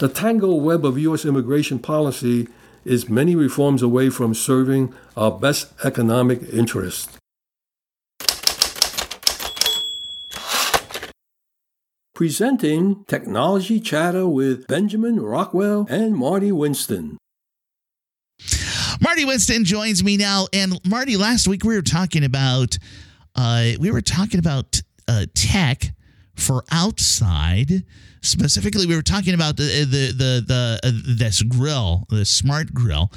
The 0.00 0.08
tangled 0.10 0.62
web 0.62 0.84
of 0.84 0.98
U.S. 0.98 1.24
immigration 1.24 1.78
policy 1.78 2.46
is 2.84 3.08
many 3.08 3.34
reforms 3.34 3.80
away 3.82 4.10
from 4.10 4.34
serving 4.34 4.92
our 5.16 5.30
best 5.30 5.72
economic 5.82 6.42
interests. 6.52 7.16
Presenting 12.14 13.02
Technology 13.06 13.80
Chatter 13.80 14.28
with 14.28 14.66
Benjamin 14.66 15.20
Rockwell 15.20 15.86
and 15.88 16.14
Marty 16.14 16.52
Winston. 16.52 17.16
Marty 19.00 19.24
Winston 19.24 19.64
joins 19.64 20.02
me 20.04 20.16
now. 20.16 20.46
And 20.52 20.78
Marty, 20.86 21.16
last 21.16 21.48
week 21.48 21.64
we 21.64 21.74
were 21.74 21.82
talking 21.82 22.24
about 22.24 22.78
uh, 23.34 23.70
we 23.80 23.90
were 23.90 24.00
talking 24.00 24.38
about 24.38 24.80
uh, 25.08 25.26
tech 25.34 25.92
for 26.36 26.64
outside. 26.70 27.84
Specifically, 28.22 28.86
we 28.86 28.96
were 28.96 29.02
talking 29.02 29.34
about 29.34 29.56
the 29.56 29.84
the 29.84 30.12
the, 30.12 30.44
the 30.46 30.80
uh, 30.82 30.90
this 31.16 31.42
grill, 31.42 32.06
the 32.10 32.24
smart 32.24 32.72
grill. 32.72 33.10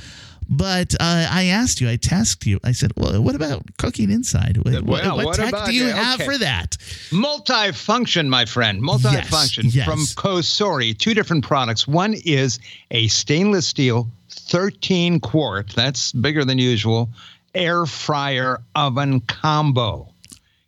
But 0.49 0.93
uh, 0.95 1.27
I 1.29 1.45
asked 1.45 1.81
you, 1.81 1.89
I 1.89 1.97
tasked 1.97 2.45
you. 2.45 2.59
I 2.63 2.71
said, 2.71 2.91
"Well, 2.95 3.21
what 3.21 3.35
about 3.35 3.63
cooking 3.77 4.09
inside? 4.09 4.57
What, 4.57 4.83
well, 4.83 5.17
what, 5.17 5.25
what 5.25 5.35
tech 5.35 5.65
do 5.65 5.73
you 5.73 5.87
it? 5.87 5.95
have 5.95 6.21
Okay. 6.21 6.25
for 6.25 6.37
that?" 6.39 6.77
Multifunction, 7.09 8.27
my 8.27 8.45
friend. 8.45 8.81
Multifunction 8.81 9.73
yes. 9.73 9.85
from 9.85 9.99
Cosori. 9.99 10.97
Two 10.97 11.13
different 11.13 11.43
products. 11.43 11.87
One 11.87 12.13
is 12.25 12.59
a 12.91 13.07
stainless 13.07 13.67
steel 13.67 14.09
13 14.47 15.19
quart, 15.19 15.69
that's 15.75 16.11
bigger 16.11 16.43
than 16.45 16.57
usual, 16.57 17.09
air 17.53 17.85
fryer 17.85 18.61
oven 18.75 19.19
combo. 19.21 20.09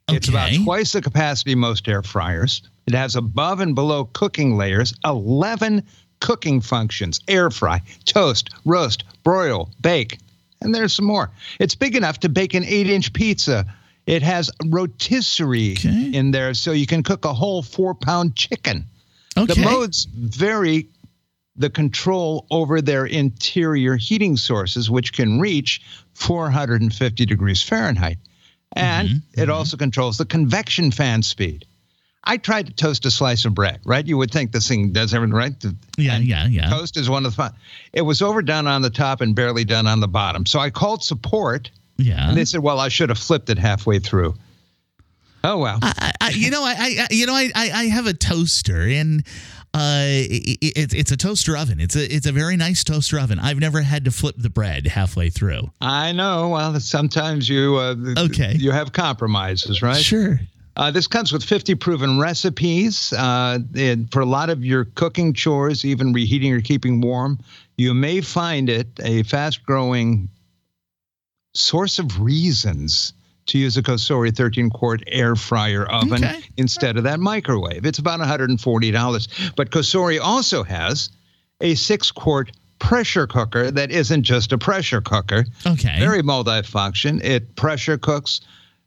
It's 0.10 0.28
about 0.28 0.52
twice 0.64 0.94
the 0.94 1.02
capacity 1.02 1.52
of 1.54 1.60
most 1.60 1.88
air 1.88 2.02
fryers. 2.02 2.62
It 2.88 2.94
has 2.96 3.16
above 3.16 3.60
and 3.60 3.76
below 3.76 4.06
cooking 4.06 4.58
layers, 4.58 4.94
11 5.06 5.84
cooking 6.20 6.60
functions 6.62 7.22
air 7.28 7.50
fry, 7.52 7.82
toast, 8.06 8.50
roast, 8.66 9.04
broil, 9.24 9.70
bake, 9.82 10.18
and 10.62 10.74
there's 10.74 10.94
some 10.94 11.06
more. 11.06 11.30
It's 11.60 11.76
big 11.76 11.96
enough 11.96 12.20
to 12.22 12.30
bake 12.30 12.54
an 12.56 12.66
eight 12.66 12.90
inch 12.90 13.14
pizza. 13.14 13.66
It 14.08 14.24
has 14.24 14.50
rotisserie 14.66 15.74
Okay. 15.74 16.12
in 16.14 16.32
there, 16.32 16.54
so 16.56 16.72
you 16.72 16.88
can 16.88 17.04
cook 17.04 17.24
a 17.26 17.34
whole 17.34 17.62
four 17.62 17.94
pound 17.94 18.36
chicken. 18.36 18.86
Okay. 19.38 19.54
The 19.54 19.62
modes 19.62 20.08
vary 20.12 20.88
the 21.60 21.70
control 21.70 22.48
over 22.50 22.82
their 22.82 23.06
interior 23.06 23.96
heating 23.98 24.38
sources, 24.38 24.90
which 24.90 25.14
can 25.14 25.40
reach 25.40 25.82
450 26.16 27.26
degrees 27.26 27.62
Fahrenheit. 27.62 28.18
And 28.74 29.10
Mm-hmm, 29.10 29.42
it 29.42 29.50
also 29.50 29.78
controls 29.78 30.18
the 30.18 30.26
convection 30.26 30.92
fan 30.92 31.22
speed. 31.22 31.66
I 32.24 32.38
tried 32.38 32.68
to 32.68 32.74
toast 32.74 33.06
a 33.06 33.12
slice 33.12 33.46
of 33.46 33.54
bread, 33.56 33.80
right? 33.86 34.06
You 34.06 34.18
would 34.18 34.30
think 34.32 34.52
this 34.52 34.68
thing 34.68 34.92
does 34.92 35.14
everything 35.14 35.34
right. 35.34 35.54
yeah, 35.98 36.16
And 36.16 36.26
yeah, 36.26 36.48
yeah. 36.48 36.70
Toast 36.70 36.98
is 36.98 37.10
one 37.10 37.26
of 37.26 37.32
the 37.32 37.36
fun. 37.36 37.54
It 37.94 38.02
was 38.02 38.22
overdone 38.22 38.68
on 38.68 38.82
the 38.82 38.90
top 38.90 39.22
and 39.22 39.36
barely 39.36 39.64
done 39.64 39.88
on 39.88 40.00
the 40.00 40.08
bottom. 40.08 40.46
So 40.46 40.60
I 40.60 40.70
called 40.70 41.04
support, 41.04 41.72
yeah. 41.98 42.28
and 42.30 42.38
they 42.38 42.46
said, 42.46 42.60
"Well, 42.60 42.80
I 42.80 42.90
should 42.90 43.10
have 43.10 43.18
flipped 43.18 43.50
it 43.50 43.58
halfway 43.58 44.00
through." 44.00 44.36
Oh 45.44 45.58
well. 45.58 45.80
I, 45.82 46.12
I, 46.22 46.30
you 46.32 46.52
know, 46.52 46.64
I, 46.64 46.76
I, 46.78 47.08
you 47.12 47.26
know, 47.26 47.34
I 47.34 47.50
I 47.56 47.86
have 47.86 48.06
a 48.06 48.14
toaster, 48.14 48.82
and 48.82 49.24
uh, 49.74 50.04
it, 50.06 50.58
it, 50.62 50.94
it's 50.94 51.12
a 51.12 51.18
toaster 51.18 51.56
oven. 51.56 51.80
It's 51.80 51.96
a, 51.96 52.14
it's 52.14 52.26
a 52.26 52.32
very 52.32 52.58
nice 52.58 52.84
toaster 52.84 53.20
oven. 53.20 53.40
I've 53.40 53.60
never 53.60 53.82
had 53.82 54.06
to 54.06 54.12
flip 54.12 54.36
the 54.38 54.50
bread 54.50 54.88
halfway 54.88 55.30
through. 55.30 55.72
I 55.82 56.12
know. 56.12 56.50
Well, 56.50 56.80
sometimes 56.80 57.48
you 57.48 57.76
uh, 57.78 57.96
Okay. 58.18 58.54
you 58.58 58.72
have 58.72 58.92
compromises, 58.94 59.82
right? 59.82 59.96
Sure. 60.04 60.40
Uh, 60.78 60.90
this 60.90 61.08
comes 61.08 61.34
with 61.34 61.44
50 61.44 61.76
proven 61.76 62.20
recipes. 62.20 63.12
Uh, 63.12 63.60
for 64.12 64.22
a 64.22 64.26
lot 64.26 64.50
of 64.50 64.64
your 64.64 64.86
cooking 64.86 65.34
chores, 65.34 65.84
even 65.84 66.14
reheating 66.14 66.54
or 66.54 66.62
keeping 66.62 67.02
warm, 67.02 67.38
you 67.78 67.94
may 67.94 68.22
find 68.22 68.70
it 68.70 68.88
a 69.04 69.24
fast 69.24 69.64
growing 69.66 70.30
source 71.54 72.00
of 72.00 72.22
reasons 72.22 73.14
to 73.50 73.58
use 73.58 73.78
a 73.78 73.84
Cosori 73.84 74.36
13 74.36 74.70
quart 74.70 75.04
air 75.08 75.36
fryer 75.36 75.86
oven 75.86 76.24
okay. 76.24 76.42
instead 76.58 76.98
of 76.98 77.04
that 77.04 77.20
microwave. 77.20 77.86
It's 77.86 78.00
about 78.00 78.20
$140. 78.20 79.56
But 79.56 79.72
Cosori 79.72 80.20
also 80.22 80.64
has 80.64 81.10
a 81.62 81.76
six 81.76 82.12
quart 82.12 82.52
pressure 82.80 83.28
cooker 83.28 83.72
that 83.72 83.92
isn't 83.92 84.24
just 84.24 84.52
a 84.54 84.58
pressure 84.58 85.02
cooker. 85.02 85.46
Okay. 85.66 86.00
Very 86.00 86.22
multifunction. 86.24 87.24
It 87.24 87.56
pressure 87.56 87.98
cooks. 87.98 88.42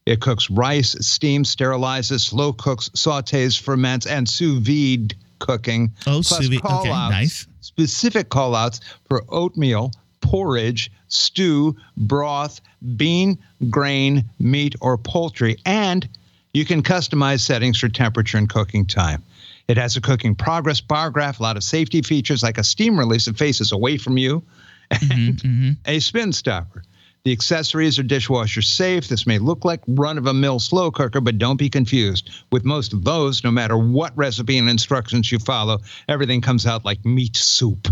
It 0.07 0.21
cooks 0.21 0.51
rice, 0.51 0.97
steams, 1.07 1.55
sterilizes, 1.55 2.21
slow 2.21 2.53
cooks, 2.53 2.89
sautés, 2.91 3.61
ferments, 3.61 4.07
and 4.07 4.29
sous 4.29 4.59
vide 4.59 5.15
cooking. 5.39 5.93
Oh, 6.07 6.23
sous 6.23 6.49
vide. 6.49 6.65
Okay, 6.65 6.89
nice. 6.89 7.47
Specific 7.61 8.29
call 8.29 8.57
outs 8.57 8.81
for 9.09 9.23
oatmeal, 9.29 9.93
porridge, 10.21 10.91
stew, 11.07 11.77
broth, 11.97 12.61
bean, 12.97 13.39
grain, 13.71 14.25
meat, 14.39 14.75
or 14.81 14.99
poultry. 14.99 15.57
And 15.65 16.09
you 16.53 16.65
can 16.65 16.83
customize 16.83 17.41
settings 17.41 17.79
for 17.79 17.89
temperature 17.89 18.39
and 18.39 18.49
cooking 18.49 18.87
time. 18.87 19.23
It 19.69 19.77
has 19.77 19.97
a 19.97 20.01
cooking 20.01 20.35
progress 20.35 20.81
bar 20.81 21.11
graph, 21.11 21.41
a 21.41 21.43
lot 21.43 21.57
of 21.57 21.65
safety 21.65 22.03
features 22.03 22.43
like 22.43 22.59
a 22.59 22.65
steam 22.65 22.99
release 22.99 23.27
that 23.27 23.39
faces 23.39 23.73
away 23.73 23.97
from 23.97 24.19
you, 24.19 24.43
mm-hmm, 24.93 25.13
and 25.13 25.37
mm-hmm. 25.37 25.71
a 25.87 25.99
spin 26.01 26.33
stopper. 26.33 26.83
The 27.25 27.33
accessories 27.33 28.01
are 28.01 28.03
dishwasher 28.03 28.63
safe. 28.63 29.07
This 29.07 29.29
may 29.29 29.39
look 29.39 29.65
like 29.65 29.81
run 29.87 30.19
of 30.19 30.27
a 30.27 30.35
mill 30.35 30.59
slow 30.59 30.91
cooker, 30.91 31.21
but 31.21 31.39
don't 31.39 31.57
be 31.57 31.71
confused. 31.71 32.31
With 32.51 32.65
most 32.65 32.93
of 32.93 33.05
those, 33.05 33.45
no 33.45 33.53
matter 33.53 33.79
what 33.79 34.17
recipe 34.17 34.59
and 34.59 34.69
instructions 34.69 35.31
you 35.31 35.39
follow, 35.39 35.79
everything 36.09 36.41
comes 36.41 36.67
out 36.67 36.85
like 36.85 37.05
meat 37.05 37.37
soup. 37.37 37.87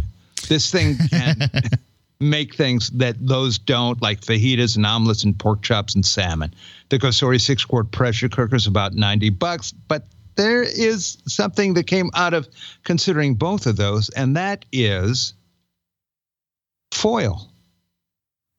This 0.49 0.72
thing 0.72 0.97
can 1.11 1.49
make 2.21 2.55
things 2.55 2.91
that 2.91 3.16
those 3.18 3.59
don't, 3.59 4.01
like 4.03 4.21
fajitas 4.21 4.77
and 4.77 4.85
omelets 4.85 5.25
and 5.25 5.39
pork 5.39 5.62
chops 5.62 5.95
and 5.95 6.05
salmon. 6.05 6.55
The 6.91 6.99
Cosori 6.99 7.41
six 7.41 7.64
quart 7.64 7.91
pressure 7.91 8.29
cooker 8.29 8.57
is 8.57 8.66
about 8.66 8.95
90 8.95 9.31
bucks, 9.31 9.73
but 9.73 10.05
there 10.37 10.62
is 10.62 11.18
something 11.27 11.75
that 11.75 11.87
came 11.87 12.11
out 12.14 12.35
of 12.35 12.49
considering 12.85 13.35
both 13.35 13.66
of 13.66 13.77
those, 13.77 14.09
and 14.11 14.37
that 14.37 14.64
is 14.73 15.35
foil. 16.93 17.51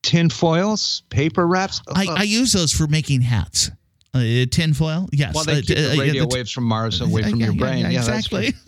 Tin 0.03 0.30
foils, 0.30 1.03
paper 1.09 1.45
wraps. 1.45 1.82
I, 1.95 2.07
I 2.07 2.24
use 2.24 2.53
those 2.53 2.74
for 2.74 2.88
making 2.88 3.22
hats. 3.22 3.70
Uh, 4.14 4.45
tin 4.49 4.74
foil, 4.74 5.07
yes. 5.14 5.34
Well, 5.34 5.45
they 5.45 5.59
uh, 5.59 5.62
keep 5.62 5.78
uh, 5.78 5.82
the 5.82 5.97
radio 5.99 6.24
uh, 6.24 6.26
the 6.26 6.32
t- 6.32 6.38
waves 6.38 6.51
from 6.51 6.66
Mars 6.66 6.99
away 6.99 7.24
from 7.24 7.39
your 7.39 7.53
brain. 7.53 7.89
Yeah 7.89 7.99
exactly. 7.99 8.53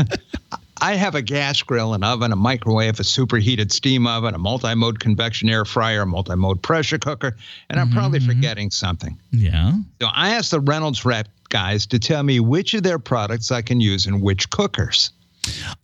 I 0.80 0.94
have 0.94 1.14
a 1.14 1.22
gas 1.22 1.62
grill, 1.62 1.94
an 1.94 2.04
oven, 2.04 2.32
a 2.32 2.36
microwave, 2.36 3.00
a 3.00 3.04
superheated 3.04 3.72
steam 3.72 4.06
oven, 4.06 4.34
a 4.34 4.38
multi-mode 4.38 5.00
convection 5.00 5.48
air 5.48 5.64
fryer, 5.64 6.02
a 6.02 6.06
multi-mode 6.06 6.62
pressure 6.62 6.98
cooker, 6.98 7.36
and 7.70 7.80
I'm 7.80 7.88
mm-hmm. 7.88 7.98
probably 7.98 8.20
forgetting 8.20 8.70
something. 8.70 9.18
Yeah. 9.32 9.72
So 10.00 10.08
I 10.12 10.30
asked 10.30 10.50
the 10.50 10.60
Reynolds 10.60 11.04
rep 11.04 11.28
guys 11.48 11.86
to 11.86 11.98
tell 11.98 12.22
me 12.22 12.40
which 12.40 12.74
of 12.74 12.82
their 12.82 12.98
products 12.98 13.50
I 13.50 13.62
can 13.62 13.80
use 13.80 14.06
in 14.06 14.20
which 14.20 14.50
cookers. 14.50 15.12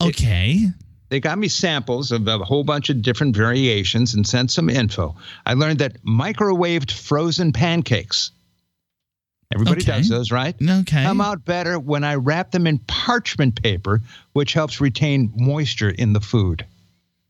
Okay. 0.01 0.53
It, 0.53 0.74
they 1.09 1.20
got 1.20 1.38
me 1.38 1.49
samples 1.49 2.11
of 2.11 2.26
a 2.26 2.38
whole 2.38 2.64
bunch 2.64 2.88
of 2.88 3.03
different 3.03 3.36
variations 3.36 4.14
and 4.14 4.26
sent 4.26 4.51
some 4.51 4.70
info. 4.70 5.14
I 5.45 5.55
learned 5.55 5.78
that 5.80 6.03
microwaved 6.05 6.90
frozen 6.90 7.53
pancakes 7.53 8.30
Everybody 9.53 9.82
okay. 9.82 9.98
does 9.98 10.09
those, 10.09 10.30
right? 10.30 10.55
Okay. 10.61 11.03
Come 11.03 11.20
out 11.20 11.44
better 11.44 11.78
when 11.78 12.05
I 12.05 12.14
wrap 12.14 12.50
them 12.50 12.66
in 12.66 12.78
parchment 12.78 13.62
paper, 13.62 14.00
which 14.32 14.53
helps 14.53 14.80
retain 14.80 15.32
moisture 15.36 15.90
in 15.90 16.12
the 16.12 16.20
food. 16.20 16.64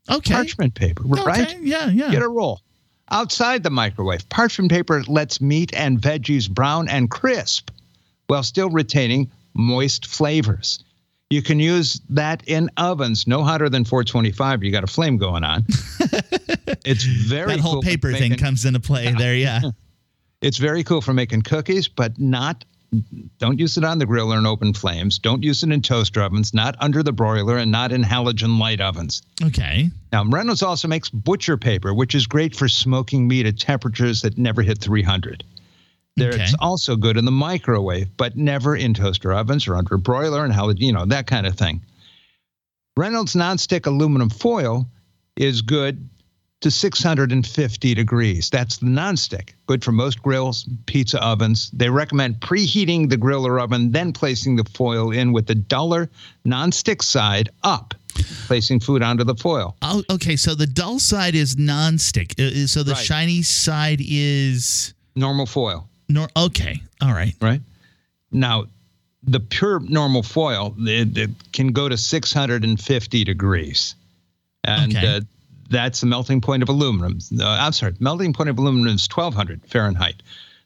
Okay. 0.09 0.33
Parchment 0.33 0.75
paper, 0.75 1.03
okay. 1.05 1.23
right? 1.23 1.59
Yeah, 1.61 1.89
yeah. 1.89 2.11
Get 2.11 2.21
a 2.21 2.27
roll. 2.27 2.61
Outside 3.11 3.63
the 3.63 3.69
microwave, 3.69 4.27
parchment 4.29 4.71
paper 4.71 5.03
lets 5.03 5.41
meat 5.41 5.73
and 5.73 5.99
veggies 5.99 6.49
brown 6.49 6.87
and 6.87 7.09
crisp 7.09 7.69
while 8.27 8.43
still 8.43 8.69
retaining 8.69 9.29
moist 9.53 10.07
flavors. 10.07 10.83
You 11.29 11.41
can 11.41 11.59
use 11.59 11.99
that 12.09 12.43
in 12.47 12.69
ovens 12.77 13.25
no 13.25 13.43
hotter 13.43 13.67
than 13.67 13.85
425. 13.85 14.63
You 14.63 14.71
got 14.71 14.83
a 14.83 14.87
flame 14.87 15.17
going 15.17 15.43
on. 15.43 15.65
it's 16.85 17.03
very 17.03 17.55
that 17.55 17.59
whole 17.59 17.73
cool 17.73 17.81
paper 17.81 18.11
thing 18.13 18.35
comes 18.35 18.65
into 18.65 18.79
play 18.79 19.11
there. 19.11 19.35
Yeah, 19.35 19.61
It's 20.43 20.57
very 20.57 20.83
cool 20.83 21.01
for 21.01 21.13
making 21.13 21.43
cookies, 21.43 21.87
but 21.87 22.19
not 22.19 22.65
don't 23.39 23.59
use 23.59 23.77
it 23.77 23.83
on 23.83 23.97
the 23.97 24.05
grill 24.05 24.31
or 24.31 24.37
in 24.37 24.45
open 24.45 24.73
flames. 24.73 25.17
Don't 25.17 25.41
use 25.41 25.63
it 25.63 25.71
in 25.71 25.81
toaster 25.81 26.21
ovens, 26.21 26.53
not 26.53 26.75
under 26.79 27.01
the 27.01 27.11
broiler, 27.11 27.57
and 27.57 27.71
not 27.71 27.91
in 27.91 28.03
halogen 28.03 28.59
light 28.59 28.81
ovens. 28.81 29.23
Okay. 29.41 29.89
Now, 30.11 30.25
Reynolds 30.25 30.61
also 30.61 30.87
makes 30.87 31.09
butcher 31.09 31.57
paper, 31.57 31.93
which 31.93 32.13
is 32.13 32.27
great 32.27 32.55
for 32.55 32.67
smoking 32.67 33.27
meat 33.27 33.47
at 33.47 33.57
temperatures 33.57 34.21
that 34.21 34.37
never 34.37 34.61
hit 34.61 34.77
300. 34.77 35.43
There, 36.15 36.29
okay. 36.29 36.43
It's 36.43 36.55
also 36.59 36.95
good 36.95 37.17
in 37.17 37.25
the 37.25 37.31
microwave, 37.31 38.15
but 38.15 38.37
never 38.37 38.75
in 38.75 38.93
toaster 38.93 39.33
ovens 39.33 39.67
or 39.67 39.75
under 39.75 39.95
a 39.95 39.99
broiler 39.99 40.45
and 40.45 40.53
halogen, 40.53 40.81
you 40.81 40.93
know, 40.93 41.05
that 41.05 41.25
kind 41.25 41.47
of 41.47 41.55
thing. 41.55 41.81
Reynolds 42.95 43.33
nonstick 43.33 43.87
aluminum 43.87 44.29
foil 44.29 44.87
is 45.35 45.63
good 45.63 46.09
to 46.63 46.71
650 46.71 47.93
degrees. 47.93 48.49
That's 48.49 48.77
the 48.77 48.85
nonstick. 48.85 49.49
Good 49.67 49.83
for 49.83 49.91
most 49.91 50.21
grills, 50.21 50.67
pizza 50.85 51.21
ovens. 51.21 51.69
They 51.71 51.89
recommend 51.89 52.39
preheating 52.39 53.09
the 53.09 53.17
grill 53.17 53.45
or 53.45 53.59
oven, 53.59 53.91
then 53.91 54.13
placing 54.13 54.55
the 54.55 54.63
foil 54.63 55.11
in 55.11 55.33
with 55.33 55.45
the 55.45 55.55
duller 55.55 56.09
nonstick 56.47 57.03
side 57.03 57.49
up, 57.63 57.93
placing 58.47 58.79
food 58.79 59.03
onto 59.03 59.25
the 59.25 59.35
foil. 59.35 59.75
Oh, 59.81 60.03
okay. 60.09 60.37
So 60.37 60.55
the 60.55 60.65
dull 60.65 60.99
side 60.99 61.35
is 61.35 61.57
nonstick. 61.57 62.39
Uh, 62.39 62.65
so 62.65 62.81
the 62.81 62.93
right. 62.93 63.03
shiny 63.03 63.41
side 63.41 63.99
is 64.01 64.93
normal 65.17 65.45
foil. 65.45 65.89
Nor- 66.07 66.29
okay. 66.37 66.81
All 67.01 67.11
right. 67.11 67.35
Right. 67.41 67.61
Now, 68.31 68.65
the 69.21 69.41
pure 69.41 69.81
normal 69.81 70.23
foil 70.23 70.75
it, 70.79 71.17
it 71.17 71.29
can 71.51 71.73
go 71.73 71.89
to 71.89 71.97
650 71.97 73.23
degrees. 73.25 73.95
And 74.63 74.95
okay. 74.95 75.17
uh, 75.17 75.21
that's 75.69 76.01
the 76.01 76.07
melting 76.07 76.41
point 76.41 76.63
of 76.63 76.69
aluminum. 76.69 77.19
Uh, 77.39 77.45
I'm 77.45 77.73
sorry, 77.73 77.95
melting 77.99 78.33
point 78.33 78.49
of 78.49 78.57
aluminum 78.57 78.95
is 78.95 79.07
1200 79.07 79.61
Fahrenheit. 79.65 80.21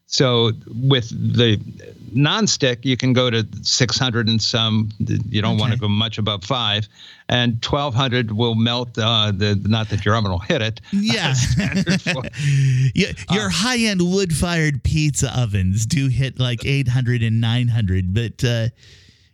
So 0.09 0.53
with 0.87 1.09
the 1.09 1.57
nonstick, 2.15 2.85
you 2.85 2.95
can 2.95 3.11
go 3.11 3.29
to 3.29 3.45
600 3.61 4.29
and 4.29 4.41
some. 4.41 4.89
You 4.99 5.41
don't 5.41 5.55
okay. 5.55 5.59
want 5.59 5.73
to 5.73 5.79
go 5.79 5.89
much 5.89 6.17
above 6.17 6.45
five, 6.45 6.87
and 7.27 7.63
1200 7.63 8.31
will 8.31 8.55
melt. 8.55 8.97
Uh, 8.97 9.33
the 9.35 9.61
not 9.67 9.89
that 9.89 10.05
your 10.05 10.15
oven 10.15 10.31
will 10.31 10.39
hit 10.39 10.61
it. 10.61 10.79
Yeah, 10.93 11.35
your, 12.95 13.09
your 13.31 13.47
uh, 13.47 13.49
high-end 13.49 14.01
wood-fired 14.01 14.83
pizza 14.83 15.37
ovens 15.37 15.85
do 15.85 16.07
hit 16.07 16.39
like 16.39 16.65
800 16.65 17.21
and 17.21 17.41
900, 17.41 18.13
but. 18.13 18.43
Uh, 18.43 18.67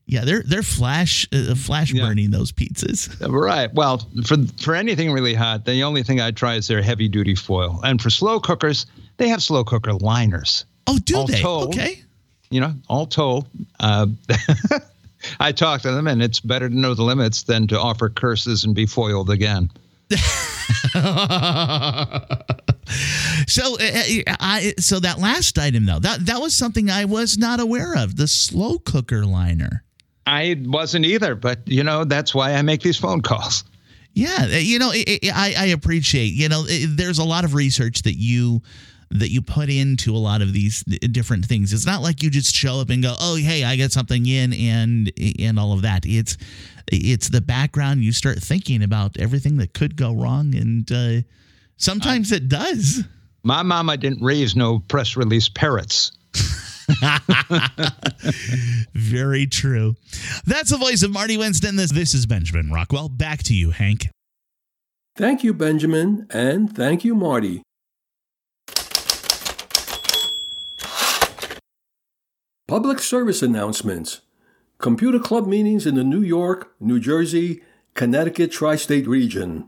yeah, 0.05 0.25
they're 0.25 0.43
they're 0.43 0.63
flash 0.63 1.27
uh, 1.31 1.55
flash 1.55 1.93
yeah. 1.93 2.05
burning 2.05 2.31
those 2.31 2.51
pizzas. 2.51 3.09
Right. 3.33 3.73
Well, 3.73 4.07
for 4.25 4.37
for 4.61 4.75
anything 4.75 5.11
really 5.11 5.33
hot, 5.33 5.65
the 5.65 5.83
only 5.83 6.03
thing 6.03 6.19
I 6.19 6.31
try 6.31 6.55
is 6.55 6.67
their 6.67 6.81
heavy 6.81 7.07
duty 7.07 7.35
foil. 7.35 7.79
And 7.83 8.01
for 8.01 8.09
slow 8.09 8.39
cookers, 8.39 8.85
they 9.17 9.29
have 9.29 9.41
slow 9.41 9.63
cooker 9.63 9.93
liners. 9.93 10.65
Oh, 10.87 10.97
do 10.99 11.17
all 11.17 11.27
they? 11.27 11.41
Told, 11.41 11.69
okay. 11.69 12.03
You 12.49 12.61
know, 12.61 12.73
all 12.89 13.05
told, 13.05 13.47
uh, 13.79 14.07
I 15.39 15.51
talked 15.51 15.83
to 15.83 15.91
them, 15.91 16.07
and 16.07 16.21
it's 16.21 16.39
better 16.39 16.69
to 16.69 16.75
know 16.75 16.93
the 16.93 17.03
limits 17.03 17.43
than 17.43 17.67
to 17.67 17.79
offer 17.79 18.09
curses 18.09 18.63
and 18.63 18.75
be 18.75 18.85
foiled 18.85 19.29
again. 19.29 19.71
so, 23.47 23.75
uh, 23.79 24.23
I 24.39 24.73
so 24.77 24.99
that 24.99 25.15
last 25.19 25.57
item 25.57 25.85
though 25.85 25.99
that 25.99 26.25
that 26.27 26.39
was 26.39 26.53
something 26.53 26.89
I 26.89 27.05
was 27.05 27.37
not 27.37 27.59
aware 27.59 27.95
of 27.95 28.17
the 28.17 28.27
slow 28.27 28.77
cooker 28.77 29.25
liner. 29.25 29.83
I 30.25 30.61
wasn't 30.65 31.05
either, 31.05 31.35
but 31.35 31.59
you 31.65 31.83
know 31.83 32.05
that's 32.05 32.33
why 32.33 32.53
I 32.53 32.61
make 32.61 32.81
these 32.81 32.97
phone 32.97 33.21
calls. 33.21 33.63
Yeah, 34.13 34.45
you 34.45 34.77
know, 34.77 34.91
I, 34.91 35.55
I 35.57 35.65
appreciate. 35.67 36.33
You 36.33 36.47
know, 36.47 36.63
there's 36.63 37.17
a 37.17 37.23
lot 37.23 37.45
of 37.45 37.55
research 37.55 38.03
that 38.03 38.13
you 38.13 38.61
that 39.09 39.29
you 39.29 39.41
put 39.41 39.69
into 39.69 40.15
a 40.15 40.17
lot 40.17 40.41
of 40.41 40.53
these 40.53 40.83
different 40.83 41.45
things. 41.45 41.71
It's 41.71 41.85
not 41.85 42.01
like 42.01 42.23
you 42.23 42.29
just 42.29 42.53
show 42.53 42.79
up 42.79 42.89
and 42.89 43.01
go, 43.01 43.15
"Oh, 43.19 43.35
hey, 43.35 43.63
I 43.63 43.75
got 43.75 43.91
something 43.91 44.25
in," 44.25 44.53
and 44.53 45.11
and 45.39 45.59
all 45.59 45.73
of 45.73 45.81
that. 45.81 46.05
It's 46.05 46.37
it's 46.91 47.29
the 47.29 47.41
background. 47.41 48.03
You 48.03 48.11
start 48.11 48.39
thinking 48.39 48.83
about 48.83 49.17
everything 49.19 49.57
that 49.57 49.73
could 49.73 49.95
go 49.95 50.13
wrong, 50.13 50.55
and 50.55 50.91
uh, 50.91 51.21
sometimes 51.77 52.31
I, 52.31 52.37
it 52.37 52.49
does. 52.49 53.03
My 53.43 53.63
mama 53.63 53.97
didn't 53.97 54.23
raise 54.23 54.55
no 54.55 54.79
press 54.79 55.17
release 55.17 55.49
parrots. 55.49 56.11
Very 58.93 59.47
true. 59.47 59.95
That's 60.45 60.69
the 60.69 60.77
voice 60.77 61.03
of 61.03 61.11
Marty 61.11 61.37
Winston. 61.37 61.75
This, 61.75 61.91
this 61.91 62.13
is 62.13 62.25
Benjamin 62.25 62.71
Rockwell. 62.71 63.09
Back 63.09 63.43
to 63.43 63.53
you, 63.53 63.71
Hank. 63.71 64.07
Thank 65.15 65.43
you, 65.43 65.53
Benjamin, 65.53 66.25
and 66.31 66.75
thank 66.75 67.05
you, 67.05 67.13
Marty. 67.13 67.61
Public 72.67 72.99
service 72.99 73.43
announcements. 73.43 74.21
Computer 74.79 75.19
club 75.19 75.45
meetings 75.45 75.85
in 75.85 75.95
the 75.95 76.03
New 76.03 76.21
York, 76.21 76.73
New 76.79 76.99
Jersey, 76.99 77.61
Connecticut 77.93 78.51
tri 78.51 78.75
state 78.75 79.07
region. 79.07 79.67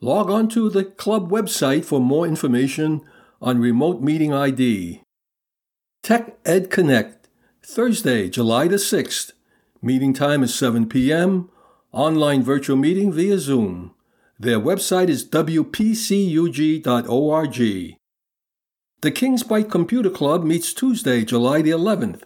Log 0.00 0.28
on 0.28 0.48
to 0.48 0.68
the 0.68 0.84
club 0.84 1.30
website 1.30 1.84
for 1.84 2.00
more 2.00 2.26
information 2.26 3.00
on 3.40 3.60
remote 3.60 4.02
meeting 4.02 4.34
ID. 4.34 5.03
Tech 6.04 6.36
Ed 6.44 6.70
Connect, 6.70 7.28
Thursday, 7.62 8.28
July 8.28 8.68
the 8.68 8.76
6th. 8.76 9.32
Meeting 9.80 10.12
time 10.12 10.42
is 10.42 10.54
7 10.54 10.86
p.m. 10.86 11.48
Online 11.92 12.42
virtual 12.42 12.76
meeting 12.76 13.10
via 13.10 13.38
Zoom. 13.38 13.94
Their 14.38 14.60
website 14.60 15.08
is 15.08 15.24
wpcug.org. 15.26 15.96
The 19.00 19.10
King's 19.10 19.42
Bite 19.44 19.70
Computer 19.70 20.10
Club 20.10 20.44
meets 20.44 20.74
Tuesday, 20.74 21.24
July 21.24 21.62
the 21.62 21.70
11th. 21.70 22.24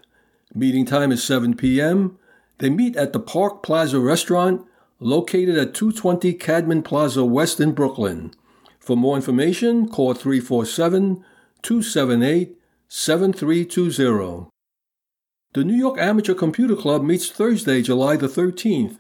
Meeting 0.53 0.85
time 0.85 1.12
is 1.12 1.22
7 1.22 1.55
p.m. 1.55 2.18
They 2.59 2.70
meet 2.70 2.97
at 2.97 3.12
the 3.12 3.20
Park 3.20 3.62
Plaza 3.62 4.01
Restaurant, 4.01 4.66
located 4.99 5.57
at 5.57 5.74
220 5.74 6.33
Cadman 6.33 6.83
Plaza 6.83 7.24
West 7.24 7.61
in 7.61 7.74
Brooklyn. 7.74 8.33
For 8.81 8.97
more 8.97 9.14
information, 9.14 9.89
call 9.89 10.14
347 10.14 11.24
278 11.62 12.58
7320. 12.89 14.49
The 15.55 15.64
New 15.64 15.76
York 15.76 15.99
Amateur 15.99 16.34
Computer 16.34 16.76
Club 16.76 17.03
meets 17.03 17.30
Thursday, 17.30 17.82
July 17.82 18.16
the 18.16 18.28
13th. 18.28 18.99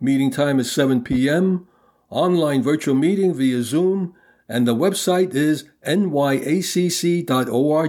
Meeting 0.00 0.30
time 0.30 0.58
is 0.58 0.70
7 0.72 1.02
p.m. 1.02 1.66
Online 2.10 2.62
virtual 2.62 2.94
meeting 2.94 3.34
via 3.34 3.62
Zoom 3.62 4.14
and 4.52 4.68
the 4.68 4.74
website 4.74 5.34
is 5.34 5.64
nyacc.org. 5.86 7.26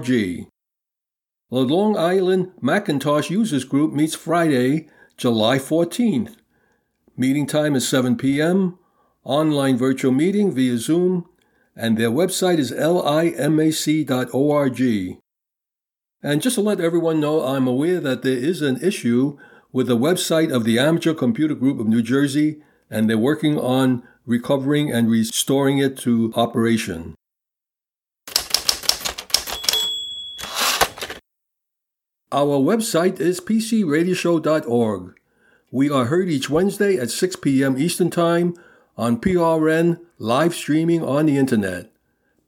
The 0.07 0.47
Long 1.49 1.97
Island 1.97 2.51
Macintosh 2.61 3.29
Users 3.29 3.65
Group 3.65 3.91
meets 3.93 4.15
Friday, 4.15 4.87
July 5.17 5.59
14th. 5.59 6.37
Meeting 7.17 7.45
time 7.45 7.75
is 7.75 7.85
7 7.87 8.15
p.m. 8.15 8.79
Online 9.25 9.77
virtual 9.77 10.13
meeting 10.13 10.53
via 10.53 10.77
Zoom, 10.77 11.27
and 11.75 11.97
their 11.97 12.11
website 12.11 12.59
is 12.59 12.71
limug.org. 12.71 13.13
And 16.25 16.41
just 16.41 16.55
to 16.55 16.61
let 16.61 16.79
everyone 16.79 17.19
know, 17.19 17.45
I'm 17.45 17.67
aware 17.67 17.99
that 17.99 18.21
there 18.21 18.37
is 18.37 18.61
an 18.61 18.81
issue 18.81 19.37
with 19.73 19.87
the 19.87 19.97
website 19.97 20.53
of 20.53 20.63
the 20.63 20.79
Amateur 20.79 21.13
Computer 21.13 21.53
Group 21.53 21.81
of 21.81 21.87
New 21.87 22.01
Jersey, 22.01 22.61
and 22.89 23.09
they're 23.09 23.17
working 23.17 23.59
on 23.59 24.03
recovering 24.25 24.89
and 24.89 25.11
restoring 25.11 25.79
it 25.79 25.97
to 25.97 26.31
operation. 26.37 27.15
Our 32.31 32.57
website 32.57 33.19
is 33.19 33.41
pcradioshow.org. 33.41 35.19
We 35.71 35.89
are 35.89 36.05
heard 36.05 36.29
each 36.29 36.49
Wednesday 36.49 36.97
at 36.97 37.11
6 37.11 37.35
p.m. 37.35 37.77
Eastern 37.77 38.09
Time 38.09 38.55
on 38.97 39.19
PRN 39.19 39.99
live 40.19 40.55
streaming 40.55 41.03
on 41.03 41.25
the 41.25 41.37
internet. 41.37 41.91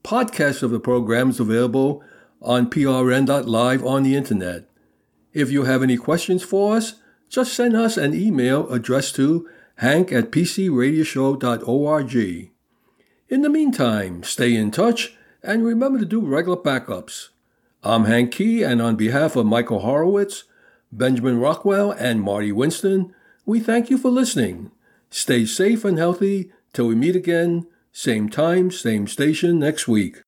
Podcasts 0.01 0.63
of 0.63 0.71
the 0.71 0.80
program 0.80 1.32
is 1.32 1.41
available 1.41 2.01
on 2.41 2.69
prn.live 2.69 3.86
on 3.86 4.03
the 4.03 4.15
internet. 4.15 4.69
If 5.33 5.51
you 5.51 5.63
have 5.63 5.83
any 5.83 5.97
questions 5.97 6.43
for 6.43 6.77
us, 6.77 6.95
just 7.29 7.53
send 7.53 7.75
us 7.75 7.97
an 7.97 8.13
email 8.13 8.71
addressed 8.71 9.15
to 9.15 9.49
hank 9.77 10.11
at 10.11 10.31
pcradioshow.org. 10.31 12.51
In 13.27 13.41
the 13.41 13.49
meantime, 13.49 14.23
stay 14.23 14.55
in 14.55 14.71
touch 14.71 15.17
and 15.43 15.65
remember 15.65 15.99
to 15.99 16.05
do 16.05 16.21
regular 16.21 16.57
backups. 16.57 17.29
I'm 17.83 18.05
Hank 18.05 18.31
Kee, 18.31 18.63
and 18.63 18.81
on 18.81 18.95
behalf 18.95 19.36
of 19.36 19.45
Michael 19.45 19.79
Horowitz, 19.79 20.45
Benjamin 20.91 21.39
Rockwell, 21.39 21.91
and 21.91 22.21
Marty 22.21 22.51
Winston, 22.51 23.13
we 23.45 23.59
thank 23.59 23.89
you 23.89 23.97
for 23.97 24.09
listening. 24.09 24.71
Stay 25.09 25.45
safe 25.45 25.86
and 25.86 25.97
healthy 25.97 26.51
till 26.73 26.88
we 26.88 26.95
meet 26.95 27.15
again, 27.15 27.67
same 27.91 28.29
time, 28.29 28.71
same 28.71 29.07
station 29.07 29.59
next 29.59 29.88
week. 29.88 30.24